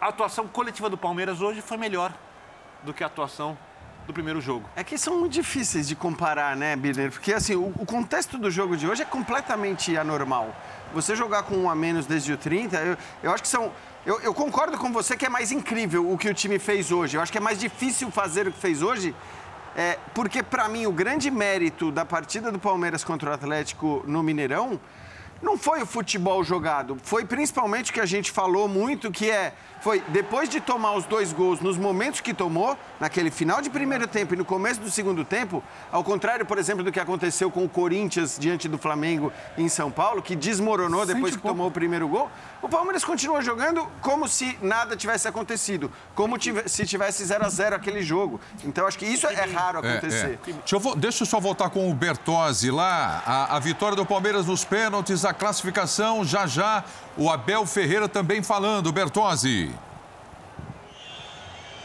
a 0.00 0.08
atuação 0.08 0.46
coletiva 0.46 0.88
do 0.88 0.96
Palmeiras 0.96 1.40
hoje 1.40 1.60
foi 1.60 1.76
melhor 1.76 2.12
do 2.82 2.94
que 2.94 3.02
a 3.02 3.06
atuação 3.06 3.56
do 4.06 4.12
primeiro 4.12 4.40
jogo. 4.40 4.68
É 4.74 4.82
que 4.82 4.96
são 4.96 5.18
muito 5.18 5.32
difíceis 5.32 5.86
de 5.86 5.94
comparar, 5.96 6.56
né, 6.56 6.74
Birner? 6.76 7.10
Porque 7.10 7.32
assim, 7.32 7.54
o, 7.54 7.72
o 7.76 7.84
contexto 7.84 8.38
do 8.38 8.50
jogo 8.50 8.76
de 8.76 8.86
hoje 8.88 9.02
é 9.02 9.04
completamente 9.04 9.96
anormal. 9.98 10.54
Você 10.94 11.14
jogar 11.14 11.42
com 11.42 11.56
um 11.56 11.70
a 11.70 11.74
menos 11.74 12.06
desde 12.06 12.32
o 12.32 12.36
30, 12.36 12.76
eu, 12.78 12.96
eu 13.22 13.32
acho 13.32 13.42
que 13.42 13.48
são. 13.48 13.72
Eu, 14.06 14.20
eu 14.20 14.32
concordo 14.32 14.78
com 14.78 14.92
você 14.92 15.16
que 15.16 15.26
é 15.26 15.28
mais 15.28 15.52
incrível 15.52 16.10
o 16.10 16.16
que 16.16 16.28
o 16.28 16.34
time 16.34 16.58
fez 16.58 16.90
hoje. 16.90 17.16
Eu 17.16 17.20
acho 17.20 17.30
que 17.30 17.38
é 17.38 17.40
mais 17.40 17.58
difícil 17.58 18.10
fazer 18.10 18.48
o 18.48 18.52
que 18.52 18.58
fez 18.58 18.82
hoje. 18.82 19.14
É, 19.76 19.98
porque, 20.14 20.42
para 20.42 20.68
mim, 20.68 20.86
o 20.86 20.92
grande 20.92 21.30
mérito 21.30 21.92
da 21.92 22.04
partida 22.04 22.50
do 22.50 22.58
Palmeiras 22.58 23.04
contra 23.04 23.30
o 23.30 23.32
Atlético 23.32 24.02
no 24.06 24.22
Mineirão 24.22 24.80
não 25.42 25.56
foi 25.56 25.82
o 25.82 25.86
futebol 25.86 26.42
jogado, 26.42 26.96
foi 27.02 27.24
principalmente 27.24 27.90
o 27.90 27.94
que 27.94 28.00
a 28.00 28.06
gente 28.06 28.30
falou 28.30 28.66
muito, 28.68 29.10
que 29.10 29.30
é, 29.30 29.52
foi 29.80 30.02
depois 30.08 30.48
de 30.48 30.60
tomar 30.60 30.94
os 30.94 31.04
dois 31.04 31.32
gols 31.32 31.60
nos 31.60 31.76
momentos 31.76 32.20
que 32.20 32.34
tomou, 32.34 32.76
naquele 32.98 33.30
final 33.30 33.62
de 33.62 33.70
primeiro 33.70 34.06
tempo 34.08 34.34
e 34.34 34.36
no 34.36 34.44
começo 34.44 34.80
do 34.80 34.90
segundo 34.90 35.24
tempo, 35.24 35.62
ao 35.92 36.02
contrário, 36.02 36.44
por 36.44 36.58
exemplo, 36.58 36.82
do 36.82 36.90
que 36.90 36.98
aconteceu 36.98 37.50
com 37.50 37.64
o 37.64 37.68
Corinthians 37.68 38.36
diante 38.38 38.68
do 38.68 38.76
Flamengo 38.78 39.32
em 39.56 39.68
São 39.68 39.90
Paulo, 39.90 40.20
que 40.20 40.34
desmoronou 40.34 41.06
depois 41.06 41.36
que 41.36 41.42
tomou 41.42 41.68
o 41.68 41.70
primeiro 41.70 42.08
gol, 42.08 42.28
o 42.60 42.68
Palmeiras 42.68 43.04
continua 43.04 43.40
jogando 43.40 43.86
como 44.00 44.26
se 44.26 44.58
nada 44.60 44.96
tivesse 44.96 45.28
acontecido, 45.28 45.92
como 46.14 46.36
se 46.66 46.84
tivesse 46.84 47.24
0 47.24 47.46
a 47.46 47.48
0 47.48 47.76
aquele 47.76 48.02
jogo. 48.02 48.40
Então, 48.64 48.86
acho 48.86 48.98
que 48.98 49.06
isso 49.06 49.28
é 49.28 49.44
raro 49.44 49.78
É, 49.86 49.92
acontecer. 49.92 50.40
é. 50.44 50.52
Deixa, 50.52 50.76
eu, 50.76 50.96
deixa 50.96 51.22
eu 51.22 51.26
só 51.26 51.38
voltar 51.38 51.70
com 51.70 51.88
o 51.88 51.94
Bertozzi 51.94 52.70
lá. 52.72 53.22
A, 53.24 53.56
a 53.56 53.58
vitória 53.60 53.94
do 53.94 54.04
Palmeiras 54.04 54.46
nos 54.46 54.64
pênaltis, 54.64 55.24
a 55.28 55.34
classificação, 55.34 56.24
já 56.24 56.46
já. 56.46 56.84
O 57.16 57.30
Abel 57.30 57.66
Ferreira 57.66 58.08
também 58.08 58.42
falando, 58.42 58.92
Bertozzi. 58.92 59.74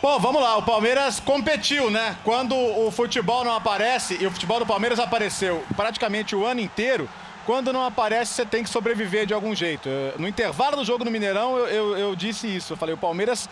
Bom, 0.01 0.19
vamos 0.19 0.41
lá. 0.41 0.57
O 0.57 0.63
Palmeiras 0.63 1.19
competiu, 1.19 1.89
né? 1.89 2.17
Quando 2.23 2.55
o 2.55 2.91
futebol 2.91 3.45
não 3.45 3.55
aparece, 3.55 4.17
e 4.19 4.27
o 4.27 4.31
futebol 4.31 4.59
do 4.59 4.65
Palmeiras 4.65 4.99
apareceu 4.99 5.63
praticamente 5.75 6.35
o 6.35 6.45
ano 6.45 6.59
inteiro, 6.59 7.09
quando 7.45 7.71
não 7.71 7.85
aparece, 7.85 8.33
você 8.33 8.45
tem 8.45 8.63
que 8.63 8.69
sobreviver 8.69 9.25
de 9.25 9.33
algum 9.33 9.55
jeito. 9.55 9.89
No 10.17 10.27
intervalo 10.27 10.77
do 10.77 10.85
jogo 10.85 11.03
no 11.03 11.11
Mineirão, 11.11 11.57
eu, 11.57 11.67
eu, 11.67 11.97
eu 11.97 12.15
disse 12.15 12.53
isso. 12.53 12.73
Eu 12.73 12.77
falei, 12.77 12.95
o 12.95 12.97
Palmeiras 12.97 13.49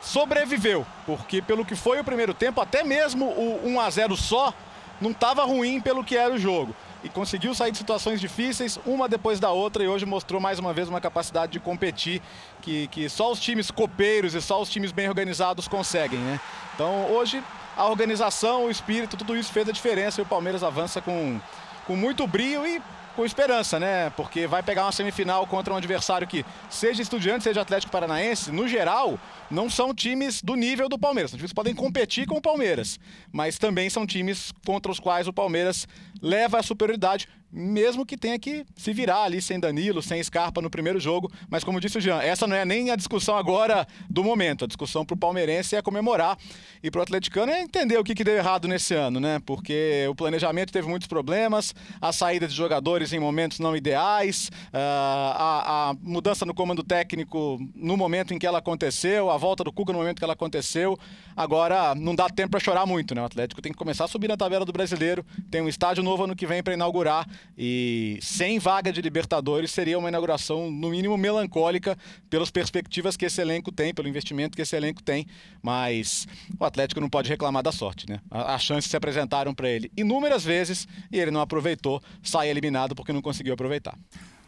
sobreviveu, 0.00 0.86
porque 1.04 1.42
pelo 1.42 1.64
que 1.64 1.74
foi 1.74 2.00
o 2.00 2.04
primeiro 2.04 2.32
tempo, 2.32 2.60
até 2.60 2.82
mesmo 2.82 3.26
o 3.26 3.68
1 3.68 3.80
a 3.80 3.90
0 3.90 4.16
só 4.16 4.54
não 5.00 5.10
estava 5.10 5.44
ruim 5.44 5.80
pelo 5.80 6.04
que 6.04 6.16
era 6.16 6.32
o 6.32 6.38
jogo. 6.38 6.74
E 7.02 7.08
conseguiu 7.08 7.54
sair 7.54 7.72
de 7.72 7.78
situações 7.78 8.20
difíceis, 8.20 8.78
uma 8.84 9.08
depois 9.08 9.40
da 9.40 9.50
outra, 9.50 9.82
e 9.82 9.88
hoje 9.88 10.04
mostrou 10.04 10.40
mais 10.40 10.58
uma 10.58 10.72
vez 10.72 10.88
uma 10.88 11.00
capacidade 11.00 11.52
de 11.52 11.60
competir 11.60 12.20
que, 12.60 12.88
que 12.88 13.08
só 13.08 13.32
os 13.32 13.40
times 13.40 13.70
copeiros 13.70 14.34
e 14.34 14.40
só 14.42 14.60
os 14.60 14.68
times 14.68 14.92
bem 14.92 15.08
organizados 15.08 15.66
conseguem, 15.66 16.18
né? 16.18 16.40
Então 16.74 17.10
hoje 17.10 17.42
a 17.76 17.86
organização, 17.86 18.66
o 18.66 18.70
espírito, 18.70 19.16
tudo 19.16 19.36
isso 19.36 19.50
fez 19.50 19.68
a 19.68 19.72
diferença 19.72 20.20
e 20.20 20.22
o 20.22 20.26
Palmeiras 20.26 20.62
avança 20.62 21.00
com, 21.00 21.40
com 21.86 21.96
muito 21.96 22.26
brilho 22.26 22.66
e 22.66 22.82
com 23.16 23.24
esperança, 23.24 23.78
né? 23.80 24.10
Porque 24.10 24.46
vai 24.46 24.62
pegar 24.62 24.84
uma 24.84 24.92
semifinal 24.92 25.46
contra 25.46 25.72
um 25.72 25.76
adversário 25.76 26.26
que, 26.26 26.44
seja 26.68 27.02
Estudiante, 27.02 27.44
seja 27.44 27.60
Atlético 27.60 27.90
Paranaense, 27.90 28.52
no 28.52 28.68
geral, 28.68 29.18
não 29.50 29.68
são 29.68 29.94
times 29.94 30.40
do 30.42 30.54
nível 30.54 30.88
do 30.88 30.98
Palmeiras. 30.98 31.30
São 31.30 31.38
times 31.38 31.50
que 31.50 31.56
podem 31.56 31.74
competir 31.74 32.26
com 32.26 32.36
o 32.36 32.42
Palmeiras, 32.42 32.98
mas 33.32 33.58
também 33.58 33.90
são 33.90 34.06
times 34.06 34.52
contra 34.64 34.92
os 34.92 35.00
quais 35.00 35.26
o 35.26 35.32
Palmeiras 35.32 35.86
leva 36.22 36.58
a 36.58 36.62
superioridade 36.62 37.28
mesmo 37.52 38.06
que 38.06 38.16
tenha 38.16 38.38
que 38.38 38.64
se 38.76 38.92
virar 38.92 39.24
ali 39.24 39.42
sem 39.42 39.58
Danilo, 39.58 40.00
sem 40.00 40.22
Scarpa 40.22 40.62
no 40.62 40.70
primeiro 40.70 41.00
jogo. 41.00 41.30
Mas 41.48 41.64
como 41.64 41.80
disse 41.80 41.98
o 41.98 42.00
Jean, 42.00 42.20
essa 42.22 42.46
não 42.46 42.54
é 42.54 42.64
nem 42.64 42.90
a 42.90 42.96
discussão 42.96 43.36
agora 43.36 43.86
do 44.08 44.22
momento. 44.22 44.64
A 44.64 44.68
discussão 44.68 45.04
para 45.04 45.14
o 45.14 45.18
palmeirense 45.18 45.74
é 45.74 45.82
comemorar 45.82 46.38
e 46.82 46.90
para 46.90 47.00
o 47.00 47.02
atleticano 47.02 47.50
é 47.50 47.60
entender 47.60 47.98
o 47.98 48.04
que, 48.04 48.14
que 48.14 48.22
deu 48.22 48.36
errado 48.36 48.68
nesse 48.68 48.94
ano, 48.94 49.18
né? 49.18 49.40
Porque 49.44 50.06
o 50.08 50.14
planejamento 50.14 50.72
teve 50.72 50.88
muitos 50.88 51.08
problemas, 51.08 51.74
a 52.00 52.12
saída 52.12 52.46
de 52.46 52.54
jogadores 52.54 53.12
em 53.12 53.18
momentos 53.18 53.58
não 53.58 53.76
ideais, 53.76 54.50
ah, 54.72 55.34
a, 55.36 55.90
a 55.90 55.94
mudança 56.00 56.46
no 56.46 56.54
comando 56.54 56.84
técnico 56.84 57.58
no 57.74 57.96
momento 57.96 58.32
em 58.32 58.38
que 58.38 58.46
ela 58.46 58.58
aconteceu, 58.58 59.30
a 59.30 59.36
volta 59.40 59.64
do 59.64 59.72
Cuca 59.72 59.92
no 59.92 59.98
momento 59.98 60.18
que 60.18 60.24
ela 60.24 60.34
aconteceu. 60.34 60.96
Agora 61.36 61.94
não 61.94 62.14
dá 62.14 62.28
tempo 62.28 62.50
para 62.50 62.60
chorar 62.60 62.86
muito, 62.86 63.14
né? 63.14 63.22
O 63.22 63.24
Atlético 63.24 63.60
tem 63.60 63.72
que 63.72 63.78
começar 63.78 64.04
a 64.04 64.08
subir 64.08 64.28
na 64.28 64.36
tabela 64.36 64.64
do 64.64 64.72
brasileiro, 64.72 65.24
tem 65.50 65.60
um 65.60 65.68
estádio 65.68 66.04
novo 66.04 66.24
ano 66.24 66.36
que 66.36 66.46
vem 66.46 66.62
para 66.62 66.74
inaugurar 66.74 67.26
e 67.56 68.18
sem 68.22 68.58
vaga 68.58 68.92
de 68.92 69.00
Libertadores 69.00 69.72
seria 69.72 69.98
uma 69.98 70.08
inauguração, 70.08 70.70
no 70.70 70.90
mínimo, 70.90 71.16
melancólica 71.16 71.98
pelas 72.28 72.50
perspectivas 72.50 73.16
que 73.16 73.24
esse 73.24 73.40
elenco 73.40 73.72
tem, 73.72 73.92
pelo 73.92 74.06
investimento 74.06 74.54
que 74.54 74.62
esse 74.62 74.76
elenco 74.76 75.02
tem. 75.02 75.26
Mas 75.62 76.28
o 76.58 76.64
Atlético 76.64 77.00
não 77.00 77.08
pode 77.08 77.28
reclamar 77.28 77.62
da 77.62 77.72
sorte, 77.72 78.08
né? 78.08 78.20
As 78.30 78.62
chances 78.62 78.90
se 78.90 78.96
apresentaram 78.96 79.54
para 79.54 79.68
ele 79.68 79.90
inúmeras 79.96 80.44
vezes 80.44 80.86
e 81.10 81.18
ele 81.18 81.30
não 81.30 81.40
aproveitou, 81.40 82.02
sai 82.22 82.48
eliminado 82.48 82.94
porque 82.94 83.12
não 83.12 83.22
conseguiu 83.22 83.54
aproveitar. 83.54 83.96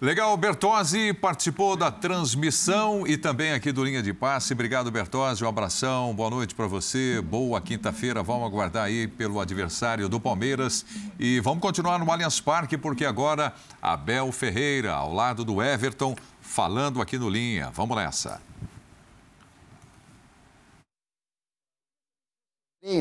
Legal, 0.03 0.36
Bertozzi 0.36 1.12
participou 1.12 1.76
da 1.76 1.88
transmissão 1.88 3.07
e 3.07 3.16
também 3.16 3.53
aqui 3.53 3.70
do 3.70 3.84
Linha 3.84 4.03
de 4.03 4.12
Passe. 4.12 4.53
Obrigado, 4.53 4.90
Bertozzi. 4.90 5.44
Um 5.44 5.48
abração, 5.48 6.12
boa 6.12 6.28
noite 6.28 6.57
para 6.57 6.66
você. 6.66 7.20
Boa 7.22 7.61
quinta-feira. 7.61 8.20
Vamos 8.20 8.44
aguardar 8.48 8.86
aí 8.86 9.07
pelo 9.07 9.38
adversário 9.38 10.09
do 10.09 10.18
Palmeiras. 10.18 10.84
E 11.20 11.38
vamos 11.38 11.61
continuar 11.61 12.00
no 12.00 12.11
Allianz 12.11 12.40
Parque, 12.40 12.76
porque 12.76 13.05
agora 13.05 13.55
Abel 13.80 14.32
Ferreira, 14.32 14.92
ao 14.92 15.14
lado 15.14 15.44
do 15.44 15.62
Everton, 15.62 16.16
falando 16.40 17.00
aqui 17.00 17.16
no 17.16 17.30
Linha. 17.30 17.70
Vamos 17.72 17.96
nessa. 17.96 18.42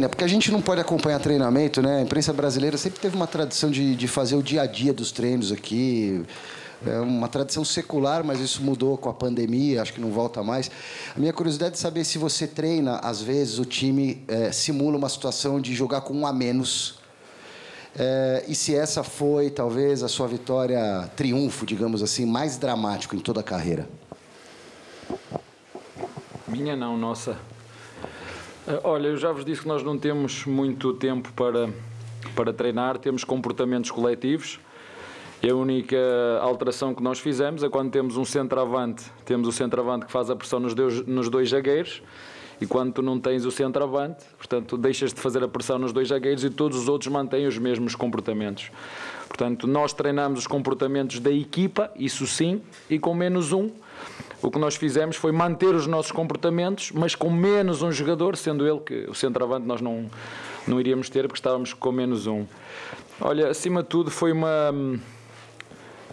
Porque 0.08 0.24
a 0.24 0.28
gente 0.28 0.52
não 0.52 0.62
pode 0.62 0.80
acompanhar 0.80 1.18
treinamento, 1.20 1.82
né? 1.82 1.98
A 1.98 2.02
imprensa 2.02 2.32
brasileira 2.32 2.78
sempre 2.78 3.00
teve 3.00 3.16
uma 3.16 3.26
tradição 3.26 3.72
de, 3.72 3.96
de 3.96 4.08
fazer 4.08 4.36
o 4.36 4.44
dia 4.44 4.62
a 4.62 4.68
dia 4.68 4.94
dos 4.94 5.12
treinos 5.12 5.52
aqui 5.52 6.24
é 6.86 7.00
uma 7.00 7.28
tradição 7.28 7.64
secular, 7.64 8.24
mas 8.24 8.40
isso 8.40 8.64
mudou 8.64 8.98
com 8.98 9.10
a 9.10 9.14
pandemia, 9.14 9.82
acho 9.82 9.94
que 9.94 10.02
não 10.02 10.12
volta 10.12 10.42
mais. 10.42 10.72
A 11.16 11.20
minha 11.20 11.32
curiosidade 11.32 11.76
é 11.76 11.78
saber 11.78 12.04
se 12.04 12.18
você 12.18 12.48
treina, 12.48 12.98
às 12.98 13.22
vezes, 13.22 13.60
o 13.60 13.66
time 13.66 14.24
é, 14.28 14.52
simula 14.52 14.98
uma 14.98 15.10
situação 15.10 15.62
de 15.62 15.76
jogar 15.76 16.02
com 16.02 16.14
um 16.14 16.26
a 16.26 16.34
menos. 16.34 17.00
É, 17.96 18.46
e 18.48 18.56
se 18.56 18.76
essa 18.76 19.04
foi, 19.04 19.50
talvez, 19.52 20.02
a 20.02 20.08
sua 20.08 20.28
vitória, 20.28 21.08
triunfo, 21.16 21.66
digamos 21.66 22.02
assim, 22.02 22.26
mais 22.26 22.58
dramático 22.58 23.16
em 23.16 23.20
toda 23.20 23.42
a 23.42 23.44
carreira? 23.44 23.88
Minha 26.48 26.76
não, 26.76 26.98
nossa. 26.98 27.38
É, 28.68 28.80
olha, 28.84 29.10
eu 29.10 29.18
já 29.18 29.32
vos 29.32 29.46
disse 29.46 29.62
que 29.62 29.68
nós 29.68 29.84
não 29.84 30.00
temos 30.00 30.46
muito 30.46 30.94
tempo 30.94 31.32
para, 31.34 31.70
para 32.36 32.52
treinar, 32.52 32.98
temos 32.98 33.24
comportamentos 33.24 33.92
coletivos 33.92 34.60
e 35.44 35.50
a 35.50 35.56
única 35.56 35.98
alteração 36.42 36.94
que 36.94 37.02
nós 37.02 37.20
fizemos 37.20 37.64
é 37.64 37.70
quando 37.70 37.90
temos 37.90 38.16
um 38.16 38.24
centroavante, 38.24 39.04
temos 39.26 39.48
o 39.48 39.52
centroavante 39.52 40.06
que 40.06 40.12
faz 40.12 40.30
a 40.30 40.36
pressão 40.36 40.60
nos 40.60 40.76
dois, 40.76 41.06
nos 41.06 41.30
dois 41.30 41.50
zagueiros, 41.50 42.04
e 42.62 42.68
quando 42.68 42.94
tu 42.94 43.02
não 43.02 43.20
tens 43.20 43.44
o 43.44 43.50
centroavante, 43.50 44.24
portanto, 44.38 44.78
deixas 44.78 45.12
de 45.12 45.20
fazer 45.20 45.44
a 45.44 45.48
pressão 45.48 45.80
nos 45.80 45.92
dois 45.92 46.10
zagueiros 46.10 46.44
e 46.44 46.50
todos 46.52 46.78
os 46.78 46.88
outros 46.88 47.12
mantêm 47.12 47.48
os 47.48 47.58
mesmos 47.58 47.96
comportamentos. 47.96 48.70
Portanto, 49.28 49.66
nós 49.66 49.94
treinamos 49.94 50.42
os 50.42 50.48
comportamentos 50.48 51.20
da 51.20 51.32
equipa, 51.32 51.90
isso 51.96 52.28
sim, 52.28 52.62
e 52.88 53.00
com 53.00 53.16
menos 53.16 53.52
um. 53.52 53.72
O 54.44 54.52
que 54.52 54.60
nós 54.60 54.76
fizemos 54.76 55.16
foi 55.16 55.32
manter 55.32 55.74
os 55.74 55.88
nossos 55.88 56.12
comportamentos, 56.12 56.92
mas 56.92 57.16
com 57.16 57.32
menos 57.32 57.82
um 57.82 57.92
jogador, 57.92 58.36
sendo 58.36 58.68
ele 58.68 58.80
que 58.80 59.10
o 59.10 59.16
centroavante 59.16 59.66
nós 59.66 59.82
não, 59.82 60.06
não 60.68 60.80
iríamos 60.80 61.10
ter, 61.10 61.24
porque 61.24 61.40
estávamos 61.40 61.74
com 61.74 61.92
menos 61.92 62.28
um. 62.28 62.46
Olha, 63.20 63.50
acima 63.50 63.82
de 63.82 63.90
tudo, 63.90 64.12
foi 64.12 64.32
uma 64.32 64.72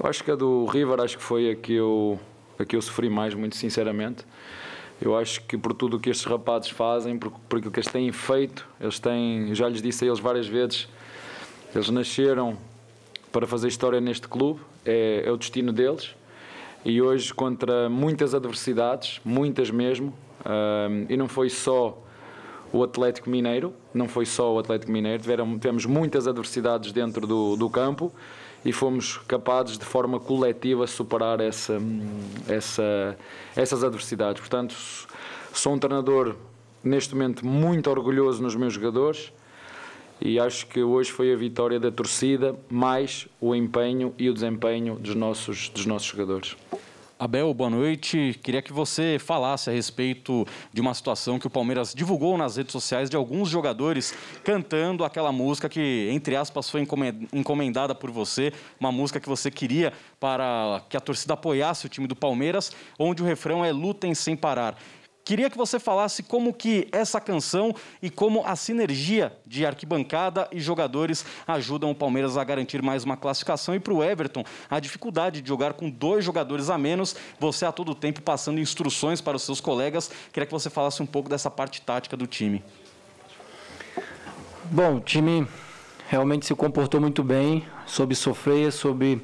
eu 0.00 0.08
acho 0.08 0.22
que 0.22 0.30
a 0.30 0.34
do 0.34 0.64
River 0.66 1.00
acho 1.00 1.16
que 1.16 1.22
foi 1.22 1.50
a 1.50 1.56
que 1.56 1.74
eu, 1.74 2.18
a 2.58 2.64
que 2.64 2.76
eu 2.76 2.82
sofri 2.82 3.10
mais, 3.10 3.34
muito 3.34 3.56
sinceramente. 3.56 4.24
Eu 5.00 5.16
acho 5.16 5.42
que 5.42 5.56
por 5.56 5.72
tudo 5.72 5.96
o 5.96 6.00
que 6.00 6.10
estes 6.10 6.26
rapazes 6.26 6.70
fazem, 6.70 7.18
por, 7.18 7.30
por 7.48 7.58
aquilo 7.58 7.72
que 7.72 7.80
eles 7.80 7.90
têm 7.90 8.10
feito, 8.12 8.66
eles 8.80 8.98
têm, 8.98 9.54
já 9.54 9.68
lhes 9.68 9.82
disse 9.82 10.04
a 10.04 10.08
eles 10.08 10.18
várias 10.18 10.46
vezes, 10.46 10.88
eles 11.74 11.88
nasceram 11.90 12.56
para 13.30 13.46
fazer 13.46 13.68
história 13.68 14.00
neste 14.00 14.26
clube, 14.26 14.60
é, 14.84 15.22
é 15.24 15.30
o 15.30 15.36
destino 15.36 15.72
deles. 15.72 16.14
E 16.84 17.02
hoje, 17.02 17.34
contra 17.34 17.88
muitas 17.88 18.34
adversidades, 18.34 19.20
muitas 19.24 19.70
mesmo, 19.70 20.14
um, 20.46 21.06
e 21.08 21.16
não 21.16 21.28
foi 21.28 21.50
só 21.50 22.00
o 22.72 22.82
Atlético 22.82 23.28
Mineiro, 23.30 23.72
não 23.92 24.08
foi 24.08 24.26
só 24.26 24.54
o 24.54 24.58
Atlético 24.58 24.92
Mineiro, 24.92 25.22
tivemos 25.22 25.86
muitas 25.86 26.28
adversidades 26.28 26.92
dentro 26.92 27.26
do, 27.26 27.56
do 27.56 27.68
campo 27.68 28.12
e 28.64 28.72
fomos 28.72 29.18
capazes 29.28 29.78
de 29.78 29.84
forma 29.84 30.18
coletiva 30.18 30.86
superar 30.86 31.40
essa, 31.40 31.78
essa, 32.48 33.16
essas 33.56 33.84
adversidades. 33.84 34.40
Portanto, 34.40 34.74
sou 35.52 35.74
um 35.74 35.78
treinador 35.78 36.36
neste 36.82 37.14
momento 37.14 37.46
muito 37.46 37.90
orgulhoso 37.90 38.42
nos 38.42 38.54
meus 38.54 38.72
jogadores 38.72 39.32
e 40.20 40.38
acho 40.38 40.66
que 40.66 40.82
hoje 40.82 41.10
foi 41.10 41.32
a 41.32 41.36
vitória 41.36 41.78
da 41.78 41.90
torcida 41.90 42.58
mais 42.68 43.28
o 43.40 43.54
empenho 43.54 44.12
e 44.18 44.28
o 44.28 44.34
desempenho 44.34 44.96
dos 44.96 45.14
nossos, 45.14 45.68
dos 45.68 45.86
nossos 45.86 46.08
jogadores. 46.08 46.56
Abel, 47.20 47.52
boa 47.52 47.68
noite. 47.68 48.38
Queria 48.44 48.62
que 48.62 48.72
você 48.72 49.18
falasse 49.18 49.68
a 49.68 49.72
respeito 49.72 50.46
de 50.72 50.80
uma 50.80 50.94
situação 50.94 51.36
que 51.36 51.48
o 51.48 51.50
Palmeiras 51.50 51.92
divulgou 51.92 52.38
nas 52.38 52.56
redes 52.56 52.70
sociais 52.70 53.10
de 53.10 53.16
alguns 53.16 53.48
jogadores 53.48 54.14
cantando 54.44 55.04
aquela 55.04 55.32
música 55.32 55.68
que, 55.68 56.08
entre 56.12 56.36
aspas, 56.36 56.70
foi 56.70 56.86
encomendada 57.32 57.92
por 57.92 58.12
você, 58.12 58.52
uma 58.78 58.92
música 58.92 59.18
que 59.18 59.28
você 59.28 59.50
queria 59.50 59.92
para 60.20 60.80
que 60.88 60.96
a 60.96 61.00
torcida 61.00 61.34
apoiasse 61.34 61.86
o 61.86 61.88
time 61.88 62.06
do 62.06 62.14
Palmeiras, 62.14 62.70
onde 62.96 63.20
o 63.20 63.26
refrão 63.26 63.64
é 63.64 63.72
lutem 63.72 64.14
sem 64.14 64.36
parar. 64.36 64.78
Queria 65.28 65.50
que 65.50 65.58
você 65.58 65.78
falasse 65.78 66.22
como 66.22 66.54
que 66.54 66.88
essa 66.90 67.20
canção 67.20 67.74
e 68.00 68.08
como 68.08 68.42
a 68.46 68.56
sinergia 68.56 69.30
de 69.46 69.66
arquibancada 69.66 70.48
e 70.50 70.58
jogadores 70.58 71.22
ajudam 71.46 71.90
o 71.90 71.94
Palmeiras 71.94 72.38
a 72.38 72.44
garantir 72.44 72.80
mais 72.80 73.04
uma 73.04 73.14
classificação 73.14 73.74
e 73.74 73.78
para 73.78 73.92
o 73.92 74.02
Everton 74.02 74.42
a 74.70 74.80
dificuldade 74.80 75.42
de 75.42 75.48
jogar 75.50 75.74
com 75.74 75.90
dois 75.90 76.24
jogadores 76.24 76.70
a 76.70 76.78
menos, 76.78 77.14
você 77.38 77.66
a 77.66 77.72
todo 77.72 77.94
tempo 77.94 78.22
passando 78.22 78.58
instruções 78.58 79.20
para 79.20 79.36
os 79.36 79.42
seus 79.42 79.60
colegas. 79.60 80.10
Queria 80.32 80.46
que 80.46 80.52
você 80.52 80.70
falasse 80.70 81.02
um 81.02 81.06
pouco 81.06 81.28
dessa 81.28 81.50
parte 81.50 81.82
tática 81.82 82.16
do 82.16 82.26
time. 82.26 82.64
Bom, 84.70 84.96
o 84.96 85.00
time 85.00 85.46
realmente 86.08 86.46
se 86.46 86.54
comportou 86.54 87.02
muito 87.02 87.22
bem, 87.22 87.66
soube 87.84 88.14
sofrer, 88.14 88.72
soube 88.72 89.20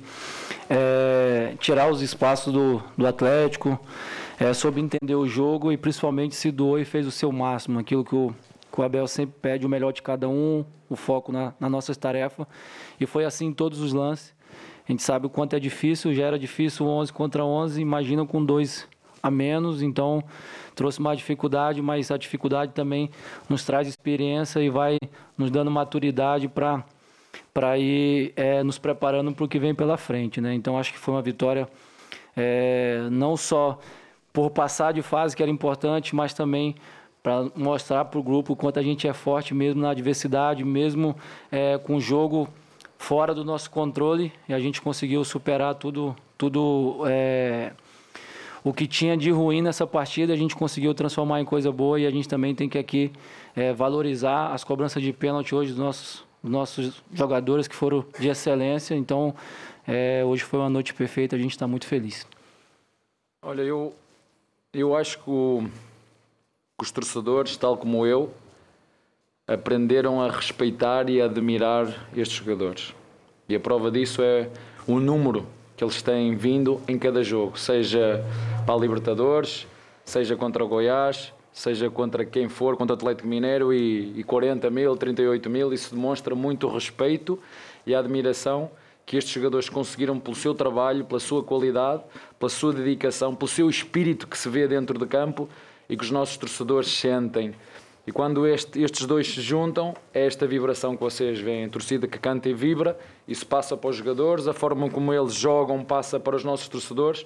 é, 0.69 1.55
tirar 1.59 1.91
os 1.91 2.03
espaços 2.03 2.53
do, 2.53 2.83
do 2.95 3.07
Atlético 3.07 3.81
é, 4.39 4.53
soube 4.53 4.81
entender 4.81 5.15
o 5.15 5.27
jogo 5.27 5.71
e 5.71 5.77
principalmente 5.77 6.35
se 6.35 6.51
doou 6.51 6.79
e 6.79 6.85
fez 6.85 7.07
o 7.07 7.11
seu 7.11 7.31
máximo, 7.31 7.79
aquilo 7.79 8.05
que 8.05 8.15
o, 8.15 8.35
que 8.73 8.81
o 8.81 8.83
Abel 8.83 9.07
sempre 9.07 9.37
pede, 9.41 9.65
o 9.65 9.69
melhor 9.69 9.93
de 9.93 10.03
cada 10.03 10.29
um, 10.29 10.65
o 10.89 10.97
foco 10.97 11.31
na, 11.31 11.55
nossas 11.61 11.97
tarefas. 11.97 12.47
E 12.99 13.07
foi 13.07 13.25
assim 13.25 13.47
em 13.47 13.53
todos 13.53 13.81
os 13.81 13.93
lances. 13.93 14.35
A 14.87 14.93
gente 14.93 15.03
sabe 15.03 15.27
o 15.27 15.31
quanto 15.31 15.55
é 15.55 15.61
difícil, 15.61 16.13
já 16.13 16.25
era 16.25 16.39
difícil 16.39 16.87
11 16.87 17.13
contra 17.13 17.45
11, 17.45 17.81
imagina 17.81 18.27
com 18.27 18.45
dois 18.45 18.87
a 19.23 19.31
menos, 19.31 19.83
então 19.83 20.23
trouxe 20.75 21.01
mais 21.01 21.17
dificuldade, 21.17 21.81
mas 21.81 22.11
a 22.11 22.19
dificuldade 22.19 22.73
também 22.73 23.11
nos 23.49 23.65
traz 23.65 23.89
experiência 23.89 24.61
e 24.61 24.69
vai 24.69 24.99
nos 25.39 25.51
dando 25.51 25.71
maturidade 25.71 26.49
para 26.49 26.85
para 27.53 27.79
ir 27.79 28.33
é, 28.37 28.63
nos 28.65 28.79
preparando 28.79 29.33
para 29.33 29.45
o 29.45 29.49
que 29.49 29.59
vem 29.59 29.75
pela 29.75 29.97
frente. 29.97 30.41
Né? 30.41 30.55
Então 30.55 30.77
acho 30.77 30.93
que 30.93 30.99
foi 30.99 31.15
uma 31.15 31.23
vitória 31.23 31.69
é, 32.37 33.07
não 33.11 33.37
só 33.37 33.79
por 34.35 34.51
passar 34.51 34.93
de 34.93 35.01
fase, 35.01 35.37
que 35.37 35.43
era 35.45 35.51
importante, 35.51 36.13
mas 36.15 36.35
também 36.35 36.75
para 37.23 37.47
mostrar 37.55 38.05
para 38.05 38.19
o 38.19 38.23
grupo 38.23 38.53
o 38.53 38.57
quanto 38.57 38.81
a 38.81 38.83
gente 38.83 39.07
é 39.07 39.13
forte 39.13 39.55
mesmo 39.55 39.81
na 39.81 39.91
adversidade, 39.91 40.65
mesmo 40.65 41.17
é, 41.53 41.79
com 41.79 41.97
o 41.97 42.01
jogo 42.01 42.49
fora 42.99 43.33
do 43.33 43.45
nosso 43.45 43.71
controle, 43.71 44.33
e 44.49 44.53
a 44.53 44.59
gente 44.59 44.83
conseguiu 44.83 45.25
superar 45.25 45.77
tudo, 45.77 46.17
tudo 46.37 47.05
é, 47.07 47.73
o 48.65 48.73
que 48.73 48.89
tinha 48.89 49.17
de 49.17 49.31
ruim 49.31 49.63
nessa 49.63 49.87
partida, 49.87 50.33
a 50.33 50.37
gente 50.37 50.57
conseguiu 50.57 50.93
transformar 50.95 51.41
em 51.41 51.45
coisa 51.45 51.71
boa 51.71 52.01
e 52.01 52.05
a 52.05 52.11
gente 52.11 52.29
também 52.29 52.57
tem 52.57 52.69
que 52.69 52.77
aqui 52.77 53.13
é, 53.55 53.73
valorizar 53.73 54.53
as 54.53 54.65
cobranças 54.65 55.01
de 55.01 55.13
pênalti 55.13 55.55
hoje 55.55 55.71
dos 55.71 55.79
nossos, 55.79 56.25
dos 56.43 56.51
nossos 56.51 57.03
jogadores 57.13 57.69
que 57.69 57.77
foram 57.77 58.05
de 58.19 58.29
excelência. 58.29 58.97
Então, 58.97 59.33
é, 59.87 60.25
hoje 60.25 60.43
foi 60.43 60.59
uma 60.59 60.71
noite 60.71 60.93
perfeita, 60.93 61.37
a 61.37 61.39
gente 61.39 61.53
está 61.53 61.69
muito 61.69 61.87
feliz. 61.87 62.27
Olha, 63.43 63.63
eu, 63.63 63.95
eu 64.75 64.97
acho 64.97 65.19
que, 65.19 65.31
o, 65.31 65.65
que 66.79 66.85
os 66.85 66.91
torcedores, 66.91 67.57
tal 67.57 67.77
como 67.77 68.07
eu, 68.07 68.33
aprenderam 69.47 70.21
a 70.21 70.31
respeitar 70.31 71.09
e 71.09 71.21
a 71.21 71.27
admirar 71.27 72.09
estes 72.17 72.39
jogadores. 72.39 72.95
E 73.49 73.55
a 73.55 73.61
prova 73.61 73.91
disso 73.91 74.23
é 74.23 74.49
o 74.87 74.99
número 74.99 75.47
que 75.77 75.85
eles 75.85 76.01
têm 76.03 76.37
vindo 76.37 76.81
em 76.89 76.99
cada 76.99 77.23
jogo, 77.23 77.59
seja 77.59 78.25
para 78.65 78.75
a 78.75 78.79
Libertadores, 78.79 79.67
seja 80.05 80.37
contra 80.37 80.65
o 80.65 80.69
Goiás, 80.69 81.33
seja 81.53 81.91
contra 81.91 82.25
quem 82.25 82.49
for, 82.49 82.77
contra 82.77 82.95
o 82.95 82.97
Atlético 82.97 83.29
Mineiro 83.29 83.73
e, 83.73 84.19
e 84.19 84.25
40 84.25 84.71
mil, 84.71 84.97
38 84.97 85.51
mil. 85.51 85.73
Isso 85.73 85.95
demonstra 85.95 86.35
muito 86.35 86.69
respeito 86.69 87.39
e 87.87 87.95
admiração 87.95 88.71
que 89.07 89.17
estes 89.17 89.33
jogadores 89.33 89.69
conseguiram 89.69 90.19
pelo 90.19 90.37
seu 90.37 90.55
trabalho, 90.55 91.05
pela 91.05 91.21
sua 91.21 91.43
qualidade, 91.43 92.03
pela 92.39 92.49
sua 92.49 92.73
dedicação, 92.73 93.35
pelo 93.35 93.49
seu 93.49 93.69
espírito 93.69 94.27
que 94.27 94.37
se 94.37 94.49
vê 94.49 94.67
dentro 94.67 94.99
de 94.99 95.07
campo 95.07 95.49
e 95.89 95.97
que 95.97 96.05
os 96.05 96.11
nossos 96.11 96.37
torcedores 96.37 96.89
sentem. 96.89 97.55
E 98.07 98.13
quando 98.13 98.47
este, 98.47 98.83
estes 98.83 99.07
dois 99.07 99.27
se 99.27 99.41
juntam, 99.41 99.95
é 100.13 100.27
esta 100.27 100.47
vibração 100.47 100.95
que 100.95 101.03
vocês 101.03 101.39
veem. 101.39 101.65
A 101.65 101.69
torcida 101.69 102.07
que 102.07 102.19
canta 102.19 102.49
e 102.49 102.55
vibra, 102.55 102.99
isso 103.27 103.47
passa 103.47 103.77
para 103.77 103.89
os 103.89 103.97
jogadores, 103.97 104.47
a 104.47 104.53
forma 104.53 104.91
como 104.91 105.13
eles 105.13 105.35
jogam 105.35 105.83
passa 105.83 106.21
para 106.21 106.37
os 106.37 106.45
nossos 106.45 106.69
torcedores 106.69 107.25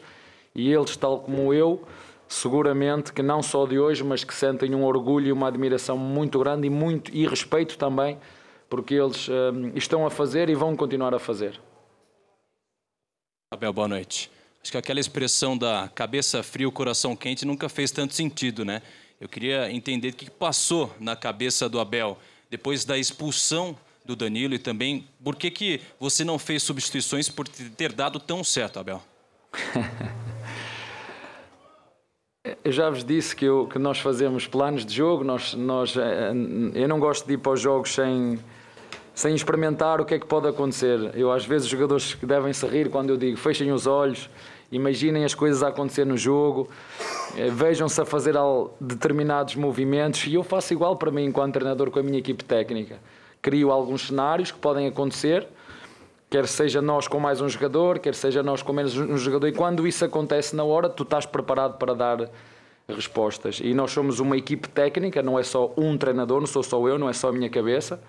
e 0.55 0.73
eles, 0.73 0.97
tal 0.97 1.21
como 1.21 1.53
eu, 1.53 1.83
seguramente 2.29 3.13
que 3.13 3.23
não 3.23 3.43
só 3.43 3.67
de 3.67 3.79
hoje, 3.79 4.05
mas 4.05 4.23
que 4.23 4.35
sentem 4.35 4.75
um 4.75 4.85
orgulho 4.85 5.29
e 5.29 5.33
uma 5.33 5.49
admiração 5.49 5.99
muito 5.99 6.39
grande 6.39 6.67
e, 6.67 6.71
muito, 6.71 7.11
e 7.13 7.27
respeito 7.27 7.77
também, 7.77 8.19
porque 8.69 8.95
eles 8.95 9.29
um, 9.29 9.73
estão 9.75 10.07
a 10.07 10.11
fazer 10.11 10.49
e 10.49 10.55
vão 10.55 10.77
continuar 10.77 11.15
a 11.15 11.19
fazer. 11.19 11.59
Abel, 13.51 13.73
boa 13.73 13.89
noite. 13.89 14.31
Acho 14.63 14.73
que 14.73 14.77
aquela 14.77 15.01
expressão 15.01 15.57
da 15.57 15.91
cabeça 15.95 16.43
fria, 16.43 16.69
o 16.69 16.73
coração 16.73 17.17
quente 17.17 17.47
nunca 17.47 17.67
fez 17.67 17.91
tanto 17.91 18.13
sentido, 18.13 18.63
né? 18.63 18.83
Eu 19.19 19.27
queria 19.27 19.73
entender 19.73 20.11
o 20.11 20.13
que 20.13 20.31
passou 20.31 20.95
na 21.01 21.17
cabeça 21.17 21.67
do 21.67 21.81
Abel 21.81 22.19
depois 22.51 22.85
da 22.85 22.99
expulsão 22.99 23.75
do 24.05 24.15
Danilo 24.15 24.53
e 24.53 24.59
também 24.59 25.09
por 25.25 25.35
que, 25.35 25.51
que 25.51 25.81
você 25.99 26.25
não 26.25 26.39
fez 26.39 26.63
substituições 26.63 27.31
por 27.31 27.49
ter 27.49 27.93
dado 27.95 28.21
tão 28.21 28.45
certo, 28.45 28.81
Abel? 28.81 29.03
Eu 32.63 32.73
já 32.73 32.91
vos 32.91 33.03
disse 33.05 33.37
que, 33.37 33.45
eu, 33.45 33.67
que 33.67 33.79
nós 33.79 33.99
fazemos 33.99 34.47
planos 34.47 34.85
de 34.85 34.95
jogo, 34.95 35.23
nós, 35.23 35.53
nós, 35.53 35.95
eh, 35.97 36.33
eu 36.75 36.89
não 36.89 36.99
gosto 36.99 37.27
de 37.27 37.35
ir 37.35 37.39
para 37.39 37.53
os 37.53 37.61
jogos 37.61 37.95
sem, 37.95 38.39
sem 39.19 39.35
experimentar 39.35 40.01
o 40.01 40.05
que 40.05 40.15
é 40.15 40.19
que 40.21 40.27
pode 40.27 40.47
acontecer. 40.47 41.11
Eu 41.13 41.33
às 41.33 41.45
vezes 41.45 41.65
os 41.65 41.71
jogadores 41.73 42.17
devem 42.23 42.53
se 42.53 42.65
rir 42.69 42.89
quando 42.89 43.11
eu 43.11 43.17
digo 43.17 43.37
fechem 43.37 43.73
os 43.73 43.85
olhos, 43.85 44.31
imaginem 44.71 45.25
as 45.25 45.35
coisas 45.35 45.61
a 45.61 45.69
acontecer 45.69 46.07
no 46.07 46.17
jogo, 46.17 46.69
eh, 47.37 47.51
vejam-se 47.51 48.01
a 48.01 48.05
fazer 48.05 48.37
determinados 48.81 49.57
movimentos 49.57 50.25
e 50.29 50.35
eu 50.35 50.45
faço 50.45 50.73
igual 50.73 50.95
para 50.95 51.11
mim 51.11 51.25
enquanto 51.25 51.55
treinador 51.55 51.91
com 51.91 51.99
a 51.99 52.03
minha 52.03 52.21
equipe 52.21 52.45
técnica. 52.45 53.01
Crio 53.43 53.73
alguns 53.73 54.07
cenários 54.07 54.53
que 54.53 54.59
podem 54.61 54.87
acontecer, 54.87 55.49
quer 56.31 56.47
seja 56.47 56.81
nós 56.81 57.09
com 57.09 57.19
mais 57.19 57.41
um 57.41 57.49
jogador, 57.49 57.99
quer 57.99 58.15
seja 58.15 58.41
nós 58.41 58.63
com 58.63 58.73
menos 58.73 58.97
um 58.97 59.19
jogador, 59.19 59.49
e 59.49 59.53
quando 59.53 59.85
isso 59.85 60.05
acontece 60.05 60.55
na 60.55 60.63
hora, 60.63 60.89
tu 60.89 61.03
estás 61.03 61.27
preparado 61.27 61.77
para 61.77 61.93
dar 61.93 62.31
respostas. 62.89 63.59
E 63.61 63.75
nós 63.75 63.91
somos 63.91 64.21
uma 64.21 64.37
equipe 64.37 64.69
técnica, 64.69 65.25
não 65.25 65.37
é 65.37 65.43
só 65.43 65.73
um 65.77 65.99
treinador, 65.99 66.39
não 66.39 66.47
sou 66.47 66.63
só 66.63 66.87
eu, 66.87 66.97
não 66.97 67.09
é 67.09 67.13
só 67.13 67.31
a 67.31 67.33
minha 67.33 67.51
cabeça. 67.51 68.01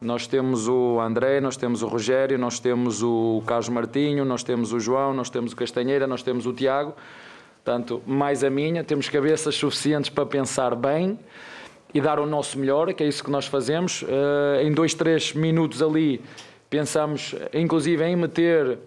Nós 0.00 0.26
temos 0.26 0.66
o 0.66 0.98
André, 0.98 1.42
nós 1.42 1.58
temos 1.58 1.82
o 1.82 1.86
Rogério, 1.86 2.38
nós 2.38 2.58
temos 2.58 3.02
o 3.02 3.42
Carlos 3.46 3.68
Martinho, 3.68 4.24
nós 4.24 4.42
temos 4.42 4.72
o 4.72 4.80
João, 4.80 5.12
nós 5.12 5.28
temos 5.28 5.52
o 5.52 5.56
Castanheira, 5.56 6.06
nós 6.06 6.22
temos 6.22 6.46
o 6.46 6.54
Tiago. 6.54 6.94
Portanto, 7.62 8.02
mais 8.06 8.42
a 8.42 8.48
minha, 8.48 8.82
temos 8.82 9.10
cabeças 9.10 9.54
suficientes 9.56 10.08
para 10.08 10.24
pensar 10.24 10.74
bem 10.74 11.18
e 11.92 12.00
dar 12.00 12.18
o 12.18 12.24
nosso 12.24 12.58
melhor, 12.58 12.94
que 12.94 13.04
é 13.04 13.08
isso 13.08 13.22
que 13.22 13.30
nós 13.30 13.44
fazemos. 13.44 14.00
Uh, 14.00 14.62
em 14.62 14.72
dois, 14.72 14.94
três 14.94 15.34
minutos 15.34 15.82
ali, 15.82 16.22
pensamos 16.70 17.34
inclusive 17.52 18.02
em 18.02 18.16
meter 18.16 18.68
uh, 18.70 18.78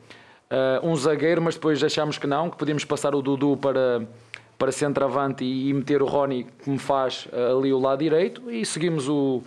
um 0.81 0.95
zagueiro, 0.95 1.43
mas 1.43 1.53
depois 1.53 1.83
achamos 1.83 2.17
que 2.17 2.25
não, 2.25 2.49
que 2.49 2.57
podíamos 2.57 2.85
passar 2.85 3.13
o 3.13 3.21
Dudu 3.21 3.55
para, 3.55 4.01
para 4.57 4.71
centroavante 4.71 5.43
e, 5.43 5.71
meter 5.75 6.01
o 6.01 6.07
Rony, 6.07 6.47
que 6.63 6.71
me 6.71 6.79
faz 6.79 7.27
uh, 7.27 7.55
ali 7.59 7.71
o 7.71 7.77
lado 7.77 7.99
direito, 7.99 8.49
e 8.49 8.65
seguimos 8.65 9.07
o 9.07 9.43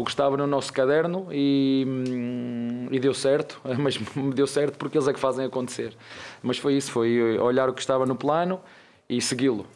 o 0.00 0.04
que 0.04 0.10
estava 0.10 0.36
no 0.36 0.46
nosso 0.46 0.72
caderno 0.72 1.28
e, 1.30 1.84
hum, 1.86 2.88
e 2.90 2.98
deu 2.98 3.12
certo, 3.12 3.60
mas 3.78 3.98
deu 4.34 4.46
certo 4.46 4.78
porque 4.78 4.96
eles 4.96 5.06
é 5.06 5.12
que 5.12 5.20
fazem 5.20 5.44
acontecer. 5.44 5.94
Mas 6.42 6.58
foi 6.58 6.74
isso, 6.74 6.90
foi 6.90 7.38
olhar 7.38 7.68
o 7.68 7.74
que 7.74 7.80
estava 7.80 8.06
no 8.06 8.16
plano 8.16 8.60
e 9.08 9.20
segui-lo. 9.20 9.66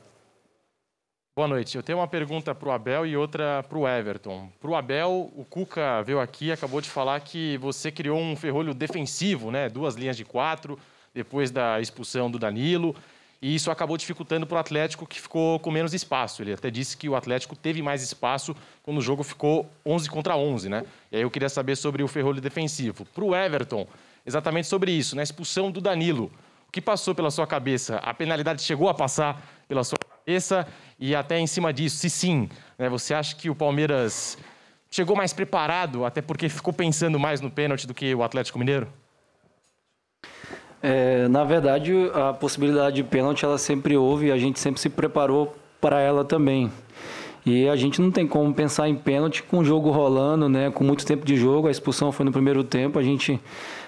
Boa 1.36 1.48
noite. 1.48 1.76
Eu 1.76 1.82
tenho 1.82 1.98
uma 1.98 2.06
pergunta 2.06 2.54
para 2.54 2.68
o 2.68 2.72
Abel 2.72 3.04
e 3.04 3.16
outra 3.16 3.64
para 3.68 3.76
o 3.76 3.88
Everton. 3.88 4.48
Para 4.60 4.70
o 4.70 4.76
Abel, 4.76 5.32
o 5.36 5.44
Cuca 5.44 6.00
veio 6.02 6.20
aqui 6.20 6.46
e 6.46 6.52
acabou 6.52 6.80
de 6.80 6.88
falar 6.88 7.18
que 7.20 7.58
você 7.58 7.90
criou 7.90 8.18
um 8.18 8.36
ferrolho 8.36 8.72
defensivo, 8.72 9.50
né? 9.50 9.68
duas 9.68 9.96
linhas 9.96 10.16
de 10.16 10.24
quatro, 10.24 10.78
depois 11.12 11.50
da 11.50 11.80
expulsão 11.80 12.30
do 12.30 12.38
Danilo 12.38 12.94
e 13.44 13.54
isso 13.54 13.70
acabou 13.70 13.98
dificultando 13.98 14.46
para 14.46 14.56
o 14.56 14.58
Atlético, 14.58 15.06
que 15.06 15.20
ficou 15.20 15.60
com 15.60 15.70
menos 15.70 15.92
espaço. 15.92 16.40
Ele 16.40 16.54
até 16.54 16.70
disse 16.70 16.96
que 16.96 17.10
o 17.10 17.14
Atlético 17.14 17.54
teve 17.54 17.82
mais 17.82 18.02
espaço 18.02 18.56
quando 18.82 18.96
o 18.96 19.02
jogo 19.02 19.22
ficou 19.22 19.70
11 19.84 20.08
contra 20.08 20.34
11, 20.34 20.70
né? 20.70 20.82
E 21.12 21.16
aí 21.16 21.22
eu 21.22 21.30
queria 21.30 21.50
saber 21.50 21.76
sobre 21.76 22.02
o 22.02 22.08
ferrolho 22.08 22.40
defensivo. 22.40 23.04
Para 23.04 23.22
o 23.22 23.36
Everton, 23.36 23.86
exatamente 24.24 24.66
sobre 24.66 24.92
isso, 24.92 25.14
né? 25.14 25.20
A 25.20 25.24
expulsão 25.24 25.70
do 25.70 25.78
Danilo. 25.78 26.32
O 26.66 26.72
que 26.72 26.80
passou 26.80 27.14
pela 27.14 27.30
sua 27.30 27.46
cabeça? 27.46 27.96
A 27.96 28.14
penalidade 28.14 28.62
chegou 28.62 28.88
a 28.88 28.94
passar 28.94 29.46
pela 29.68 29.84
sua 29.84 29.98
cabeça? 29.98 30.66
E 30.98 31.14
até 31.14 31.38
em 31.38 31.46
cima 31.46 31.70
disso, 31.70 31.98
se 31.98 32.08
sim, 32.08 32.48
né? 32.78 32.88
você 32.88 33.12
acha 33.12 33.36
que 33.36 33.50
o 33.50 33.54
Palmeiras 33.54 34.38
chegou 34.90 35.14
mais 35.14 35.34
preparado, 35.34 36.06
até 36.06 36.22
porque 36.22 36.48
ficou 36.48 36.72
pensando 36.72 37.20
mais 37.20 37.42
no 37.42 37.50
pênalti 37.50 37.86
do 37.86 37.92
que 37.92 38.14
o 38.14 38.22
Atlético 38.22 38.58
Mineiro? 38.58 38.90
É, 40.86 41.26
na 41.28 41.44
verdade, 41.44 41.94
a 42.12 42.34
possibilidade 42.34 42.96
de 42.96 43.04
pênalti 43.04 43.42
ela 43.42 43.56
sempre 43.56 43.96
houve 43.96 44.26
e 44.26 44.30
a 44.30 44.36
gente 44.36 44.60
sempre 44.60 44.78
se 44.78 44.90
preparou 44.90 45.56
para 45.80 45.98
ela 45.98 46.26
também. 46.26 46.70
E 47.46 47.66
a 47.70 47.74
gente 47.74 48.02
não 48.02 48.10
tem 48.10 48.26
como 48.26 48.52
pensar 48.52 48.86
em 48.86 48.94
pênalti 48.94 49.42
com 49.42 49.60
o 49.60 49.64
jogo 49.64 49.90
rolando, 49.90 50.46
né? 50.46 50.70
Com 50.70 50.84
muito 50.84 51.06
tempo 51.06 51.24
de 51.24 51.36
jogo, 51.36 51.68
a 51.68 51.70
expulsão 51.70 52.12
foi 52.12 52.26
no 52.26 52.32
primeiro 52.32 52.62
tempo, 52.62 52.98
a 52.98 53.02
gente 53.02 53.40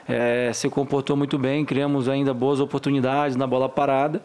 é, 0.08 0.52
se 0.52 0.68
comportou 0.68 1.16
muito 1.16 1.36
bem, 1.36 1.64
criamos 1.64 2.08
ainda 2.08 2.32
boas 2.32 2.60
oportunidades 2.60 3.36
na 3.36 3.46
bola 3.46 3.68
parada 3.68 4.22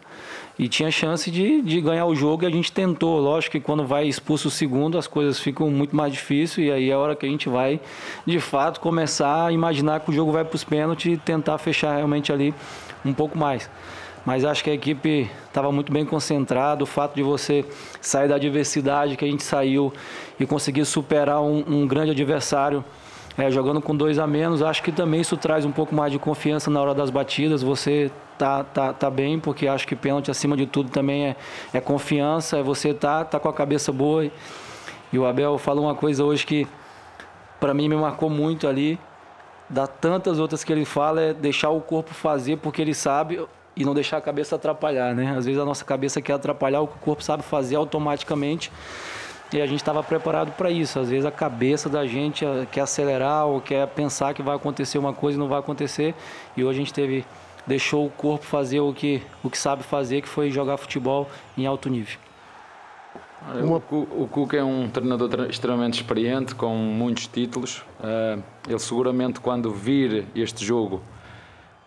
e 0.58 0.68
tinha 0.68 0.90
chance 0.90 1.30
de, 1.30 1.60
de 1.62 1.80
ganhar 1.80 2.06
o 2.06 2.14
jogo 2.14 2.44
e 2.44 2.46
a 2.46 2.50
gente 2.50 2.70
tentou. 2.70 3.18
Lógico 3.18 3.52
que 3.52 3.60
quando 3.60 3.84
vai 3.84 4.06
expulso 4.06 4.48
o 4.48 4.50
segundo, 4.50 4.96
as 4.96 5.06
coisas 5.06 5.40
ficam 5.40 5.68
muito 5.70 5.96
mais 5.96 6.12
difíceis 6.12 6.68
e 6.68 6.70
aí 6.70 6.90
é 6.90 6.92
a 6.92 6.98
hora 6.98 7.16
que 7.16 7.26
a 7.26 7.28
gente 7.28 7.48
vai, 7.48 7.80
de 8.24 8.38
fato, 8.38 8.78
começar 8.80 9.46
a 9.46 9.52
imaginar 9.52 10.00
que 10.00 10.10
o 10.10 10.12
jogo 10.12 10.30
vai 10.30 10.44
para 10.44 10.54
os 10.54 10.62
pênaltis 10.62 11.14
e 11.14 11.16
tentar 11.16 11.58
fechar 11.58 11.96
realmente 11.96 12.32
ali 12.32 12.54
um 13.04 13.12
pouco 13.12 13.36
mais. 13.36 13.68
Mas 14.24 14.44
acho 14.44 14.62
que 14.62 14.70
a 14.70 14.74
equipe 14.74 15.28
estava 15.48 15.72
muito 15.72 15.92
bem 15.92 16.04
concentrada. 16.04 16.84
O 16.84 16.86
fato 16.86 17.16
de 17.16 17.24
você 17.24 17.64
sair 18.00 18.28
da 18.28 18.36
adversidade 18.36 19.16
que 19.16 19.24
a 19.24 19.28
gente 19.28 19.42
saiu 19.42 19.92
e 20.38 20.46
conseguir 20.46 20.84
superar 20.84 21.42
um, 21.42 21.64
um 21.66 21.86
grande 21.88 22.12
adversário 22.12 22.84
é, 23.36 23.50
jogando 23.50 23.80
com 23.80 23.96
dois 23.96 24.18
a 24.18 24.26
menos, 24.26 24.62
acho 24.62 24.82
que 24.82 24.92
também 24.92 25.20
isso 25.20 25.36
traz 25.36 25.64
um 25.64 25.72
pouco 25.72 25.94
mais 25.94 26.12
de 26.12 26.18
confiança 26.18 26.70
na 26.70 26.80
hora 26.80 26.94
das 26.94 27.10
batidas. 27.10 27.62
Você 27.62 28.10
tá, 28.36 28.62
tá, 28.62 28.92
tá 28.92 29.10
bem, 29.10 29.38
porque 29.40 29.66
acho 29.66 29.86
que 29.86 29.96
pênalti 29.96 30.30
acima 30.30 30.56
de 30.56 30.66
tudo 30.66 30.90
também 30.90 31.28
é, 31.28 31.36
é 31.72 31.80
confiança, 31.80 32.58
é 32.58 32.62
você 32.62 32.92
tá, 32.92 33.24
tá 33.24 33.40
com 33.40 33.48
a 33.48 33.52
cabeça 33.52 33.90
boa. 33.90 34.30
E 35.12 35.18
o 35.18 35.26
Abel 35.26 35.56
falou 35.58 35.84
uma 35.84 35.94
coisa 35.94 36.24
hoje 36.24 36.44
que 36.44 36.66
para 37.58 37.72
mim 37.72 37.88
me 37.88 37.96
marcou 37.96 38.28
muito 38.28 38.66
ali, 38.66 38.98
da 39.68 39.86
tantas 39.86 40.38
outras 40.38 40.62
que 40.64 40.72
ele 40.72 40.84
fala, 40.84 41.22
é 41.22 41.32
deixar 41.32 41.70
o 41.70 41.80
corpo 41.80 42.12
fazer 42.12 42.58
porque 42.58 42.82
ele 42.82 42.92
sabe 42.92 43.40
e 43.74 43.84
não 43.84 43.94
deixar 43.94 44.18
a 44.18 44.20
cabeça 44.20 44.56
atrapalhar, 44.56 45.14
né? 45.14 45.34
Às 45.36 45.46
vezes 45.46 45.60
a 45.60 45.64
nossa 45.64 45.84
cabeça 45.84 46.20
quer 46.20 46.34
atrapalhar 46.34 46.80
o 46.82 46.86
que 46.86 46.96
o 46.96 46.98
corpo 46.98 47.22
sabe 47.22 47.42
fazer 47.42 47.76
automaticamente 47.76 48.70
e 49.52 49.60
a 49.60 49.66
gente 49.66 49.80
estava 49.80 50.02
preparado 50.02 50.52
para 50.52 50.70
isso. 50.70 50.98
Às 50.98 51.10
vezes 51.10 51.24
a 51.24 51.30
cabeça 51.30 51.88
da 51.88 52.06
gente 52.06 52.44
eh, 52.44 52.66
quer 52.70 52.82
acelerar 52.82 53.46
ou 53.46 53.60
quer 53.60 53.86
pensar 53.88 54.34
que 54.34 54.42
vai 54.42 54.56
acontecer 54.56 54.98
uma 54.98 55.12
coisa 55.12 55.36
e 55.36 55.40
não 55.40 55.48
vai 55.48 55.58
acontecer. 55.58 56.14
E 56.56 56.64
hoje 56.64 56.78
a 56.78 56.82
gente 56.82 56.92
teve 56.94 57.24
deixou 57.66 58.04
o 58.06 58.10
corpo 58.10 58.44
fazer 58.44 58.80
o 58.80 58.92
que 58.92 59.22
o 59.42 59.48
que 59.48 59.56
sabe 59.58 59.82
fazer, 59.82 60.20
que 60.22 60.28
foi 60.28 60.50
jogar 60.50 60.76
futebol 60.76 61.28
em 61.56 61.66
alto 61.66 61.88
nível. 61.88 62.18
O, 63.64 63.80
Cu- 63.80 64.08
o 64.16 64.28
Cuca 64.28 64.56
é 64.56 64.62
um 64.64 64.88
treinador 64.88 65.46
extremamente 65.50 65.94
experiente, 65.94 66.54
com 66.54 66.74
muitos 66.76 67.26
títulos. 67.26 67.84
Eh, 68.02 68.38
ele 68.68 68.78
seguramente, 68.78 69.40
quando 69.40 69.70
vir 69.72 70.26
este 70.34 70.64
jogo, 70.64 71.02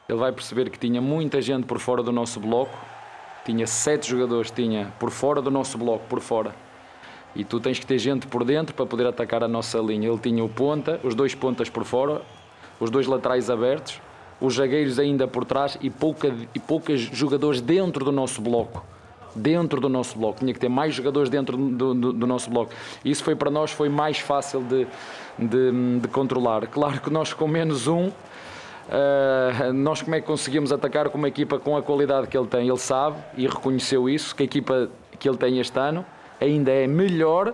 ele 0.08 0.20
vai 0.20 0.32
perceber 0.34 0.70
que 0.70 0.78
tinha 0.78 1.02
muita 1.02 1.42
gente 1.42 1.66
por 1.66 1.80
fora 1.80 2.04
do 2.04 2.12
nosso 2.12 2.40
bloco. 2.42 2.78
Tinha 3.46 3.66
sete 3.68 4.10
jogadores, 4.10 4.52
tinha 4.52 4.92
por 5.00 5.12
fora 5.12 5.42
do 5.42 5.50
nosso 5.50 5.78
bloco, 5.78 6.04
por 6.10 6.20
fora. 6.20 6.54
E 7.36 7.44
tu 7.44 7.60
tens 7.60 7.78
que 7.80 7.86
ter 7.86 7.98
gente 8.00 8.28
por 8.28 8.44
dentro 8.44 8.74
para 8.74 8.86
poder 8.86 9.06
atacar 9.08 9.44
a 9.44 9.48
nossa 9.48 9.78
linha. 9.80 10.08
Ele 10.10 10.18
tinha 10.20 10.44
o 10.44 10.50
ponta, 10.50 11.00
os 11.04 11.14
dois 11.14 11.36
pontas 11.36 11.70
por 11.70 11.84
fora, 11.84 12.22
os 12.80 12.90
dois 12.90 13.08
laterais 13.08 13.50
abertos, 13.50 14.00
os 14.40 14.56
zagueiros 14.56 15.00
ainda 15.00 15.28
por 15.28 15.44
trás 15.46 15.78
e, 15.82 15.90
pouca, 15.90 16.34
e 16.54 16.60
poucos 16.60 17.02
jogadores 17.02 17.60
dentro 17.62 18.04
do 18.06 18.12
nosso 18.12 18.42
bloco 18.42 18.84
dentro 19.38 19.82
do 19.82 19.90
nosso 19.90 20.18
bloco. 20.18 20.40
Tinha 20.40 20.54
que 20.54 20.60
ter 20.62 20.70
mais 20.70 20.94
jogadores 20.96 21.30
dentro 21.30 21.58
do, 21.58 21.94
do- 21.94 22.14
do 22.14 22.26
nosso 22.26 22.50
bloco. 22.50 22.72
Isso 23.04 23.22
foi 23.22 23.36
para 23.36 23.52
nós 23.52 23.70
foi 23.70 23.90
mais 23.90 24.18
fácil 24.18 24.62
de, 24.64 24.88
de- 25.38 26.00
de 26.00 26.08
controlar. 26.08 26.66
Claro 26.68 27.02
que 27.02 27.10
nós 27.10 27.34
com 27.34 27.46
menos 27.46 27.86
um, 27.86 28.10
eh, 28.90 29.72
nós 29.74 30.02
como 30.02 30.16
é 30.16 30.22
que 30.22 30.28
conseguimos 30.28 30.72
atacar 30.72 31.10
com 31.10 31.18
uma 31.18 31.28
equipa 31.28 31.60
com 31.60 31.76
a 31.76 31.82
qualidade 31.82 32.28
que 32.28 32.38
ele 32.38 32.48
tem? 32.48 32.68
Ele 32.68 32.78
sabe 32.78 33.18
e 33.36 33.46
reconheceu 33.46 34.08
isso, 34.08 34.34
que 34.34 34.44
a 34.44 34.46
equipa 34.46 34.90
que 35.20 35.28
ele 35.28 35.38
tem 35.38 35.60
este 35.60 35.78
ano 35.78 36.06
ainda 36.40 36.72
é 36.72 36.88
melhor 36.88 37.54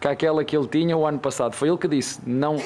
que 0.00 0.08
aquela 0.08 0.44
que 0.44 0.56
ele 0.56 0.66
tinha 0.66 0.96
o 0.96 1.06
ano 1.06 1.18
passado. 1.18 1.54
Foi 1.54 1.68
ele 1.68 1.78
que 1.78 1.88
disse, 1.88 2.20
não, 2.26 2.56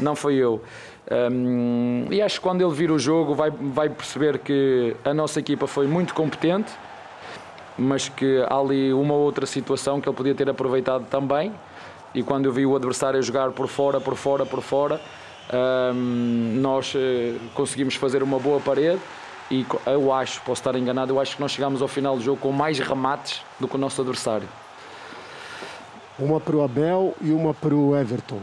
não 0.00 0.14
foi 0.14 0.34
eu. 0.34 0.62
Hum, 1.10 2.06
e 2.10 2.20
acho 2.20 2.36
que 2.36 2.42
quando 2.42 2.62
ele 2.62 2.74
vir 2.74 2.90
o 2.90 2.98
jogo 2.98 3.34
vai, 3.34 3.50
vai 3.50 3.88
perceber 3.88 4.38
que 4.38 4.96
a 5.04 5.14
nossa 5.14 5.38
equipa 5.38 5.66
foi 5.66 5.86
muito 5.86 6.14
competente, 6.14 6.72
mas 7.78 8.08
que 8.08 8.44
há 8.48 8.56
ali 8.56 8.92
uma 8.92 9.14
outra 9.14 9.46
situação 9.46 10.00
que 10.00 10.08
ele 10.08 10.16
podia 10.16 10.34
ter 10.34 10.48
aproveitado 10.48 11.06
também. 11.06 11.52
E 12.14 12.22
quando 12.22 12.46
eu 12.46 12.52
vi 12.52 12.64
o 12.64 12.74
adversário 12.74 13.22
jogar 13.22 13.50
por 13.52 13.68
fora, 13.68 14.00
por 14.00 14.16
fora, 14.16 14.46
por 14.46 14.62
fora, 14.62 15.00
hum, 15.94 16.58
nós 16.60 16.94
eh, 16.96 17.34
conseguimos 17.54 17.94
fazer 17.94 18.22
uma 18.22 18.38
boa 18.38 18.60
parede. 18.60 19.00
E 19.48 19.64
eu 19.86 20.12
acho, 20.12 20.40
posso 20.40 20.60
estar 20.60 20.74
enganado, 20.74 21.12
eu 21.12 21.20
acho 21.20 21.36
que 21.36 21.40
nós 21.40 21.52
chegámos 21.52 21.80
ao 21.80 21.86
final 21.86 22.16
do 22.16 22.22
jogo 22.22 22.40
com 22.40 22.50
mais 22.50 22.80
remates 22.80 23.42
do 23.60 23.68
que 23.68 23.76
o 23.76 23.78
nosso 23.78 24.00
adversário. 24.00 24.48
Uma 26.18 26.40
para 26.40 26.56
o 26.56 26.62
Abel 26.62 27.14
e 27.20 27.30
uma 27.30 27.52
para 27.52 27.74
o 27.74 27.94
Everton. 27.94 28.40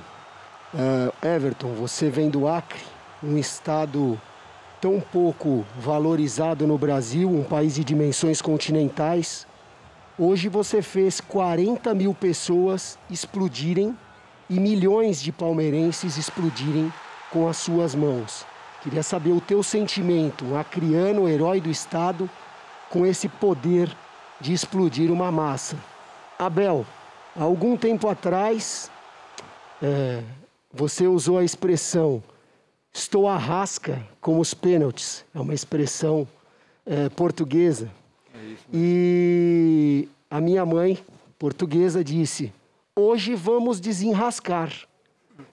Eh, 0.76 1.36
Everton, 1.36 1.74
você 1.74 2.08
vem 2.08 2.30
do 2.30 2.48
Acre, 2.48 2.80
um 3.24 3.36
estado 3.36 4.20
tão 4.80 5.00
pouco 5.00 5.66
valorizado 5.80 6.68
no 6.68 6.78
Brasil, 6.78 7.28
um 7.28 7.44
país 7.44 7.74
de 7.74 7.84
dimensões 7.84 8.44
continentais. 8.44 9.48
Hoje 10.20 10.50
você 10.50 10.84
fez 10.84 11.20
40 11.20 11.96
mil 11.96 12.14
pessoas 12.14 13.00
explodirem 13.10 13.98
e 14.48 14.60
milhões 14.60 15.20
de 15.20 15.32
palmeirenses 15.32 16.16
explodirem 16.16 16.94
com 17.32 17.50
as 17.50 17.58
suas 17.58 17.96
mãos. 17.96 18.46
Queria 18.84 19.02
saber 19.02 19.32
o 19.32 19.42
teu 19.42 19.64
sentimento, 19.64 20.46
um 20.46 20.56
acriano, 20.56 21.28
herói 21.28 21.60
do 21.60 21.72
Estado, 21.72 22.30
com 22.92 23.04
esse 23.04 23.28
poder 23.28 23.90
de 24.40 24.54
explodir 24.54 25.12
uma 25.12 25.32
massa. 25.32 25.76
Abel, 26.38 26.86
há 27.36 27.44
algum 27.44 27.76
tempo 27.78 28.08
atrás, 28.08 28.90
é, 29.82 30.24
você 30.72 31.08
usou 31.08 31.38
a 31.38 31.44
expressão 31.44 32.24
estou 32.94 33.28
à 33.28 33.38
rasca 33.38 34.06
com 34.22 34.40
os 34.40 34.54
pênaltis. 34.54 35.26
É 35.34 35.40
uma 35.40 35.54
expressão 35.54 36.28
é, 36.86 37.10
portuguesa. 37.10 37.90
E 38.72 40.08
a 40.30 40.40
minha 40.40 40.66
mãe, 40.66 41.00
portuguesa, 41.40 42.04
disse: 42.04 42.54
Hoje 42.96 43.36
vamos 43.36 43.80
desenrascar. 43.80 44.72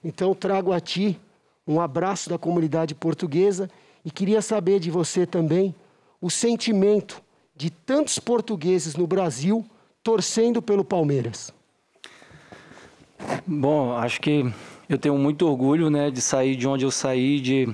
Então 0.03 0.35
trago 0.35 0.71
a 0.71 0.79
ti 0.79 1.19
um 1.67 1.79
abraço 1.79 2.29
da 2.29 2.37
comunidade 2.37 2.93
portuguesa 2.93 3.69
e 4.05 4.11
queria 4.11 4.41
saber 4.41 4.79
de 4.79 4.91
você 4.91 5.25
também 5.25 5.73
o 6.19 6.29
sentimento 6.29 7.21
de 7.55 7.69
tantos 7.69 8.19
portugueses 8.19 8.95
no 8.95 9.07
Brasil 9.07 9.65
torcendo 10.03 10.61
pelo 10.61 10.83
Palmeiras. 10.83 11.53
Bom, 13.45 13.93
acho 13.93 14.19
que 14.21 14.51
eu 14.89 14.97
tenho 14.97 15.17
muito 15.17 15.47
orgulho 15.47 15.89
né, 15.89 16.09
de 16.09 16.21
sair 16.21 16.55
de 16.55 16.67
onde 16.67 16.85
eu 16.85 16.91
saí, 16.91 17.39
de, 17.39 17.69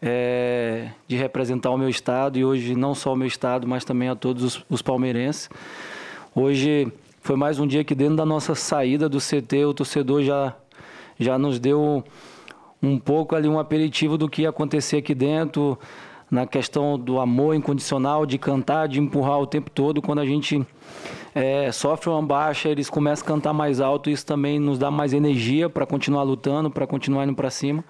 eh, 0.00 0.88
de 1.06 1.16
representar 1.16 1.70
o 1.70 1.78
meu 1.78 1.88
estado 1.88 2.38
e 2.38 2.44
hoje 2.44 2.74
não 2.74 2.94
só 2.94 3.12
o 3.12 3.16
meu 3.16 3.26
estado, 3.26 3.66
mas 3.66 3.84
também 3.84 4.08
a 4.08 4.14
todos 4.14 4.42
os, 4.42 4.64
os 4.68 4.82
palmeirenses. 4.82 5.48
Hoje 6.34 6.92
foi 7.20 7.36
mais 7.36 7.58
um 7.58 7.66
dia 7.66 7.84
que 7.84 7.94
dentro 7.94 8.16
da 8.16 8.26
nossa 8.26 8.54
saída 8.54 9.08
do 9.08 9.18
CT 9.18 9.64
o 9.66 9.74
torcedor 9.74 10.22
já, 10.22 10.54
já 11.18 11.38
nos 11.38 11.58
deu 11.58 12.02
um 12.82 12.98
pouco 12.98 13.36
ali 13.36 13.48
um 13.48 13.58
aperitivo 13.58 14.18
do 14.18 14.28
que 14.28 14.42
ia 14.42 14.48
acontecer 14.48 14.96
aqui 14.96 15.14
dentro, 15.14 15.78
na 16.30 16.46
questão 16.46 16.98
do 16.98 17.20
amor 17.20 17.54
incondicional, 17.54 18.26
de 18.26 18.38
cantar, 18.38 18.88
de 18.88 18.98
empurrar 18.98 19.38
o 19.38 19.46
tempo 19.46 19.70
todo. 19.70 20.02
Quando 20.02 20.20
a 20.20 20.26
gente 20.26 20.66
é, 21.34 21.72
sofre 21.72 22.10
uma 22.10 22.22
baixa, 22.22 22.68
eles 22.68 22.90
começam 22.90 23.24
a 23.24 23.28
cantar 23.28 23.52
mais 23.52 23.80
alto, 23.80 24.10
isso 24.10 24.24
também 24.26 24.58
nos 24.58 24.78
dá 24.78 24.90
mais 24.90 25.12
energia 25.12 25.68
para 25.68 25.86
continuar 25.86 26.22
lutando, 26.22 26.70
para 26.70 26.86
continuar 26.86 27.24
indo 27.24 27.34
para 27.34 27.50
cima. 27.50 27.84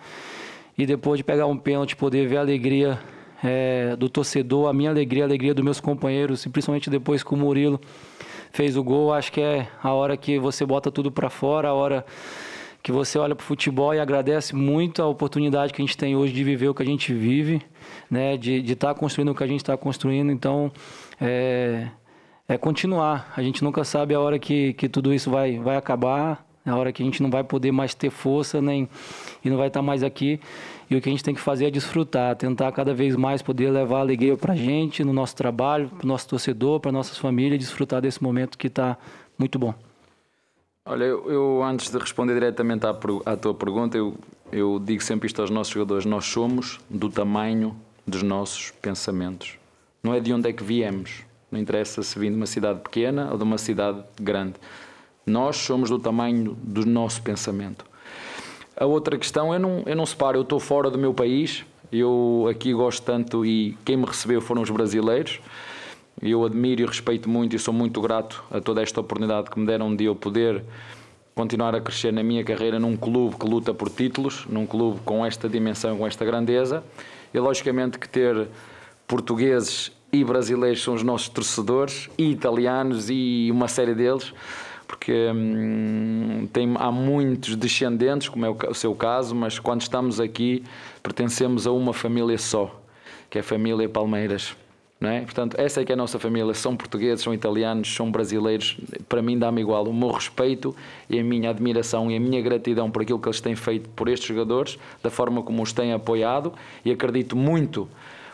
E 0.78 0.86
depois 0.86 1.18
de 1.18 1.24
pegar 1.24 1.46
um 1.46 1.56
pênalti, 1.56 1.96
poder 1.96 2.26
ver 2.28 2.38
a 2.38 2.40
alegria 2.40 2.98
é, 3.42 3.96
do 3.96 4.08
torcedor, 4.08 4.68
a 4.68 4.72
minha 4.72 4.90
alegria, 4.90 5.24
a 5.24 5.26
alegria 5.26 5.52
dos 5.52 5.64
meus 5.64 5.80
companheiros, 5.80 6.46
e 6.46 6.48
principalmente 6.48 6.88
depois 6.88 7.22
que 7.22 7.34
o 7.34 7.36
Murilo 7.36 7.80
fez 8.52 8.76
o 8.76 8.84
gol, 8.84 9.12
acho 9.12 9.32
que 9.32 9.40
é 9.40 9.68
a 9.82 9.92
hora 9.92 10.16
que 10.16 10.38
você 10.38 10.64
bota 10.64 10.90
tudo 10.90 11.10
para 11.10 11.28
fora, 11.28 11.68
a 11.68 11.74
hora 11.74 12.04
que 12.82 12.92
você 12.92 13.18
olha 13.18 13.34
para 13.34 13.42
o 13.42 13.46
futebol 13.46 13.94
e 13.94 14.00
agradece 14.00 14.54
muito 14.54 15.02
a 15.02 15.06
oportunidade 15.06 15.72
que 15.72 15.80
a 15.80 15.84
gente 15.84 15.96
tem 15.96 16.16
hoje 16.16 16.32
de 16.32 16.42
viver 16.42 16.68
o 16.68 16.74
que 16.74 16.82
a 16.82 16.86
gente 16.86 17.12
vive, 17.12 17.62
né, 18.10 18.36
de 18.36 18.72
estar 18.72 18.94
construindo 18.94 19.30
o 19.30 19.34
que 19.34 19.42
a 19.42 19.46
gente 19.46 19.60
está 19.60 19.76
construindo. 19.76 20.32
Então, 20.32 20.70
é, 21.20 21.86
é 22.48 22.58
continuar. 22.58 23.32
A 23.36 23.42
gente 23.42 23.62
nunca 23.62 23.84
sabe 23.84 24.14
a 24.14 24.20
hora 24.20 24.38
que, 24.38 24.72
que 24.74 24.88
tudo 24.88 25.12
isso 25.12 25.30
vai, 25.30 25.58
vai 25.58 25.76
acabar, 25.76 26.44
a 26.64 26.76
hora 26.76 26.92
que 26.92 27.02
a 27.02 27.06
gente 27.06 27.22
não 27.22 27.30
vai 27.30 27.42
poder 27.42 27.72
mais 27.72 27.94
ter 27.94 28.10
força 28.10 28.62
nem 28.62 28.88
e 29.44 29.50
não 29.50 29.56
vai 29.56 29.68
estar 29.68 29.82
mais 29.82 30.02
aqui. 30.02 30.40
E 30.88 30.94
o 30.94 31.00
que 31.00 31.08
a 31.08 31.12
gente 31.12 31.24
tem 31.24 31.34
que 31.34 31.40
fazer 31.40 31.66
é 31.66 31.70
desfrutar, 31.70 32.36
tentar 32.36 32.70
cada 32.72 32.94
vez 32.94 33.16
mais 33.16 33.42
poder 33.42 33.70
levar 33.70 34.00
alegria 34.00 34.36
para 34.36 34.52
a 34.52 34.56
gente, 34.56 35.02
no 35.02 35.12
nosso 35.12 35.34
trabalho, 35.34 35.88
para 35.88 36.04
o 36.04 36.08
nosso 36.08 36.28
torcedor, 36.28 36.80
para 36.80 36.92
nossas 36.92 37.18
famílias, 37.18 37.58
desfrutar 37.58 38.00
desse 38.00 38.22
momento 38.22 38.58
que 38.58 38.66
está 38.66 38.96
muito 39.38 39.58
bom. 39.58 39.74
Olha, 40.84 41.04
eu, 41.04 41.30
eu, 41.30 41.62
antes 41.62 41.90
de 41.90 41.98
responder 41.98 42.34
diretamente 42.34 42.84
à, 42.84 42.90
à 43.24 43.36
tua 43.36 43.54
pergunta, 43.54 43.96
eu, 43.96 44.14
eu 44.50 44.80
digo 44.84 45.02
sempre 45.02 45.26
isto 45.26 45.40
aos 45.40 45.50
nossos 45.50 45.72
jogadores: 45.72 46.04
nós 46.04 46.26
somos 46.26 46.80
do 46.90 47.08
tamanho 47.08 47.74
dos 48.06 48.22
nossos 48.22 48.72
pensamentos. 48.82 49.56
Não 50.02 50.12
é 50.12 50.20
de 50.20 50.32
onde 50.32 50.48
é 50.48 50.52
que 50.52 50.62
viemos. 50.62 51.24
Não 51.52 51.60
interessa 51.60 52.02
se 52.02 52.18
vim 52.18 52.30
de 52.30 52.36
uma 52.36 52.46
cidade 52.46 52.80
pequena 52.80 53.28
ou 53.30 53.36
de 53.36 53.44
uma 53.44 53.58
cidade 53.58 54.02
grande. 54.18 54.54
Nós 55.26 55.56
somos 55.56 55.90
do 55.90 55.98
tamanho 55.98 56.56
do 56.62 56.86
nosso 56.86 57.20
pensamento. 57.20 57.84
A 58.74 58.86
outra 58.86 59.18
questão, 59.18 59.52
eu 59.52 59.60
não, 59.60 59.82
eu 59.84 59.94
não 59.94 60.06
separo, 60.06 60.38
eu 60.38 60.42
estou 60.42 60.58
fora 60.58 60.90
do 60.90 60.98
meu 60.98 61.12
país, 61.12 61.64
eu 61.92 62.48
aqui 62.50 62.72
gosto 62.72 63.04
tanto 63.04 63.44
e 63.44 63.76
quem 63.84 63.98
me 63.98 64.06
recebeu 64.06 64.40
foram 64.40 64.62
os 64.62 64.70
brasileiros. 64.70 65.40
Eu 66.22 66.42
admiro 66.44 66.82
e 66.82 66.86
respeito 66.86 67.28
muito 67.28 67.54
e 67.54 67.58
sou 67.58 67.74
muito 67.74 68.00
grato 68.00 68.42
a 68.50 68.60
toda 68.60 68.82
esta 68.82 69.00
oportunidade 69.00 69.50
que 69.50 69.60
me 69.60 69.66
deram 69.66 69.94
de 69.94 70.04
eu 70.04 70.16
poder 70.16 70.64
continuar 71.34 71.74
a 71.74 71.80
crescer 71.80 72.12
na 72.12 72.22
minha 72.22 72.42
carreira 72.42 72.78
num 72.78 72.96
clube 72.96 73.36
que 73.36 73.46
luta 73.46 73.74
por 73.74 73.90
títulos, 73.90 74.46
num 74.46 74.66
clube 74.66 75.00
com 75.04 75.24
esta 75.24 75.48
dimensão, 75.50 75.98
com 75.98 76.06
esta 76.06 76.24
grandeza. 76.24 76.82
E 77.34 77.38
logicamente 77.38 77.98
que 77.98 78.08
ter 78.08 78.48
portugueses 79.06 79.92
e 80.12 80.22
brasileiros 80.22 80.82
são 80.82 80.92
os 80.92 81.02
nossos 81.02 81.30
torcedores, 81.30 82.10
e 82.18 82.30
italianos 82.30 83.08
e 83.08 83.48
uma 83.50 83.66
série 83.66 83.94
deles, 83.94 84.34
porque 84.86 85.30
hum, 85.34 86.46
tem, 86.52 86.74
há 86.78 86.92
muitos 86.92 87.56
descendentes, 87.56 88.28
como 88.28 88.44
é 88.44 88.50
o, 88.50 88.56
o 88.68 88.74
seu 88.74 88.94
caso, 88.94 89.34
mas 89.34 89.58
quando 89.58 89.80
estamos 89.80 90.20
aqui 90.20 90.62
pertencemos 91.02 91.66
a 91.66 91.72
uma 91.72 91.94
família 91.94 92.36
só, 92.36 92.78
que 93.30 93.38
é 93.38 93.40
a 93.40 93.44
família 93.44 93.88
Palmeiras. 93.88 94.54
É? 95.00 95.22
Portanto, 95.22 95.56
essa 95.58 95.80
é 95.80 95.84
que 95.84 95.90
é 95.90 95.94
a 95.94 95.96
nossa 95.96 96.16
família. 96.16 96.54
São 96.54 96.76
portugueses, 96.76 97.24
são 97.24 97.34
italianos, 97.34 97.92
são 97.92 98.08
brasileiros. 98.08 98.76
Para 99.08 99.20
mim 99.20 99.36
dá-me 99.36 99.60
igual. 99.60 99.84
O 99.84 99.92
meu 99.92 100.10
respeito 100.10 100.76
e 101.10 101.18
a 101.18 101.24
minha 101.24 101.50
admiração 101.50 102.08
e 102.08 102.16
a 102.16 102.20
minha 102.20 102.40
gratidão 102.40 102.88
por 102.88 103.02
aquilo 103.02 103.18
que 103.18 103.26
eles 103.26 103.40
têm 103.40 103.56
feito 103.56 103.88
por 103.90 104.08
estes 104.08 104.28
jogadores, 104.28 104.78
da 105.02 105.10
forma 105.10 105.42
como 105.42 105.60
os 105.60 105.72
têm 105.72 105.92
apoiado 105.92 106.52
e 106.84 106.92
acredito 106.92 107.34
muito, 107.34 107.88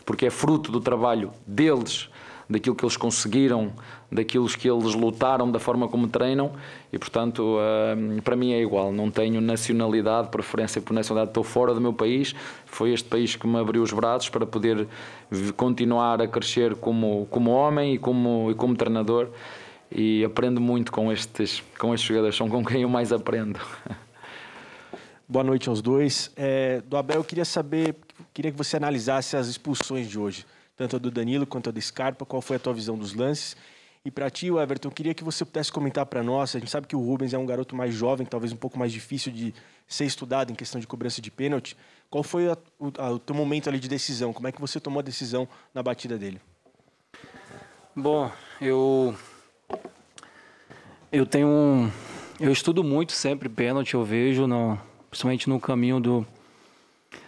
porque 0.09 0.25
é 0.25 0.31
fruto 0.31 0.73
do 0.73 0.81
trabalho 0.81 1.33
deles, 1.47 2.09
daquilo 2.49 2.75
que 2.75 2.83
eles 2.83 2.97
conseguiram, 2.97 3.75
daquilo 4.11 4.49
que 4.49 4.67
eles 4.67 4.95
lutaram, 4.95 5.53
da 5.53 5.59
forma 5.59 5.87
como 5.87 6.09
treinam 6.09 6.53
e, 6.91 6.99
portanto, 6.99 7.59
uh, 7.59 8.23
para 8.23 8.35
mim 8.35 8.55
é 8.55 8.63
igual. 8.63 8.91
Não 8.91 9.11
tenho 9.11 9.39
nacionalidade, 9.39 10.31
preferência 10.31 10.81
por 10.81 10.95
nacionalidade. 10.95 11.33
Estou 11.33 11.45
fora 11.45 11.75
do 11.75 11.81
meu 11.83 11.93
país. 11.93 12.35
Foi 12.65 12.91
este 12.95 13.07
país 13.07 13.37
que 13.37 13.47
me 13.47 13.59
abriu 13.59 13.83
os 13.83 13.93
braços 13.93 14.31
para 14.31 14.47
poder 14.47 14.89
continuar 15.59 16.23
a 16.23 16.27
crescer 16.27 16.75
como, 16.77 17.27
como 17.27 17.51
homem 17.51 17.93
e 17.93 17.99
como, 17.99 18.51
e 18.51 18.55
como 18.55 18.75
treinador. 18.75 19.29
E 19.93 20.25
aprendo 20.25 20.59
muito 20.59 20.91
com 20.91 21.13
estes, 21.13 21.63
com 21.79 21.93
estes 21.93 22.09
jogadores. 22.09 22.35
São 22.35 22.49
com 22.49 22.65
quem 22.65 22.81
eu 22.81 22.89
mais 22.89 23.13
aprendo. 23.13 23.61
Boa 25.31 25.45
noite 25.45 25.69
aos 25.69 25.83
dois. 25.83 26.33
É, 26.37 26.81
do 26.81 26.97
Abel, 26.97 27.19
eu 27.19 27.25
queria 27.25 27.45
saber, 27.45 27.95
queria 28.33 28.51
que 28.51 28.57
você 28.57 28.79
analisasse 28.79 29.37
as 29.37 29.47
expulsões 29.47 30.09
de 30.09 30.19
hoje, 30.19 30.47
tanto 30.75 30.97
a 30.97 30.99
do 30.99 31.11
Danilo 31.11 31.47
quanto 31.47 31.69
a 31.69 31.73
do 31.73 31.79
Scarpa. 31.79 32.25
Qual 32.25 32.41
foi 32.41 32.57
a 32.57 32.59
tua 32.59 32.73
visão 32.73 32.97
dos 32.97 33.13
lances? 33.13 33.55
E 34.03 34.11
para 34.11 34.31
ti, 34.31 34.47
Everton, 34.47 34.89
queria 34.91 35.13
que 35.13 35.23
você 35.23 35.45
pudesse 35.45 35.71
comentar 35.71 36.07
para 36.07 36.23
nós. 36.23 36.57
A 36.57 36.59
gente 36.59 36.71
sabe 36.71 36.87
que 36.87 36.97
o 36.97 37.01
Rubens 37.01 37.35
é 37.35 37.39
um 37.39 37.45
garoto 37.45 37.77
mais 37.77 37.95
jovem, 37.95 38.27
talvez 38.27 38.55
um 38.55 38.57
pouco 38.57 38.79
mais 38.79 38.91
difícil 38.91 39.31
de 39.31 39.53
ser 39.87 40.07
estudado 40.07 40.51
em 40.51 40.55
questão 40.55 40.81
de 40.81 40.87
cobrança 40.87 41.21
de 41.21 41.31
pênalti. 41.31 41.77
Qual 42.09 42.25
foi 42.25 42.49
a, 42.49 42.57
o, 42.79 42.91
a, 42.97 43.11
o 43.11 43.19
teu 43.19 43.37
momento 43.37 43.69
ali 43.69 43.79
de 43.79 43.87
decisão? 43.87 44.33
Como 44.33 44.49
é 44.49 44.53
que 44.53 44.59
você 44.59 44.81
tomou 44.81 45.01
a 45.01 45.03
decisão 45.03 45.47
na 45.75 45.83
batida 45.83 46.17
dele? 46.17 46.41
Bom, 47.95 48.33
eu 48.63 49.15
eu 51.13 51.27
tenho 51.27 51.49
um, 51.49 51.93
eu 52.41 52.51
estudo 52.51 52.83
muito 52.83 53.13
sempre 53.13 53.51
pênalti, 53.51 53.93
eu 53.93 54.05
vejo 54.07 54.47
no, 54.47 54.79
principalmente 55.11 55.49
no 55.49 55.59
caminho 55.59 56.01
do, 56.01 56.27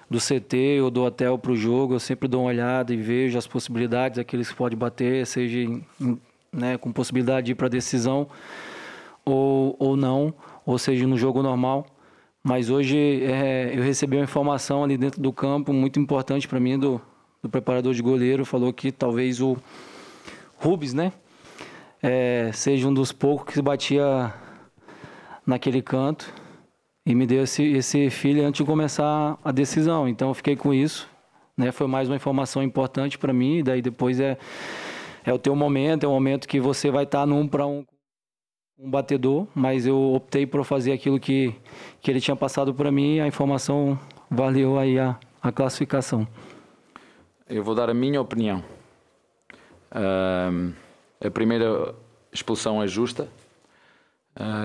do 0.09 0.19
CT 0.19 0.81
ou 0.83 0.91
do 0.91 1.03
hotel 1.03 1.39
para 1.39 1.53
o 1.53 1.57
jogo, 1.57 1.95
eu 1.95 2.01
sempre 2.01 2.29
dou 2.29 2.43
uma 2.43 2.49
olhada 2.49 2.93
e 2.93 2.97
vejo 2.97 3.39
as 3.39 3.47
possibilidades, 3.47 4.19
aqueles 4.19 4.49
que 4.49 4.57
pode 4.57 4.77
bater, 4.77 5.27
seja 5.27 5.59
né, 6.53 6.77
com 6.77 6.93
possibilidade 6.93 7.47
de 7.47 7.53
ir 7.53 7.55
para 7.55 7.69
decisão 7.69 8.29
ou, 9.25 9.77
ou 9.79 9.97
não, 9.97 10.35
ou 10.67 10.79
seja, 10.79 11.07
no 11.07 11.17
jogo 11.17 11.43
normal. 11.43 11.87
Mas 12.43 12.71
hoje 12.71 13.23
é, 13.23 13.71
eu 13.75 13.83
recebi 13.83 14.17
uma 14.17 14.25
informação 14.25 14.83
ali 14.83 14.97
dentro 14.97 15.21
do 15.21 15.33
campo 15.33 15.73
muito 15.73 16.01
importante 16.01 16.49
para 16.49 16.59
mim 16.59 16.79
do, 16.79 17.01
do 17.43 17.49
preparador 17.49 17.95
de 17.95 18.03
goleiro, 18.03 18.45
falou 18.45 18.73
que 18.73 18.91
talvez 18.91 19.41
o 19.41 19.57
Rubens, 20.57 20.93
né, 20.93 21.13
é, 22.03 22.51
seja 22.53 22.89
um 22.89 22.95
dos 22.95 23.13
poucos 23.13 23.55
que 23.55 23.63
batia 23.63 24.33
naquele 25.47 25.83
canto 25.83 26.40
e 27.11 27.15
me 27.15 27.27
deu 27.27 27.43
esse, 27.43 27.65
esse 27.65 28.09
filho 28.09 28.47
antes 28.47 28.61
de 28.61 28.65
começar 28.65 29.37
a 29.45 29.51
decisão. 29.51 30.09
Então 30.09 30.29
eu 30.29 30.35
fiquei 30.35 30.55
com 30.55 30.73
isso, 30.73 31.09
né? 31.57 31.73
Foi 31.73 31.89
mais 31.89 32.09
uma 32.09 32.15
informação 32.15 32.63
importante 32.63 33.19
para 33.19 33.33
mim. 33.33 33.59
E 33.59 33.63
daí 33.65 33.83
depois 33.83 34.21
é 34.21 34.39
é 35.25 35.33
o 35.35 35.39
teu 35.39 35.55
momento, 35.57 36.05
é 36.05 36.09
o 36.09 36.13
momento 36.13 36.47
que 36.47 36.61
você 36.61 36.89
vai 36.89 37.03
estar 37.03 37.21
tá 37.21 37.27
num 37.27 37.49
para 37.49 37.67
um 37.67 37.85
um 38.79 38.91
batedor, 38.91 39.47
mas 39.55 39.87
eu 39.87 40.15
optei 40.15 40.47
por 40.47 40.65
fazer 40.65 40.93
aquilo 40.93 41.19
que 41.19 41.53
que 42.01 42.13
ele 42.13 42.21
tinha 42.21 42.37
passado 42.37 42.73
para 42.73 42.93
mim. 42.93 43.19
A 43.19 43.27
informação 43.27 43.99
valeu 44.31 44.79
aí 44.79 44.97
a, 44.97 45.19
a 45.43 45.51
classificação. 45.51 46.29
Eu 47.49 47.65
vou 47.65 47.75
dar 47.75 47.91
a 47.91 47.95
minha 47.95 48.21
opinião. 48.21 48.63
Uh, 49.91 50.73
a 51.21 51.31
primeira 51.33 51.93
expulsão 52.33 52.81
é 52.81 52.87
justa, 52.87 53.29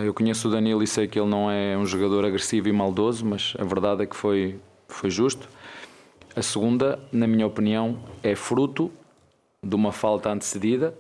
eu 0.04 0.14
conheço 0.14 0.48
o 0.48 0.52
Danilo 0.52 0.84
e 0.84 0.88
sei 0.88 1.08
que 1.08 1.20
ele 1.20 1.30
não 1.30 1.50
é 1.50 1.78
um 1.78 1.86
jogador 1.86 2.26
agressivo 2.26 2.68
e 2.68 2.72
maldoso, 2.72 3.26
mas 3.26 3.54
a 3.60 3.64
verdade 3.64 4.04
é 4.04 4.06
que 4.06 4.16
foi, 4.16 4.60
foi 4.88 5.10
justo. 5.10 5.48
A 6.36 6.42
segunda, 6.42 7.00
na 7.12 7.28
minha 7.28 7.48
opinião, 7.48 7.98
é 8.22 8.36
fruto 8.36 8.92
de 9.64 9.76
uma 9.76 9.92
falta 9.92 10.30
antecedida, 10.30 10.94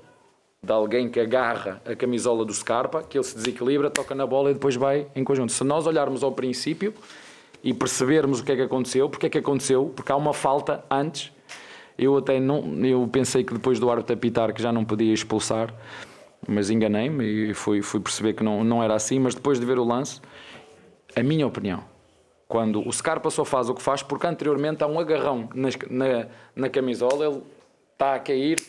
de 0.63 0.71
alguém 0.71 1.09
que 1.09 1.19
agarra 1.19 1.81
a 1.85 1.95
camisola 1.95 2.43
do 2.43 2.53
Scarpa, 2.53 3.03
que 3.03 3.17
ele 3.17 3.23
se 3.23 3.35
desequilibra, 3.35 3.89
toca 3.89 4.15
na 4.15 4.25
bola 4.25 4.49
e 4.49 4.53
depois 4.53 4.75
vai 4.75 5.07
em 5.15 5.23
conjunto. 5.23 5.51
Se 5.51 5.63
nós 5.63 5.85
olharmos 5.85 6.23
ao 6.23 6.31
princípio 6.31 6.93
e 7.63 7.73
percebermos 7.73 8.39
o 8.39 8.43
que 8.43 8.51
é 8.51 8.55
que 8.55 8.61
aconteceu, 8.63 9.09
porque 9.09 9.27
é 9.27 9.29
que 9.29 9.37
aconteceu, 9.37 9.91
porque 9.95 10.11
há 10.11 10.15
uma 10.15 10.33
falta 10.33 10.83
antes, 10.89 11.31
eu 11.97 12.17
até 12.17 12.39
não, 12.39 12.63
eu 12.83 13.07
pensei 13.11 13.43
que 13.43 13.53
depois 13.53 13.79
do 13.79 13.89
árbitro 13.89 14.15
apitar 14.15 14.53
que 14.53 14.61
já 14.61 14.71
não 14.71 14.83
podia 14.83 15.13
expulsar, 15.13 15.73
mas 16.47 16.69
enganei-me 16.69 17.49
e 17.49 17.53
fui, 17.53 17.81
fui 17.81 17.99
perceber 17.99 18.33
que 18.33 18.43
não, 18.43 18.63
não 18.63 18.83
era 18.83 18.95
assim. 18.95 19.19
Mas 19.19 19.35
depois 19.35 19.59
de 19.59 19.65
ver 19.65 19.79
o 19.79 19.83
lance, 19.83 20.21
a 21.15 21.23
minha 21.23 21.45
opinião, 21.45 21.83
quando 22.47 22.87
o 22.87 22.91
Scarpa 22.91 23.29
só 23.29 23.43
faz 23.43 23.69
o 23.69 23.73
que 23.73 23.81
faz, 23.81 24.03
porque 24.03 24.27
anteriormente 24.27 24.83
há 24.83 24.87
um 24.87 24.99
agarrão 24.99 25.49
na, 25.53 25.69
na, 25.89 26.27
na 26.55 26.69
camisola, 26.69 27.25
ele 27.25 27.41
está 27.93 28.15
a 28.15 28.19
cair, 28.19 28.59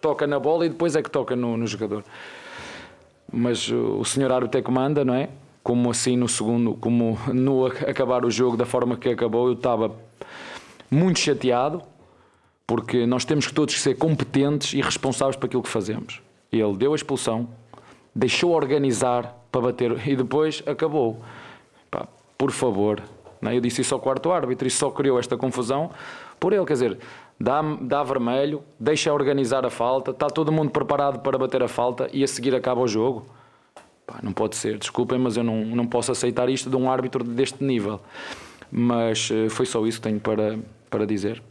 toca 0.00 0.26
na 0.26 0.38
bola 0.38 0.66
e 0.66 0.68
depois 0.68 0.96
é 0.96 1.02
que 1.02 1.10
toca 1.10 1.34
no, 1.34 1.56
no 1.56 1.66
jogador. 1.66 2.04
Mas 3.32 3.70
o 3.70 4.04
senhor 4.04 4.30
árbitro 4.30 4.60
é 4.60 4.62
comanda, 4.62 5.04
não 5.04 5.14
é? 5.14 5.30
Como 5.62 5.90
assim 5.90 6.16
no 6.16 6.28
segundo, 6.28 6.74
como 6.74 7.18
no 7.32 7.66
acabar 7.66 8.24
o 8.24 8.30
jogo 8.30 8.56
da 8.56 8.66
forma 8.66 8.96
que 8.96 9.08
acabou, 9.08 9.46
eu 9.46 9.54
estava 9.54 9.94
muito 10.90 11.18
chateado, 11.18 11.82
porque 12.66 13.06
nós 13.06 13.24
temos 13.24 13.46
que 13.46 13.54
todos 13.54 13.80
ser 13.80 13.94
competentes 13.94 14.74
e 14.74 14.82
responsáveis 14.82 15.36
por 15.36 15.46
aquilo 15.46 15.62
que 15.62 15.68
fazemos. 15.68 16.20
Ele 16.52 16.76
deu 16.76 16.92
a 16.92 16.96
expulsão, 16.96 17.48
deixou 18.14 18.52
organizar 18.52 19.34
para 19.50 19.60
bater 19.62 19.96
e 20.06 20.14
depois 20.14 20.62
acabou. 20.66 21.20
Pá, 21.90 22.06
por 22.36 22.50
favor, 22.50 23.02
não 23.40 23.50
é? 23.50 23.56
eu 23.56 23.60
disse 23.60 23.80
isso 23.80 23.94
ao 23.94 24.00
quarto 24.00 24.30
árbitro 24.30 24.68
e 24.68 24.70
só 24.70 24.90
criou 24.90 25.18
esta 25.18 25.36
confusão 25.36 25.90
por 26.38 26.52
ele. 26.52 26.64
Quer 26.64 26.74
dizer, 26.74 26.98
dá, 27.40 27.62
dá 27.80 28.02
vermelho, 28.02 28.62
deixa 28.78 29.12
organizar 29.12 29.64
a 29.64 29.70
falta, 29.70 30.10
está 30.12 30.28
todo 30.28 30.52
mundo 30.52 30.70
preparado 30.70 31.20
para 31.20 31.38
bater 31.38 31.62
a 31.62 31.68
falta 31.68 32.08
e 32.12 32.22
a 32.22 32.28
seguir 32.28 32.54
acaba 32.54 32.80
o 32.80 32.86
jogo. 32.86 33.26
Pá, 34.06 34.18
não 34.22 34.32
pode 34.32 34.56
ser, 34.56 34.78
desculpem, 34.78 35.18
mas 35.18 35.36
eu 35.36 35.44
não, 35.44 35.64
não 35.64 35.86
posso 35.86 36.12
aceitar 36.12 36.48
isto 36.48 36.68
de 36.68 36.76
um 36.76 36.90
árbitro 36.90 37.24
deste 37.24 37.62
nível. 37.62 38.00
Mas 38.70 39.30
eh, 39.30 39.48
foi 39.48 39.66
só 39.66 39.86
isso 39.86 39.98
que 40.00 40.08
tenho 40.08 40.20
para, 40.20 40.58
para 40.88 41.06
dizer. 41.06 41.42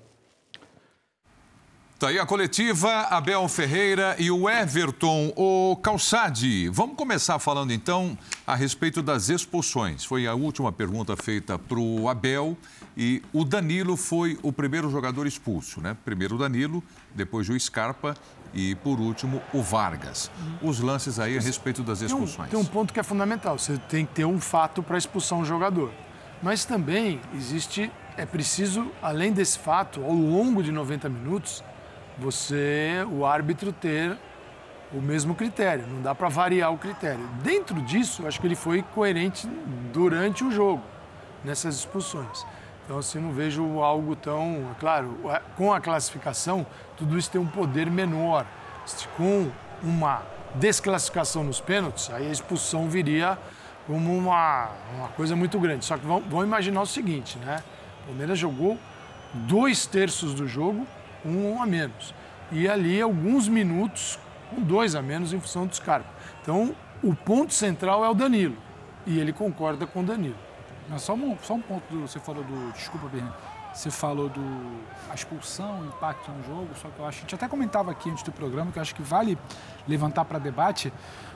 Tá 2.02 2.08
aí 2.08 2.18
a 2.18 2.26
coletiva, 2.26 3.02
Abel 3.12 3.48
Ferreira 3.48 4.16
e 4.18 4.32
o 4.32 4.50
Everton. 4.50 5.32
O 5.36 5.76
Calçade, 5.84 6.68
vamos 6.70 6.96
começar 6.96 7.38
falando 7.38 7.72
então 7.72 8.18
a 8.48 8.56
respeito 8.56 9.04
das 9.04 9.30
expulsões. 9.30 10.04
Foi 10.04 10.26
a 10.26 10.34
última 10.34 10.72
pergunta 10.72 11.16
feita 11.16 11.60
para 11.60 11.78
o 11.78 12.10
Abel 12.10 12.58
e 12.98 13.22
o 13.32 13.46
Danilo 13.46 13.96
foi 13.96 14.40
o 14.42 14.52
primeiro 14.52 14.90
jogador 14.90 15.28
expulso, 15.28 15.80
né? 15.80 15.96
Primeiro 16.04 16.38
o 16.38 16.38
Danilo, 16.40 16.84
depois 17.14 17.48
o 17.50 17.60
Scarpa 17.60 18.16
e, 18.52 18.74
por 18.74 19.00
último, 19.00 19.40
o 19.54 19.62
Vargas. 19.62 20.32
Os 20.60 20.80
lances 20.80 21.20
aí 21.20 21.38
a 21.38 21.42
respeito 21.42 21.84
das 21.84 22.02
expulsões. 22.02 22.50
Tem 22.50 22.60
um, 22.60 22.64
tem 22.64 22.72
um 22.72 22.74
ponto 22.74 22.92
que 22.92 23.00
é 23.00 23.04
fundamental, 23.04 23.60
você 23.60 23.78
tem 23.78 24.08
que 24.08 24.14
ter 24.16 24.26
um 24.26 24.40
fato 24.40 24.82
para 24.82 24.98
expulsar 24.98 25.38
um 25.38 25.46
jogador. 25.46 25.92
Mas 26.42 26.66
também 26.66 27.22
existe, 27.36 27.92
é 28.18 28.26
preciso, 28.26 28.92
além 29.04 29.32
desse 29.32 29.60
fato, 29.60 30.04
ao 30.04 30.14
longo 30.14 30.64
de 30.64 30.72
90 30.72 31.08
minutos 31.08 31.64
você, 32.22 33.06
o 33.12 33.26
árbitro, 33.26 33.74
ter 33.74 34.16
o 34.94 35.02
mesmo 35.02 35.34
critério. 35.34 35.86
Não 35.88 36.02
dá 36.02 36.14
para 36.14 36.30
variar 36.30 36.72
o 36.72 36.78
critério. 36.78 37.26
Dentro 37.44 37.82
disso, 37.82 38.28
acho 38.28 38.40
que 38.40 38.46
ele 38.46 38.56
foi 38.56 38.84
coerente 38.94 39.48
durante 39.92 40.44
o 40.44 40.52
jogo, 40.52 40.84
nessas 41.44 41.76
expulsões. 41.76 42.46
Então, 42.86 43.00
assim, 43.00 43.20
não 43.20 43.32
vejo 43.32 43.82
algo 43.82 44.16
tão. 44.16 44.76
Claro, 44.80 45.18
com 45.58 45.74
a 45.74 45.82
classificação, 45.82 46.66
tudo 46.96 47.18
isso 47.18 47.32
tem 47.32 47.42
um 47.42 47.48
poder 47.48 47.90
menor. 47.90 48.46
Com 49.18 49.50
uma 49.82 50.22
desclassificação 50.56 51.44
nos 51.44 51.60
pênaltis, 51.62 52.10
aí 52.12 52.28
a 52.28 52.32
expulsão 52.32 52.90
viria 52.90 53.38
como 53.88 54.16
uma, 54.16 54.70
uma 54.96 55.08
coisa 55.10 55.36
muito 55.36 55.60
grande. 55.60 55.86
Só 55.86 55.98
que 55.98 56.06
vamos 56.06 56.44
imaginar 56.44 56.82
o 56.82 56.86
seguinte, 56.86 57.38
né? 57.40 57.64
O 58.04 58.08
Palmeiras 58.08 58.38
jogou 58.38 58.78
dois 59.34 59.86
terços 59.86 60.34
do 60.34 60.48
jogo 60.48 60.86
um 61.26 61.62
a 61.62 61.66
menos. 61.66 62.14
E 62.52 62.68
ali 62.68 63.02
alguns 63.02 63.48
minutos 63.48 64.20
com 64.50 64.62
dois 64.62 64.96
a 64.96 65.02
menos 65.02 65.34
em 65.34 65.40
função 65.40 65.66
do 65.66 65.76
Scarpa. 65.76 66.10
Então, 66.42 66.76
o 67.04 67.16
ponto 67.16 67.54
central 67.54 68.04
é 68.04 68.10
o 68.10 68.14
Danilo. 68.14 68.58
E 69.06 69.20
ele 69.20 69.34
concorda 69.34 69.88
com 69.88 70.02
o 70.02 70.04
Danilo. 70.04 70.38
Mas 70.90 71.02
só 71.02 71.14
um, 71.14 71.38
só 71.42 71.54
um 71.54 71.62
ponto, 71.62 71.84
você 72.02 72.20
falou 72.20 72.44
do. 72.44 72.72
Desculpa, 72.74 73.08
Bernardo. 73.08 73.36
Você 73.74 73.90
falou 73.90 74.28
do 74.28 74.82
a 75.10 75.16
expulsão, 75.16 75.80
o 75.80 75.86
impacto 75.86 76.30
no 76.30 76.44
jogo, 76.44 76.68
só 76.76 76.90
que 76.90 77.00
eu 77.00 77.06
acho. 77.06 77.20
A 77.20 77.22
gente 77.22 77.36
até 77.36 77.48
comentava 77.48 77.92
aqui 77.92 78.10
antes 78.10 78.22
do 78.22 78.32
programa 78.32 78.70
que 78.70 78.78
eu 78.78 78.82
acho 78.82 78.94
que 78.94 79.02
vale 79.02 79.38
levantar 79.88 80.26
para 80.26 80.40
debate 80.40 80.92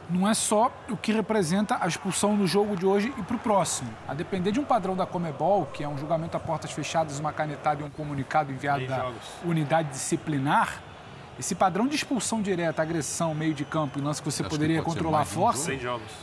não 0.09 0.27
é 0.27 0.33
só 0.33 0.71
o 0.89 0.97
que 0.97 1.11
representa 1.11 1.77
a 1.81 1.87
expulsão 1.87 2.35
no 2.35 2.45
jogo 2.47 2.75
de 2.75 2.85
hoje 2.85 3.13
e 3.17 3.23
para 3.23 3.35
o 3.35 3.39
próximo. 3.39 3.89
A 4.07 4.13
depender 4.13 4.51
de 4.51 4.59
um 4.59 4.63
padrão 4.63 4.95
da 4.95 5.05
Comebol, 5.05 5.65
que 5.67 5.83
é 5.83 5.87
um 5.87 5.97
julgamento 5.97 6.37
a 6.37 6.39
portas 6.39 6.71
fechadas, 6.71 7.19
uma 7.19 7.33
canetada 7.33 7.81
e 7.81 7.85
um 7.85 7.89
comunicado 7.89 8.51
enviado 8.51 8.85
da 8.85 9.11
unidade 9.43 9.89
disciplinar, 9.89 10.81
esse 11.37 11.53
padrão 11.53 11.85
de 11.87 11.95
expulsão 11.95 12.41
direta, 12.41 12.81
agressão, 12.81 13.35
meio 13.35 13.53
de 13.53 13.65
campo 13.65 13.99
e 13.99 14.01
lance 14.01 14.21
que 14.21 14.31
você 14.31 14.41
Acho 14.41 14.49
poderia 14.49 14.79
que 14.79 14.85
controlar 14.85 15.21
a 15.21 15.25
força, 15.25 15.71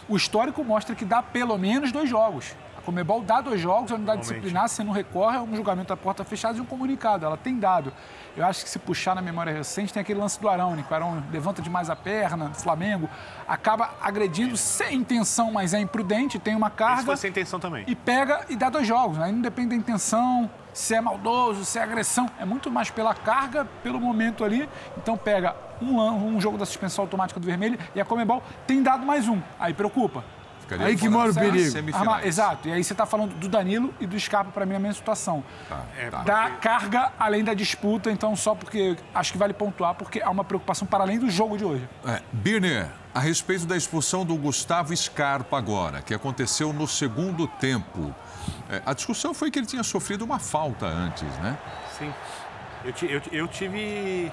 o 0.09 0.17
histórico 0.17 0.65
mostra 0.65 0.95
que 0.95 1.05
dá 1.05 1.23
pelo 1.23 1.59
menos 1.59 1.93
dois 1.93 2.09
jogos. 2.09 2.55
Comebol 2.85 3.23
dá 3.23 3.41
dois 3.41 3.61
jogos, 3.61 3.93
a 3.93 3.95
unidade 3.95 4.23
disciplinar, 4.23 4.69
se 4.69 4.83
não 4.83 4.93
recorre, 4.93 5.37
é 5.37 5.41
um 5.41 5.55
julgamento 5.55 5.89
da 5.89 5.97
porta 5.97 6.25
fechada 6.25 6.59
e 6.59 6.61
um 6.61 6.65
comunicado. 6.65 7.25
Ela 7.25 7.37
tem 7.37 7.59
dado. 7.59 7.93
Eu 8.37 8.45
acho 8.47 8.65
que 8.65 8.71
se 8.71 8.79
puxar 8.79 9.15
na 9.15 9.23
memória 9.23 9.53
recente, 9.53 9.93
tem 9.93 10.01
aquele 10.01 10.19
lance 10.19 10.41
do 10.41 10.49
Arão, 10.49 10.75
né? 10.75 10.85
que 10.87 10.93
o 10.93 10.97
Arão 10.97 11.23
levanta 11.31 11.61
demais 11.63 11.91
a 11.91 11.97
perna, 11.97 12.49
do 12.49 12.57
Flamengo, 12.57 13.09
acaba 13.47 13.91
agredindo 14.01 14.57
sem 14.57 14.97
intenção, 14.97 15.53
mas 15.53 15.75
é 15.75 15.81
imprudente, 15.81 16.39
tem 16.39 16.57
uma 16.57 16.69
Isso 16.69 16.77
carga. 16.77 17.03
foi 17.05 17.17
sem 17.17 17.31
intenção 17.31 17.61
também. 17.61 17.85
E 17.87 17.95
pega 17.95 18.47
e 18.49 18.57
dá 18.57 18.71
dois 18.71 18.87
jogos. 18.87 19.19
Aí 19.19 19.31
não 19.31 19.41
depende 19.41 19.71
da 19.71 19.77
intenção, 19.77 20.51
se 20.73 20.95
é 20.95 21.01
maldoso, 21.01 21.65
se 21.65 21.79
é 21.79 21.83
agressão. 21.83 22.29
É 22.39 22.45
muito 22.45 22.71
mais 22.71 22.91
pela 22.91 23.15
carga, 23.15 23.67
pelo 23.83 24.01
momento 24.01 24.45
ali. 24.45 24.69
Então 24.97 25.17
pega 25.17 25.55
um, 25.81 26.01
um 26.01 26.41
jogo 26.41 26.57
da 26.57 26.65
suspensão 26.65 27.05
automática 27.05 27.39
do 27.39 27.47
vermelho 27.47 27.79
e 27.95 28.01
a 28.01 28.05
Comebol 28.05 28.43
tem 28.67 28.83
dado 28.83 29.05
mais 29.05 29.29
um. 29.29 29.41
Aí 29.61 29.75
preocupa. 29.75 30.25
Ficaria 30.73 30.87
Aí 30.87 30.97
que 30.97 31.09
mora 31.09 31.31
o 31.31 31.35
perigo. 31.35 31.97
Arma- 31.97 32.25
Exato. 32.25 32.69
E 32.69 32.73
aí 32.73 32.83
você 32.83 32.93
está 32.93 33.07
falando 33.07 33.35
do 33.35 33.49
Danilo 33.49 33.93
e 34.01 34.07
do 34.07 34.19
Scarpa, 34.19 34.51
para 34.51 34.65
mim, 34.67 34.75
é 34.75 34.77
a 34.77 34.81
mesma 34.81 34.95
situação. 34.95 35.45
É, 35.99 36.11
tá. 36.11 36.23
Dá 36.23 36.51
carga 36.51 37.13
além 37.19 37.45
da 37.45 37.55
disputa, 37.55 38.11
então 38.11 38.35
só 38.37 38.55
porque 38.55 38.97
acho 39.15 39.33
que 39.33 39.39
vale 39.39 39.53
pontuar, 39.53 39.95
porque 39.95 40.21
há 40.23 40.31
uma 40.31 40.45
preocupação 40.45 40.87
para 40.87 41.05
além 41.05 41.19
do 41.19 41.31
jogo 41.31 41.57
de 41.57 41.65
hoje. 41.65 41.89
É, 42.07 42.21
Birner, 42.33 42.89
a 43.15 43.21
respeito 43.21 43.67
da 43.67 43.77
expulsão 43.77 44.25
do 44.25 44.37
Gustavo 44.37 44.97
Scarpa 44.97 45.59
agora, 45.59 46.01
que 46.03 46.15
aconteceu 46.15 46.73
no 46.73 46.87
segundo 46.89 47.47
tempo. 47.47 48.15
É, 48.69 48.83
a 48.85 48.93
discussão 48.95 49.33
foi 49.35 49.51
que 49.51 49.59
ele 49.59 49.67
tinha 49.67 49.83
sofrido 49.83 50.23
uma 50.25 50.39
falta 50.39 50.87
antes, 50.87 51.29
né? 51.39 51.57
Sim. 51.99 52.13
Eu, 52.85 53.09
eu 53.09 53.23
eu 53.31 53.49
tive 53.49 54.33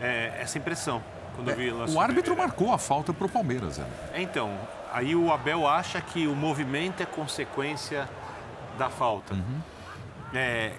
é, 0.00 0.32
essa 0.40 0.58
impressão 0.58 1.02
quando 1.34 1.48
eu 1.50 1.56
vi 1.56 1.70
o 1.70 1.78
lance 1.78 1.94
O 1.94 2.00
árbitro 2.00 2.36
marcou 2.36 2.72
a 2.72 2.78
falta 2.78 3.12
para 3.12 3.26
o 3.26 3.28
Palmeiras. 3.28 3.78
né? 3.78 3.86
Então, 4.14 4.50
aí 4.92 5.14
o 5.16 5.32
Abel 5.32 5.66
acha 5.66 6.00
que 6.00 6.26
o 6.26 6.34
movimento 6.34 7.02
é 7.02 7.06
consequência 7.06 8.08
da 8.78 8.88
falta. 8.88 9.36
É, 10.34 10.72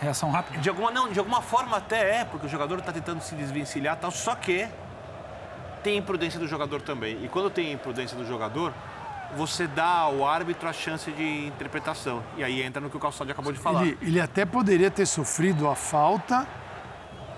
Reação 0.00 0.30
rápida? 0.30 0.58
de 0.58 0.68
alguma, 0.68 0.90
não, 0.90 1.10
de 1.10 1.18
alguma 1.18 1.42
forma 1.42 1.76
até 1.76 2.20
é, 2.20 2.24
porque 2.24 2.46
o 2.46 2.48
jogador 2.48 2.78
está 2.78 2.92
tentando 2.92 3.20
se 3.20 3.34
desvencilhar 3.34 3.96
e 3.96 4.00
tal, 4.00 4.10
só 4.10 4.34
que 4.34 4.66
tem 5.82 5.98
imprudência 5.98 6.38
do 6.38 6.46
jogador 6.46 6.82
também. 6.82 7.22
E 7.24 7.28
quando 7.28 7.50
tem 7.50 7.72
imprudência 7.72 8.16
do 8.16 8.26
jogador, 8.26 8.72
você 9.36 9.66
dá 9.66 9.86
ao 9.86 10.26
árbitro 10.26 10.68
a 10.68 10.72
chance 10.72 11.10
de 11.10 11.46
interpretação. 11.46 12.22
E 12.36 12.44
aí 12.44 12.62
entra 12.62 12.80
no 12.80 12.90
que 12.90 12.96
o 12.96 13.00
Calçado 13.00 13.30
acabou 13.30 13.52
de 13.52 13.58
falar. 13.58 13.82
Ele, 13.82 13.98
ele 14.02 14.20
até 14.20 14.44
poderia 14.44 14.90
ter 14.90 15.06
sofrido 15.06 15.68
a 15.68 15.74
falta. 15.74 16.46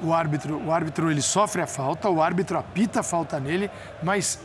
O 0.00 0.12
árbitro, 0.12 0.60
o 0.64 0.72
árbitro 0.72 1.10
ele 1.10 1.22
sofre 1.22 1.62
a 1.62 1.66
falta, 1.66 2.08
o 2.08 2.20
árbitro 2.20 2.58
apita 2.58 3.00
a 3.00 3.02
falta 3.04 3.38
nele, 3.38 3.70
mas 4.02 4.40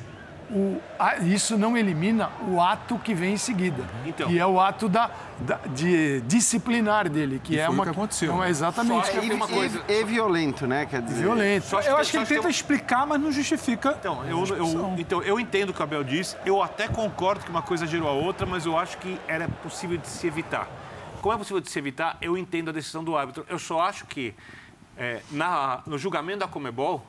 o- 0.50 0.80
a- 0.98 1.18
isso 1.18 1.58
não 1.58 1.76
elimina 1.78 2.30
o 2.48 2.62
ato 2.62 2.98
que 3.00 3.14
vem 3.14 3.34
em 3.34 3.38
seguida, 3.38 3.84
Então. 4.06 4.28
que 4.30 4.40
é 4.40 4.46
o 4.46 4.60
ato 4.60 4.88
da, 4.88 5.12
da- 5.40 5.60
de 5.74 6.22
disciplinar 6.22 7.10
dele, 7.10 7.42
que 7.44 7.60
é 7.60 7.68
uma 7.70 7.84
que 7.84 7.90
aconteceu. 7.90 8.32
Não, 8.34 8.44
é 8.44 8.50
exatamente. 8.50 9.10
É, 9.10 9.24
e, 9.26 9.30
e- 9.30 10.00
e 10.00 10.04
violento, 10.06 10.66
né? 10.66 10.86
Quer 10.86 11.02
dizer. 11.02 11.22
Violento. 11.22 11.76
Eu 11.86 11.98
acho 11.98 12.12
que 12.12 12.18
ele 12.18 12.26
tenta 12.26 12.50
explicar, 12.50 13.06
mas 13.06 13.20
não 13.20 13.32
justifica. 13.32 13.96
Então 14.00 14.24
eu, 14.26 14.46
eu- 14.56 14.96
então, 14.98 15.22
eu 15.22 15.40
entendo 15.40 15.70
o 15.72 15.74
que 15.74 15.80
o 15.82 15.84
Abel 15.84 16.04
diz, 16.04 16.38
eu 16.46 16.64
até 16.64 16.88
concordo 16.88 17.44
que 17.44 17.50
uma 17.50 17.62
coisa 17.62 17.86
gerou 17.86 18.08
a 18.08 18.14
outra, 18.14 18.46
mas 18.46 18.66
eu 18.66 18.78
acho 18.78 18.98
que 19.00 19.20
era 19.28 19.48
possível 19.50 19.98
de 19.98 20.08
se 20.08 20.26
evitar. 20.28 20.68
Como 21.22 21.34
é 21.34 21.38
possível 21.38 21.60
de 21.60 21.70
se 21.70 21.78
evitar, 21.78 22.16
eu 22.22 22.38
entendo 22.38 22.70
a 22.70 22.72
decisão 22.72 23.04
do 23.04 23.18
árbitro. 23.18 23.46
Eu 23.50 23.60
só 23.60 23.82
acho 23.82 24.06
que 24.06 24.34
é, 24.98 25.20
na- 25.30 25.82
no 25.86 25.98
julgamento 25.98 26.40
da 26.40 26.48
Comebol, 26.48 27.06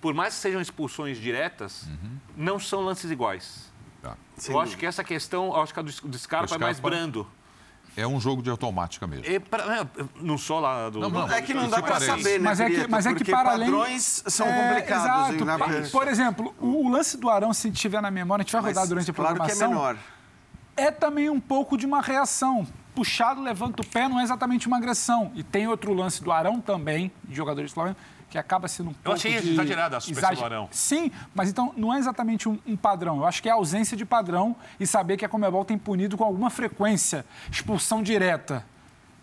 por 0.00 0.14
mais 0.14 0.34
que 0.34 0.40
sejam 0.40 0.60
expulsões 0.60 1.18
diretas, 1.18 1.86
não 2.36 2.58
são 2.58 2.80
lances 2.82 3.10
iguais. 3.10 3.68
Tá. 4.00 4.16
eu 4.48 4.60
acho 4.60 4.76
que 4.76 4.86
essa 4.86 5.02
questão, 5.02 5.46
eu 5.48 5.60
acho 5.60 5.74
que 5.74 5.80
a 5.80 5.82
do, 5.82 5.90
do 5.90 6.16
Scarpa, 6.18 6.54
é 6.54 6.58
mais 6.58 6.76
Scarpa- 6.76 6.96
brando. 6.96 7.26
É 7.96 8.06
um 8.06 8.20
jogo 8.20 8.40
de 8.42 8.48
automática 8.48 9.08
mesmo. 9.08 9.26
E 9.26 9.40
pra- 9.40 9.78
é, 9.80 9.86
não 10.20 10.38
só 10.38 10.60
lá 10.60 10.88
do. 10.88 11.00
Não, 11.00 11.10
não, 11.10 11.28
É 11.32 11.42
que 11.42 11.52
não 11.52 11.68
dá 11.68 11.82
parece. 11.82 12.06
saber, 12.06 12.38
né, 12.38 12.44
Mas 12.48 12.60
é 12.60 12.70
que, 12.70 12.86
mas 12.86 13.06
é 13.06 13.14
que 13.14 13.24
para 13.24 13.50
além... 13.50 13.68
padrões 13.68 14.22
são 14.28 14.46
É, 14.46 14.68
complicados. 14.68 15.04
Exato. 15.04 15.32
hein, 15.72 15.80
né? 15.82 15.88
Por 15.90 16.06
exemplo, 16.06 16.54
o, 16.60 16.86
o 16.86 16.88
lance 16.88 17.16
do 17.16 17.28
Arão, 17.28 17.52
se 17.52 17.72
tiver 17.72 18.00
na 18.00 18.10
memória, 18.10 18.42
a 18.42 18.44
gente 18.44 18.52
vai 18.52 18.62
Mas 18.62 18.74
rodar 18.76 18.86
durante 18.88 19.10
a 19.10 19.14
claro 19.14 19.34
que 19.34 19.42
é 19.42 19.46
programação. 19.46 19.68
menor. 19.70 19.96
é 20.76 20.92
também 20.92 21.28
um 21.28 21.40
pouco 21.40 21.76
de 21.76 21.86
uma 21.86 22.00
reação. 22.00 22.64
Puxado, 22.94 23.40
levanta 23.42 23.82
o 23.82 23.86
pé, 23.86 24.08
não 24.08 24.20
é 24.20 24.22
exatamente 24.22 24.68
uma 24.68 24.76
agressão. 24.76 25.32
E 25.34 25.42
tem 25.42 25.66
outro 25.66 25.92
lance 25.92 26.22
do 26.22 26.30
Arão 26.30 26.60
também, 26.60 27.10
de 27.24 27.34
jogador 27.34 27.64
de 27.64 27.72
Flamengo, 27.72 27.96
que 28.30 28.38
acaba 28.38 28.68
sendo 28.68 28.90
um 28.90 28.92
pouco 28.92 29.16
achei 29.16 29.40
de... 29.40 29.52
exagerada 29.52 29.96
a 29.96 30.00
do 30.00 30.10
exager-. 30.10 30.68
Sim, 30.70 31.10
mas 31.34 31.48
então 31.48 31.72
não 31.76 31.94
é 31.94 31.98
exatamente 31.98 32.48
um, 32.48 32.58
um 32.66 32.76
padrão. 32.76 33.18
Eu 33.18 33.26
acho 33.26 33.42
que 33.42 33.48
é 33.48 33.52
a 33.52 33.54
ausência 33.54 33.96
de 33.96 34.04
padrão 34.04 34.54
e 34.78 34.86
saber 34.86 35.16
que 35.16 35.24
a 35.24 35.28
Comebol 35.28 35.64
tem 35.64 35.78
punido 35.78 36.16
com 36.16 36.24
alguma 36.24 36.50
frequência 36.50 37.24
expulsão 37.50 38.02
direta 38.02 38.64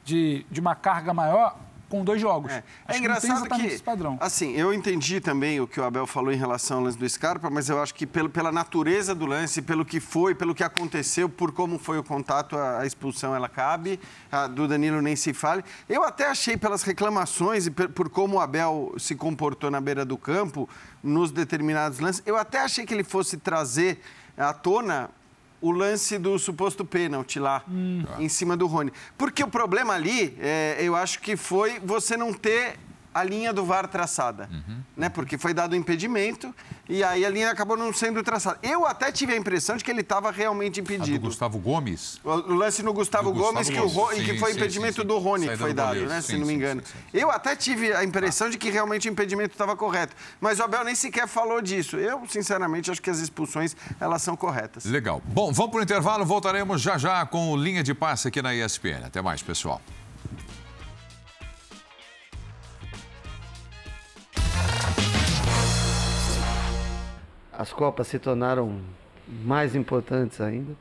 de, 0.04 0.46
de 0.50 0.60
uma 0.60 0.76
carga 0.76 1.14
maior 1.14 1.58
com 1.90 2.04
dois 2.04 2.20
jogos. 2.20 2.52
É, 2.52 2.64
é 2.88 2.98
engraçado 2.98 3.48
que, 3.50 3.66
esse 3.68 3.84
padrão. 3.84 4.18
assim, 4.20 4.54
eu 4.54 4.74
entendi 4.74 5.20
também 5.22 5.60
o 5.62 5.68
que 5.68 5.80
o 5.80 5.84
Abel 5.84 6.08
falou 6.08 6.32
em 6.32 6.36
relação 6.38 6.78
ao 6.80 6.84
lance 6.84 6.98
do 6.98 7.08
Scarpa, 7.08 7.50
mas 7.50 7.70
eu 7.70 7.82
acho 7.82 7.94
que 7.94 8.06
pelo, 8.08 8.30
pela 8.30 8.52
natureza 8.52 9.14
do 9.14 9.26
lance, 9.26 9.62
pelo 9.62 9.86
que 9.86 10.00
foi, 10.00 10.34
pelo 10.36 10.56
que 10.56 10.64
aconteceu, 10.64 11.30
por 11.30 11.52
como 11.52 11.78
foi 11.78 11.98
o 12.00 12.04
contato, 12.04 12.58
a, 12.58 12.80
a 12.80 12.86
expulsão 12.86 13.36
ela 13.36 13.48
cabe, 13.50 14.00
a 14.32 14.48
do 14.48 14.68
Danilo 14.68 15.02
nem 15.02 15.16
se 15.16 15.34
fale. 15.34 15.64
Eu 15.88 16.04
até 16.04 16.28
achei 16.30 16.58
pelas 16.58 16.84
reclamações 16.84 17.68
e 17.68 17.72
per- 17.72 17.90
por 17.90 18.10
como 18.10 18.38
o 18.38 18.40
Abel 18.40 18.94
se 18.98 19.16
comportou 19.16 19.70
na 19.70 19.80
beira 19.80 20.04
do 20.04 20.18
campo, 20.18 20.68
nos 21.04 21.32
determinados 21.32 22.00
lances, 22.00 22.24
eu 22.26 22.36
até 22.36 22.62
achei 22.62 22.86
que 22.86 22.94
ele 22.94 23.04
fosse 23.04 23.38
trazer 23.38 24.02
à 24.38 24.54
tona 24.54 25.10
o 25.66 25.72
lance 25.72 26.20
do 26.20 26.38
suposto 26.38 26.86
pênalti 26.86 27.40
lá, 27.40 27.64
em 28.20 28.30
cima 28.30 28.56
do 28.56 28.68
Rony. 28.68 28.92
Porque 29.18 29.44
o 29.44 29.48
problema 29.48 29.96
ali, 29.96 30.38
é, 30.40 30.78
eu 30.80 30.96
acho 30.96 31.20
que 31.20 31.36
foi 31.36 31.80
você 31.80 32.16
não 32.16 32.32
ter 32.32 32.76
a 33.16 33.24
linha 33.24 33.54
do 33.54 33.64
VAR 33.64 33.88
traçada, 33.88 34.50
né? 34.98 35.08
Porque 35.08 35.38
foi 35.38 35.54
dado 35.54 35.72
o 35.72 35.76
impedimento 35.78 36.54
e 36.90 37.02
aí 37.02 37.26
a 37.26 37.30
linha 37.30 37.50
acabou 37.50 37.78
não 37.78 37.94
sendo 37.94 38.22
traçada. 38.22 38.60
Eu 38.62 38.86
até 38.86 39.10
tive 39.10 39.32
a 39.34 39.38
impressão 39.38 39.78
de 39.78 39.86
que 39.86 39.90
ele 39.90 40.02
estava 40.02 40.30
realmente 40.32 40.82
A 40.82 40.84
do 40.84 40.94
impedido. 40.94 41.28
Gustavo 41.28 41.58
Gomes. 41.58 42.20
O 42.26 42.54
lance 42.54 42.84
no 42.84 42.92
Gustavo 42.92 43.32
Do 43.32 43.40
Gomes, 43.40 43.70
Gustavo 43.70 43.90
que, 43.90 43.98
o 43.98 44.02
Gomes. 44.02 44.18
e 44.20 44.26
que 44.26 44.34
Sim, 44.34 44.38
foi 44.40 44.52
sim, 44.52 44.58
impedimento 44.58 44.96
sim, 44.96 45.02
sim. 45.02 45.08
do 45.08 45.18
Rony 45.18 45.48
que 45.48 45.56
foi 45.56 45.70
do 45.70 45.76
dado, 45.78 45.88
goleiro. 45.88 46.10
né? 46.10 46.20
Se 46.20 46.28
Sim, 46.28 46.34
não 46.34 46.42
me 46.42 46.48
sim, 46.48 46.54
engano. 46.56 46.82
sim, 46.86 46.94
Eu 47.14 47.32
até 47.32 47.56
tive 47.56 47.94
a 47.94 48.04
impressão 48.04 48.50
de 48.50 48.58
que 48.58 48.70
realmente 48.70 49.08
o 49.08 49.12
impedimento 49.12 49.54
estava 49.54 49.78
correto. 49.78 50.14
Mas 50.42 50.60
o 50.60 50.64
Abel 50.64 50.84
nem 50.84 50.94
sequer 50.94 51.26
falou 51.26 51.62
disso. 51.62 51.96
Eu, 51.96 52.22
sinceramente, 52.28 52.92
acho 52.92 53.02
que 53.02 53.10
as 53.10 53.20
expulsões, 53.20 53.78
elas 53.98 54.22
são 54.22 54.36
corretas. 54.36 54.84
Legal. 54.84 55.22
Bom, 55.26 55.54
vamos 55.54 55.72
para 55.72 55.80
o 55.80 55.84
intervalo. 55.84 56.26
Voltaremos 56.26 56.82
já 56.82 56.98
já 56.98 57.26
com 57.26 57.50
o 57.52 57.56
Linha 57.56 57.82
de 57.82 57.94
Passe 57.94 58.28
aqui 58.28 58.42
na 58.42 58.54
ESPN. 58.54 59.06
Até 59.06 59.22
mais, 59.22 59.42
pessoal. 59.42 59.82
As 67.58 67.72
Copas 67.72 68.08
se 68.08 68.20
tornaram 68.20 68.82
mais 69.28 69.76
importantes 69.76 70.42
ainda. 70.42 70.74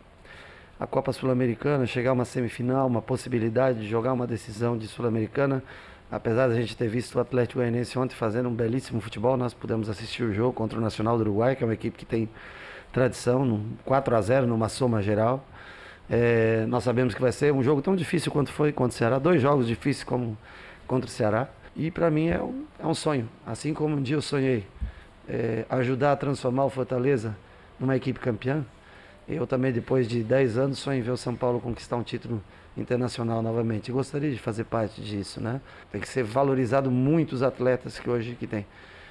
A 0.79 0.89
Copa 0.89 1.13
Sul-Americana, 1.13 1.87
chegar 1.87 2.11
a 2.11 2.13
uma 2.13 2.25
semifinal, 2.25 2.89
uma 2.89 3.01
possibilidade 3.01 3.79
de 3.79 3.89
jogar 3.89 4.13
uma 4.13 4.27
decisão 4.27 4.77
de 4.77 4.89
Sul-Americana. 4.89 5.63
Apesar 6.11 6.49
da 6.49 6.55
gente 6.55 6.77
ter 6.77 6.89
visto 6.89 7.15
o 7.15 7.21
Atlético 7.21 7.61
Goianiense 7.61 7.97
ontem 7.97 8.17
fazendo 8.17 8.49
um 8.49 8.55
belíssimo 8.55 9.01
futebol, 9.01 9.37
nós 9.37 9.55
pudemos 9.55 9.89
assistir 9.89 10.25
o 10.25 10.35
jogo 10.35 10.53
contra 10.53 10.77
o 10.77 10.83
Nacional 10.83 11.17
do 11.17 11.21
Uruguai, 11.21 11.55
que 11.55 11.63
é 11.63 11.67
uma 11.67 11.75
equipe 11.75 11.97
que 11.97 12.05
tem 12.05 12.29
tradição, 12.93 13.45
num 13.45 13.77
4 13.85 14.17
a 14.17 14.21
0 14.21 14.47
numa 14.49 14.69
soma 14.69 15.01
geral. 15.01 15.47
É, 16.11 16.67
nós 16.67 16.83
sabemos 16.83 17.15
que 17.15 17.21
vai 17.21 17.31
ser 17.31 17.53
um 17.53 17.63
jogo 17.63 17.83
tão 17.83 17.95
difícil 17.95 18.33
quanto 18.33 18.51
foi 18.51 18.73
contra 18.73 18.93
o 18.93 18.99
Ceará, 18.99 19.21
dois 19.21 19.41
jogos 19.41 19.69
difíceis 19.69 20.03
como 20.03 20.37
contra 20.89 21.09
o 21.09 21.11
Ceará. 21.11 21.49
E 21.77 21.89
para 21.93 22.11
mim 22.11 22.31
é 22.31 22.43
um, 22.43 22.65
é 22.81 22.87
um 22.87 22.95
sonho, 22.95 23.29
assim 23.47 23.73
como 23.73 23.95
um 23.95 24.03
dia 24.03 24.17
eu 24.17 24.23
sonhei 24.23 24.67
é, 25.29 25.65
ajudar 25.69 26.13
a 26.13 26.17
transformar 26.17 26.65
o 26.65 26.71
Fortaleza 26.71 27.37
numa 27.79 27.97
equipe 27.97 28.19
campeã. 28.21 28.65
Eu 29.27 29.47
também, 29.47 29.73
depois 29.73 30.07
de 30.07 30.23
10 30.23 30.59
anos, 30.59 30.79
sonho 30.79 30.99
em 30.99 31.03
ver 31.03 31.11
o 31.11 31.17
São 31.17 31.35
Paulo 31.35 31.61
conquistar 31.61 31.97
um 31.97 32.03
título 32.03 32.43
internacional 32.77 33.43
novamente. 33.43 33.89
E 33.89 33.93
gostaria 33.93 34.31
de 34.31 34.39
fazer 34.39 34.65
parte 34.65 35.01
disso, 35.01 35.41
né? 35.41 35.61
Tem 35.91 36.01
que 36.01 36.09
ser 36.09 36.23
valorizado 36.23 36.91
muito 36.91 37.33
os 37.33 37.43
atletas 37.43 37.99
que 37.99 38.09
hoje 38.11 38.35
que 38.35 38.47
tem, 38.47 38.67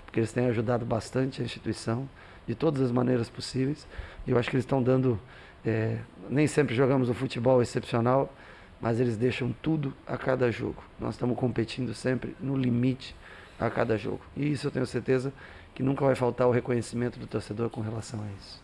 porque 0.06 0.20
eles 0.20 0.32
têm 0.32 0.46
ajudado 0.48 0.86
bastante 0.86 1.42
a 1.42 1.46
instituição 1.46 2.08
de 2.46 2.54
todas 2.54 2.82
as 2.82 2.92
maneiras 2.92 3.30
possíveis. 3.30 3.88
E 4.28 4.32
eu 4.32 4.38
acho 4.38 4.50
que 4.50 4.56
eles 4.56 4.66
estão 4.66 4.84
dando. 4.84 5.20
é, 5.66 5.98
nem 6.30 6.46
sempre 6.46 6.76
jogamos 6.76 7.10
um 7.10 7.14
futebol 7.14 7.62
excepcional, 7.62 8.32
mas 8.80 9.00
eles 9.00 9.18
deixam 9.18 9.56
tudo 9.62 9.94
a 10.06 10.18
cada 10.18 10.52
jogo. 10.52 10.84
Nós 11.00 11.16
estamos 11.16 11.38
competindo 11.38 11.94
sempre 11.94 12.36
no 12.40 12.56
limite 12.56 13.16
a 13.60 13.70
cada 13.70 13.98
jogo. 13.98 14.20
E 14.36 14.52
isso 14.52 14.68
eu 14.68 14.72
tenho 14.72 14.86
certeza 14.86 15.34
que 15.74 15.84
nunca 15.84 16.06
vai 16.06 16.16
faltar 16.16 16.48
o 16.48 16.52
reconhecimento 16.52 17.20
do 17.20 17.28
torcedor 17.28 17.70
com 17.70 17.82
relação 17.82 18.22
a 18.22 18.28
isso. 18.40 18.64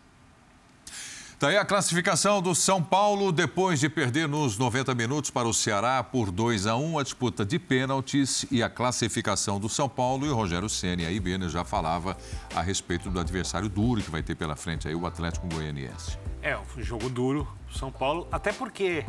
Daí 1.40 1.56
a 1.56 1.64
classificação 1.64 2.42
do 2.42 2.54
São 2.54 2.82
Paulo, 2.82 3.32
depois 3.32 3.80
de 3.80 3.88
perder 3.88 4.28
nos 4.28 4.58
90 4.58 4.94
minutos 4.94 5.30
para 5.30 5.48
o 5.48 5.54
Ceará 5.54 6.04
por 6.04 6.30
2 6.30 6.66
a 6.66 6.76
1 6.76 6.98
a 6.98 7.02
disputa 7.02 7.46
de 7.46 7.58
pênaltis 7.58 8.44
e 8.50 8.62
a 8.62 8.68
classificação 8.68 9.58
do 9.58 9.66
São 9.66 9.88
Paulo. 9.88 10.26
E 10.26 10.28
o 10.28 10.34
Rogério 10.34 10.68
Ceni 10.68 11.06
aí, 11.06 11.18
Bene, 11.18 11.48
já 11.48 11.64
falava 11.64 12.14
a 12.54 12.60
respeito 12.60 13.08
do 13.08 13.18
adversário 13.18 13.70
duro 13.70 14.02
que 14.02 14.10
vai 14.10 14.22
ter 14.22 14.34
pela 14.34 14.54
frente 14.54 14.86
aí, 14.86 14.94
o 14.94 15.06
Atlético 15.06 15.48
Goianiense. 15.48 16.18
É, 16.42 16.58
um 16.58 16.82
jogo 16.82 17.08
duro, 17.08 17.48
São 17.72 17.90
Paulo, 17.90 18.28
até 18.30 18.52
porque 18.52 19.06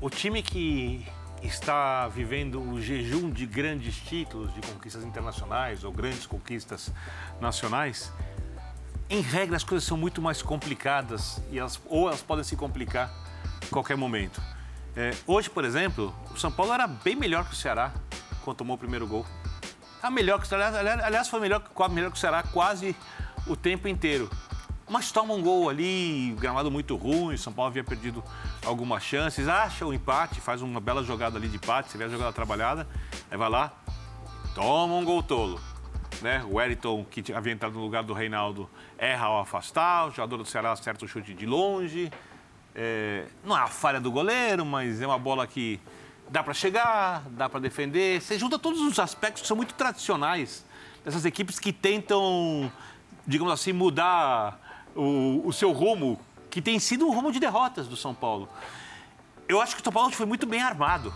o 0.00 0.08
time 0.08 0.42
que 0.42 1.06
está 1.42 2.08
vivendo 2.08 2.60
o 2.60 2.80
jejum 2.80 3.30
de 3.30 3.46
grandes 3.46 3.96
títulos, 3.96 4.52
de 4.54 4.60
conquistas 4.60 5.04
internacionais 5.04 5.84
ou 5.84 5.92
grandes 5.92 6.26
conquistas 6.26 6.92
nacionais, 7.40 8.12
em 9.10 9.20
regra, 9.20 9.56
as 9.56 9.64
coisas 9.64 9.86
são 9.86 9.96
muito 9.96 10.22
mais 10.22 10.40
complicadas 10.40 11.42
e 11.50 11.58
elas, 11.58 11.78
ou 11.86 12.08
elas 12.08 12.22
podem 12.22 12.42
se 12.42 12.56
complicar 12.56 13.12
a 13.62 13.66
qualquer 13.70 13.96
momento. 13.96 14.40
É, 14.96 15.10
hoje, 15.26 15.50
por 15.50 15.64
exemplo, 15.64 16.14
o 16.30 16.38
São 16.38 16.50
Paulo 16.50 16.72
era 16.72 16.86
bem 16.86 17.14
melhor 17.14 17.44
que 17.46 17.52
o 17.52 17.56
Ceará 17.56 17.92
quando 18.42 18.56
tomou 18.56 18.76
o 18.76 18.78
primeiro 18.78 19.06
gol. 19.06 19.26
Tá 20.00 20.10
melhor 20.10 20.40
que 20.40 20.52
aliás, 20.54 21.28
foi 21.28 21.40
melhor, 21.40 21.62
melhor 21.90 22.10
que 22.10 22.16
o 22.16 22.20
Ceará 22.20 22.42
quase 22.42 22.96
o 23.46 23.54
tempo 23.54 23.86
inteiro. 23.86 24.30
Mas 24.92 25.10
toma 25.10 25.32
um 25.32 25.42
gol 25.42 25.70
ali, 25.70 26.36
gramado 26.38 26.70
muito 26.70 26.94
ruim, 26.96 27.36
São 27.36 27.52
Paulo 27.52 27.70
havia 27.70 27.82
perdido 27.82 28.22
algumas 28.64 29.02
chances, 29.02 29.48
acha 29.48 29.86
o 29.86 29.94
empate, 29.94 30.40
faz 30.40 30.60
uma 30.60 30.80
bela 30.80 31.02
jogada 31.02 31.38
ali 31.38 31.48
de 31.48 31.56
empate, 31.56 31.90
você 31.90 31.96
vê 31.96 32.04
a 32.04 32.08
jogada 32.08 32.32
trabalhada, 32.32 32.86
aí 33.30 33.38
vai 33.38 33.48
lá, 33.48 33.72
toma 34.54 34.94
um 34.94 35.04
gol 35.04 35.22
tolo 35.22 35.58
né? 36.20 36.44
O 36.48 36.56
Wellington, 36.56 37.04
que 37.10 37.32
havia 37.32 37.52
entrado 37.52 37.74
no 37.74 37.80
lugar 37.80 38.02
do 38.02 38.12
Reinaldo, 38.12 38.70
erra 38.96 39.26
ao 39.26 39.40
afastar, 39.40 40.08
o 40.08 40.10
jogador 40.10 40.36
do 40.36 40.44
Ceará 40.44 40.72
acerta 40.72 41.04
o 41.04 41.08
chute 41.08 41.34
de 41.34 41.46
longe. 41.46 42.10
É, 42.74 43.26
não 43.44 43.56
é 43.56 43.60
a 43.60 43.66
falha 43.66 44.00
do 44.00 44.10
goleiro, 44.10 44.64
mas 44.64 45.00
é 45.00 45.06
uma 45.06 45.18
bola 45.18 45.46
que 45.46 45.80
dá 46.30 46.42
para 46.42 46.54
chegar, 46.54 47.24
dá 47.30 47.48
para 47.48 47.60
defender. 47.60 48.20
Você 48.20 48.38
junta 48.38 48.58
todos 48.58 48.80
os 48.80 48.98
aspectos 48.98 49.42
que 49.42 49.48
são 49.48 49.56
muito 49.56 49.74
tradicionais 49.74 50.64
dessas 51.04 51.24
equipes 51.24 51.58
que 51.58 51.72
tentam, 51.72 52.70
digamos 53.26 53.52
assim, 53.52 53.72
mudar 53.72 54.60
o, 54.94 55.42
o 55.44 55.52
seu 55.52 55.72
rumo, 55.72 56.18
que 56.50 56.60
tem 56.60 56.78
sido 56.78 57.06
um 57.06 57.12
rumo 57.12 57.32
de 57.32 57.40
derrotas 57.40 57.86
do 57.86 57.96
São 57.96 58.14
Paulo. 58.14 58.48
Eu 59.48 59.60
acho 59.60 59.74
que 59.74 59.80
o 59.80 59.84
São 59.84 59.92
Paulo 59.92 60.10
foi 60.12 60.26
muito 60.26 60.46
bem 60.46 60.62
armado 60.62 61.12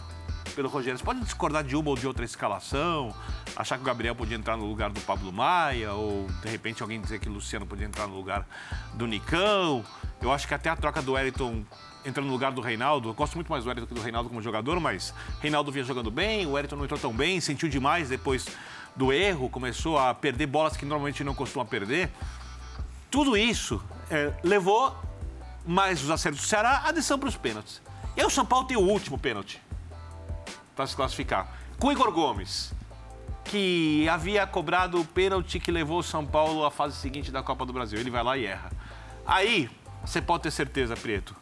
pelo 0.54 0.68
Rogério. 0.68 0.98
Você 0.98 1.04
pode 1.04 1.20
discordar 1.20 1.62
de 1.62 1.76
uma 1.76 1.90
ou 1.90 1.96
de 1.96 2.06
outra 2.06 2.24
escalação, 2.24 3.14
achar 3.54 3.76
que 3.76 3.82
o 3.82 3.86
Gabriel 3.86 4.14
podia 4.14 4.36
entrar 4.36 4.56
no 4.56 4.66
lugar 4.66 4.90
do 4.90 5.00
Pablo 5.02 5.32
Maia, 5.32 5.92
ou 5.92 6.26
de 6.42 6.48
repente 6.48 6.82
alguém 6.82 7.00
dizer 7.00 7.20
que 7.20 7.28
o 7.28 7.32
Luciano 7.32 7.66
podia 7.66 7.86
entrar 7.86 8.06
no 8.06 8.16
lugar 8.16 8.46
do 8.94 9.06
Nicão. 9.06 9.84
Eu 10.20 10.32
acho 10.32 10.48
que 10.48 10.54
até 10.54 10.70
a 10.70 10.76
troca 10.76 11.02
do 11.02 11.12
Wellington 11.12 11.64
entrando 12.04 12.26
no 12.26 12.32
lugar 12.32 12.52
do 12.52 12.60
Reinaldo. 12.60 13.10
Eu 13.10 13.14
gosto 13.14 13.34
muito 13.34 13.50
mais 13.50 13.64
do 13.64 13.68
Wellington 13.68 13.88
que 13.88 13.94
do 13.94 14.00
Reinaldo 14.00 14.28
como 14.28 14.40
jogador, 14.40 14.80
mas 14.80 15.12
Reinaldo 15.40 15.70
vinha 15.72 15.84
jogando 15.84 16.10
bem, 16.10 16.46
o 16.46 16.52
Wellington 16.52 16.76
não 16.76 16.84
entrou 16.84 16.98
tão 16.98 17.12
bem, 17.12 17.40
sentiu 17.40 17.68
demais 17.68 18.08
depois 18.08 18.46
do 18.94 19.12
erro, 19.12 19.50
começou 19.50 19.98
a 19.98 20.14
perder 20.14 20.46
bolas 20.46 20.76
que 20.76 20.86
normalmente 20.86 21.22
não 21.22 21.34
costuma 21.34 21.64
perder. 21.64 22.10
Tudo 23.16 23.34
isso 23.34 23.82
é, 24.10 24.30
levou 24.42 24.94
mais 25.64 26.04
os 26.04 26.10
acertos 26.10 26.42
do 26.42 26.46
Ceará 26.46 26.82
a 26.84 26.92
decisão 26.92 27.18
para 27.18 27.30
os 27.30 27.34
pênaltis. 27.34 27.80
E 28.14 28.22
o 28.22 28.28
São 28.28 28.44
Paulo 28.44 28.66
tem 28.66 28.76
o 28.76 28.82
último 28.82 29.16
pênalti 29.16 29.58
para 30.74 30.86
se 30.86 30.94
classificar. 30.94 31.50
Com 31.78 31.90
Igor 31.90 32.12
Gomes, 32.12 32.74
que 33.42 34.06
havia 34.10 34.46
cobrado 34.46 35.00
o 35.00 35.04
pênalti 35.06 35.58
que 35.58 35.72
levou 35.72 36.00
o 36.00 36.02
São 36.02 36.26
Paulo 36.26 36.62
à 36.62 36.70
fase 36.70 36.94
seguinte 36.96 37.32
da 37.32 37.42
Copa 37.42 37.64
do 37.64 37.72
Brasil. 37.72 37.98
Ele 37.98 38.10
vai 38.10 38.22
lá 38.22 38.36
e 38.36 38.44
erra. 38.44 38.70
Aí, 39.24 39.70
você 40.04 40.20
pode 40.20 40.42
ter 40.42 40.50
certeza, 40.50 40.94
Preto. 40.94 41.34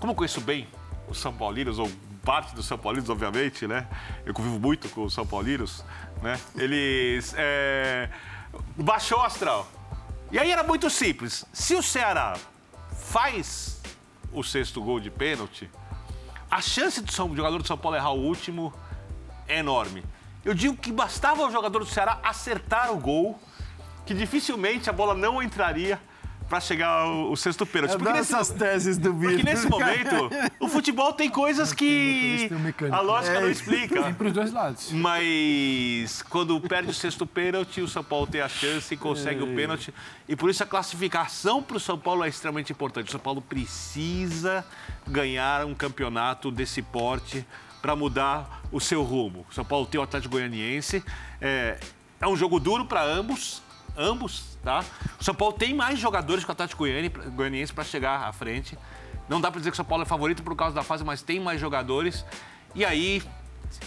Como 0.00 0.14
conheço 0.14 0.40
bem 0.40 0.66
os 1.06 1.18
São 1.18 1.34
Paulinos, 1.34 1.78
ou 1.78 1.92
parte 2.24 2.54
dos 2.54 2.64
São 2.64 2.78
Paulinos, 2.78 3.10
obviamente, 3.10 3.66
né? 3.66 3.86
Eu 4.24 4.32
convivo 4.32 4.58
muito 4.58 4.88
com 4.88 5.04
os 5.04 5.12
São 5.12 5.26
Paulinos, 5.26 5.84
né? 6.22 6.40
Eles. 6.56 7.34
É... 7.36 8.08
Baixou 8.78 9.18
o 9.18 9.22
astral. 9.22 9.68
E 10.34 10.38
aí 10.40 10.50
era 10.50 10.64
muito 10.64 10.90
simples. 10.90 11.44
Se 11.52 11.76
o 11.76 11.82
Ceará 11.82 12.36
faz 12.90 13.80
o 14.32 14.42
sexto 14.42 14.82
gol 14.82 14.98
de 14.98 15.08
pênalti, 15.08 15.70
a 16.50 16.60
chance 16.60 17.00
do 17.00 17.12
jogador 17.12 17.58
do 17.58 17.68
São 17.68 17.78
Paulo 17.78 17.96
errar 17.96 18.10
o 18.10 18.20
último 18.20 18.74
é 19.46 19.60
enorme. 19.60 20.02
Eu 20.44 20.52
digo 20.52 20.76
que 20.76 20.90
bastava 20.90 21.46
o 21.46 21.52
jogador 21.52 21.78
do 21.78 21.86
Ceará 21.86 22.18
acertar 22.20 22.90
o 22.92 22.98
gol, 22.98 23.38
que 24.04 24.12
dificilmente 24.12 24.90
a 24.90 24.92
bola 24.92 25.14
não 25.14 25.40
entraria 25.40 26.00
para 26.48 26.60
chegar 26.60 26.88
ao, 26.88 27.28
ao 27.28 27.36
sexto 27.36 27.64
pênalti. 27.66 27.96
Porque 27.96 28.12
nesse, 28.12 28.34
essas 28.34 28.50
teses 28.50 28.98
do 28.98 29.14
Porque 29.14 29.42
nesse 29.42 29.68
momento, 29.68 30.30
o 30.60 30.68
futebol 30.68 31.12
tem 31.12 31.28
coisas 31.28 31.72
que 31.72 32.48
a 32.90 33.00
lógica 33.00 33.40
não 33.40 33.50
explica. 33.50 34.02
Tem 34.02 34.14
para 34.14 34.26
os 34.26 34.32
dois 34.32 34.52
lados. 34.52 34.90
Mas 34.92 36.22
quando 36.28 36.60
perde 36.60 36.90
o 36.90 36.94
sexto 36.94 37.26
pênalti, 37.26 37.80
o 37.80 37.88
São 37.88 38.04
Paulo 38.04 38.26
tem 38.26 38.40
a 38.40 38.48
chance 38.48 38.92
e 38.92 38.96
consegue 38.96 39.42
o 39.42 39.54
pênalti. 39.54 39.92
E 40.28 40.36
por 40.36 40.50
isso 40.50 40.62
a 40.62 40.66
classificação 40.66 41.62
para 41.62 41.76
o 41.76 41.80
São 41.80 41.98
Paulo 41.98 42.24
é 42.24 42.28
extremamente 42.28 42.72
importante. 42.72 43.08
O 43.08 43.10
São 43.10 43.20
Paulo 43.20 43.40
precisa 43.40 44.64
ganhar 45.06 45.64
um 45.64 45.74
campeonato 45.74 46.50
desse 46.50 46.82
porte 46.82 47.46
para 47.80 47.94
mudar 47.94 48.62
o 48.72 48.80
seu 48.80 49.02
rumo. 49.02 49.44
O 49.50 49.54
São 49.54 49.64
Paulo 49.64 49.86
tem 49.86 50.00
o 50.00 50.02
Atlético 50.02 50.32
Goianiense. 50.32 51.04
É, 51.40 51.78
é 52.20 52.26
um 52.26 52.34
jogo 52.34 52.58
duro 52.58 52.86
para 52.86 53.02
ambos, 53.02 53.62
ambos, 53.96 54.53
tá? 54.64 54.84
O 55.20 55.22
São 55.22 55.34
Paulo 55.34 55.54
tem 55.54 55.74
mais 55.74 55.98
jogadores 55.98 56.42
que 56.42 56.50
o 56.50 56.52
Atlético 56.52 56.84
Goianiense 57.32 57.72
para 57.72 57.84
chegar 57.84 58.26
à 58.26 58.32
frente. 58.32 58.76
Não 59.28 59.40
dá 59.40 59.50
para 59.50 59.60
dizer 59.60 59.70
que 59.70 59.74
o 59.74 59.76
São 59.76 59.84
Paulo 59.84 60.02
é 60.02 60.06
favorito 60.06 60.42
por 60.42 60.56
causa 60.56 60.74
da 60.74 60.82
fase, 60.82 61.04
mas 61.04 61.22
tem 61.22 61.38
mais 61.38 61.60
jogadores. 61.60 62.24
E 62.74 62.84
aí, 62.84 63.22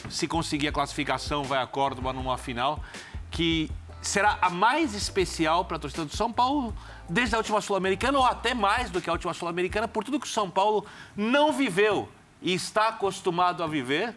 se 0.10 0.28
conseguir 0.28 0.68
a 0.68 0.72
classificação, 0.72 1.44
vai 1.44 1.62
a 1.62 1.68
Córdoba 1.68 2.14
numa 2.14 2.38
final 2.38 2.82
que 3.30 3.70
será 4.02 4.38
a 4.42 4.50
mais 4.50 4.94
especial 4.94 5.66
para 5.66 5.78
a 5.78 5.80
torcida 5.80 6.06
do 6.06 6.16
São 6.16 6.32
Paulo 6.32 6.74
desde 7.10 7.36
a 7.36 7.40
última 7.40 7.60
Sul-Americana 7.60 8.18
ou 8.18 8.26
até 8.26 8.54
mais 8.54 8.90
do 8.90 9.02
que 9.02 9.10
a 9.10 9.14
última 9.14 9.34
Sul-Americana 9.34 9.88
por 9.88 10.04
tudo 10.04 10.20
que 10.20 10.28
o 10.28 10.30
São 10.30 10.50
Paulo 10.50 10.86
não 11.16 11.52
viveu 11.52 12.10
e 12.42 12.54
está 12.54 12.90
acostumado 12.90 13.64
a 13.64 13.68
viver 13.68 14.16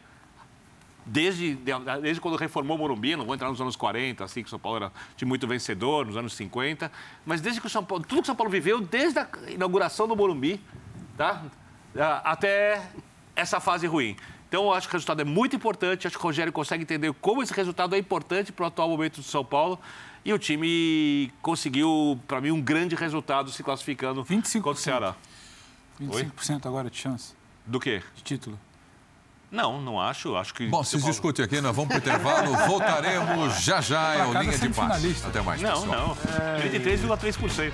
desde, 1.06 1.56
desde 2.02 2.20
quando 2.20 2.36
reformou 2.36 2.76
o 2.76 2.80
Morumbi, 2.80 3.16
não 3.16 3.24
vou 3.24 3.34
entrar 3.34 3.48
nos 3.48 3.60
anos 3.60 3.76
40, 3.76 4.24
assim, 4.24 4.42
que 4.42 4.46
o 4.46 4.50
São 4.50 4.58
Paulo 4.58 4.76
era 4.78 4.92
de 5.16 5.24
muito 5.24 5.46
vencedor, 5.46 6.06
nos 6.06 6.16
anos 6.16 6.34
50, 6.34 6.90
mas 7.24 7.40
desde 7.40 7.60
que 7.60 7.66
o 7.66 7.70
São 7.70 7.84
Paulo, 7.84 8.04
tudo 8.04 8.18
que 8.18 8.22
o 8.22 8.26
São 8.26 8.36
Paulo 8.36 8.50
viveu, 8.50 8.80
desde 8.80 9.18
a 9.18 9.28
inauguração 9.48 10.06
do 10.06 10.16
Morumbi, 10.16 10.60
tá? 11.16 11.42
até 12.24 12.90
essa 13.34 13.60
fase 13.60 13.86
ruim. 13.86 14.16
Então, 14.48 14.64
eu 14.64 14.72
acho 14.72 14.88
que 14.88 14.94
o 14.94 14.96
resultado 14.96 15.20
é 15.20 15.24
muito 15.24 15.54
importante, 15.54 16.06
acho 16.06 16.16
que 16.16 16.22
o 16.22 16.26
Rogério 16.26 16.52
consegue 16.52 16.82
entender 16.82 17.12
como 17.14 17.42
esse 17.42 17.52
resultado 17.52 17.94
é 17.94 17.98
importante 17.98 18.50
para 18.50 18.64
o 18.64 18.66
atual 18.66 18.88
momento 18.88 19.16
do 19.16 19.22
São 19.22 19.44
Paulo, 19.44 19.78
e 20.24 20.32
o 20.32 20.38
time 20.38 21.32
conseguiu, 21.40 22.20
para 22.26 22.40
mim, 22.40 22.50
um 22.50 22.60
grande 22.60 22.94
resultado 22.94 23.50
se 23.50 23.62
classificando 23.62 24.24
25%. 24.24 24.60
contra 24.60 24.72
o 24.72 24.76
Ceará. 24.76 25.16
25% 26.00 26.50
Oi? 26.50 26.60
agora 26.64 26.90
de 26.90 26.96
chance. 26.96 27.34
Do 27.64 27.78
quê? 27.78 28.02
De 28.16 28.22
título. 28.22 28.58
Não, 29.50 29.80
não 29.80 30.00
acho. 30.00 30.36
Acho 30.36 30.54
que. 30.54 30.66
Bom, 30.68 30.82
vocês 30.84 31.02
discutem 31.04 31.44
aqui, 31.44 31.60
nós 31.60 31.74
vamos 31.74 31.88
para 31.88 31.96
o 31.96 31.98
intervalo. 31.98 32.56
Voltaremos 32.68 33.60
já 33.62 33.80
já. 33.80 34.14
É 34.14 34.26
o 34.26 34.32
Linha 34.40 34.56
de 34.56 34.68
Passe. 34.68 35.16
Até 35.26 35.40
mais. 35.40 35.60
Não, 35.60 35.80
pessoal. 35.82 36.16
não. 36.28 36.56
É... 36.56 36.70
33,3%. 36.70 37.72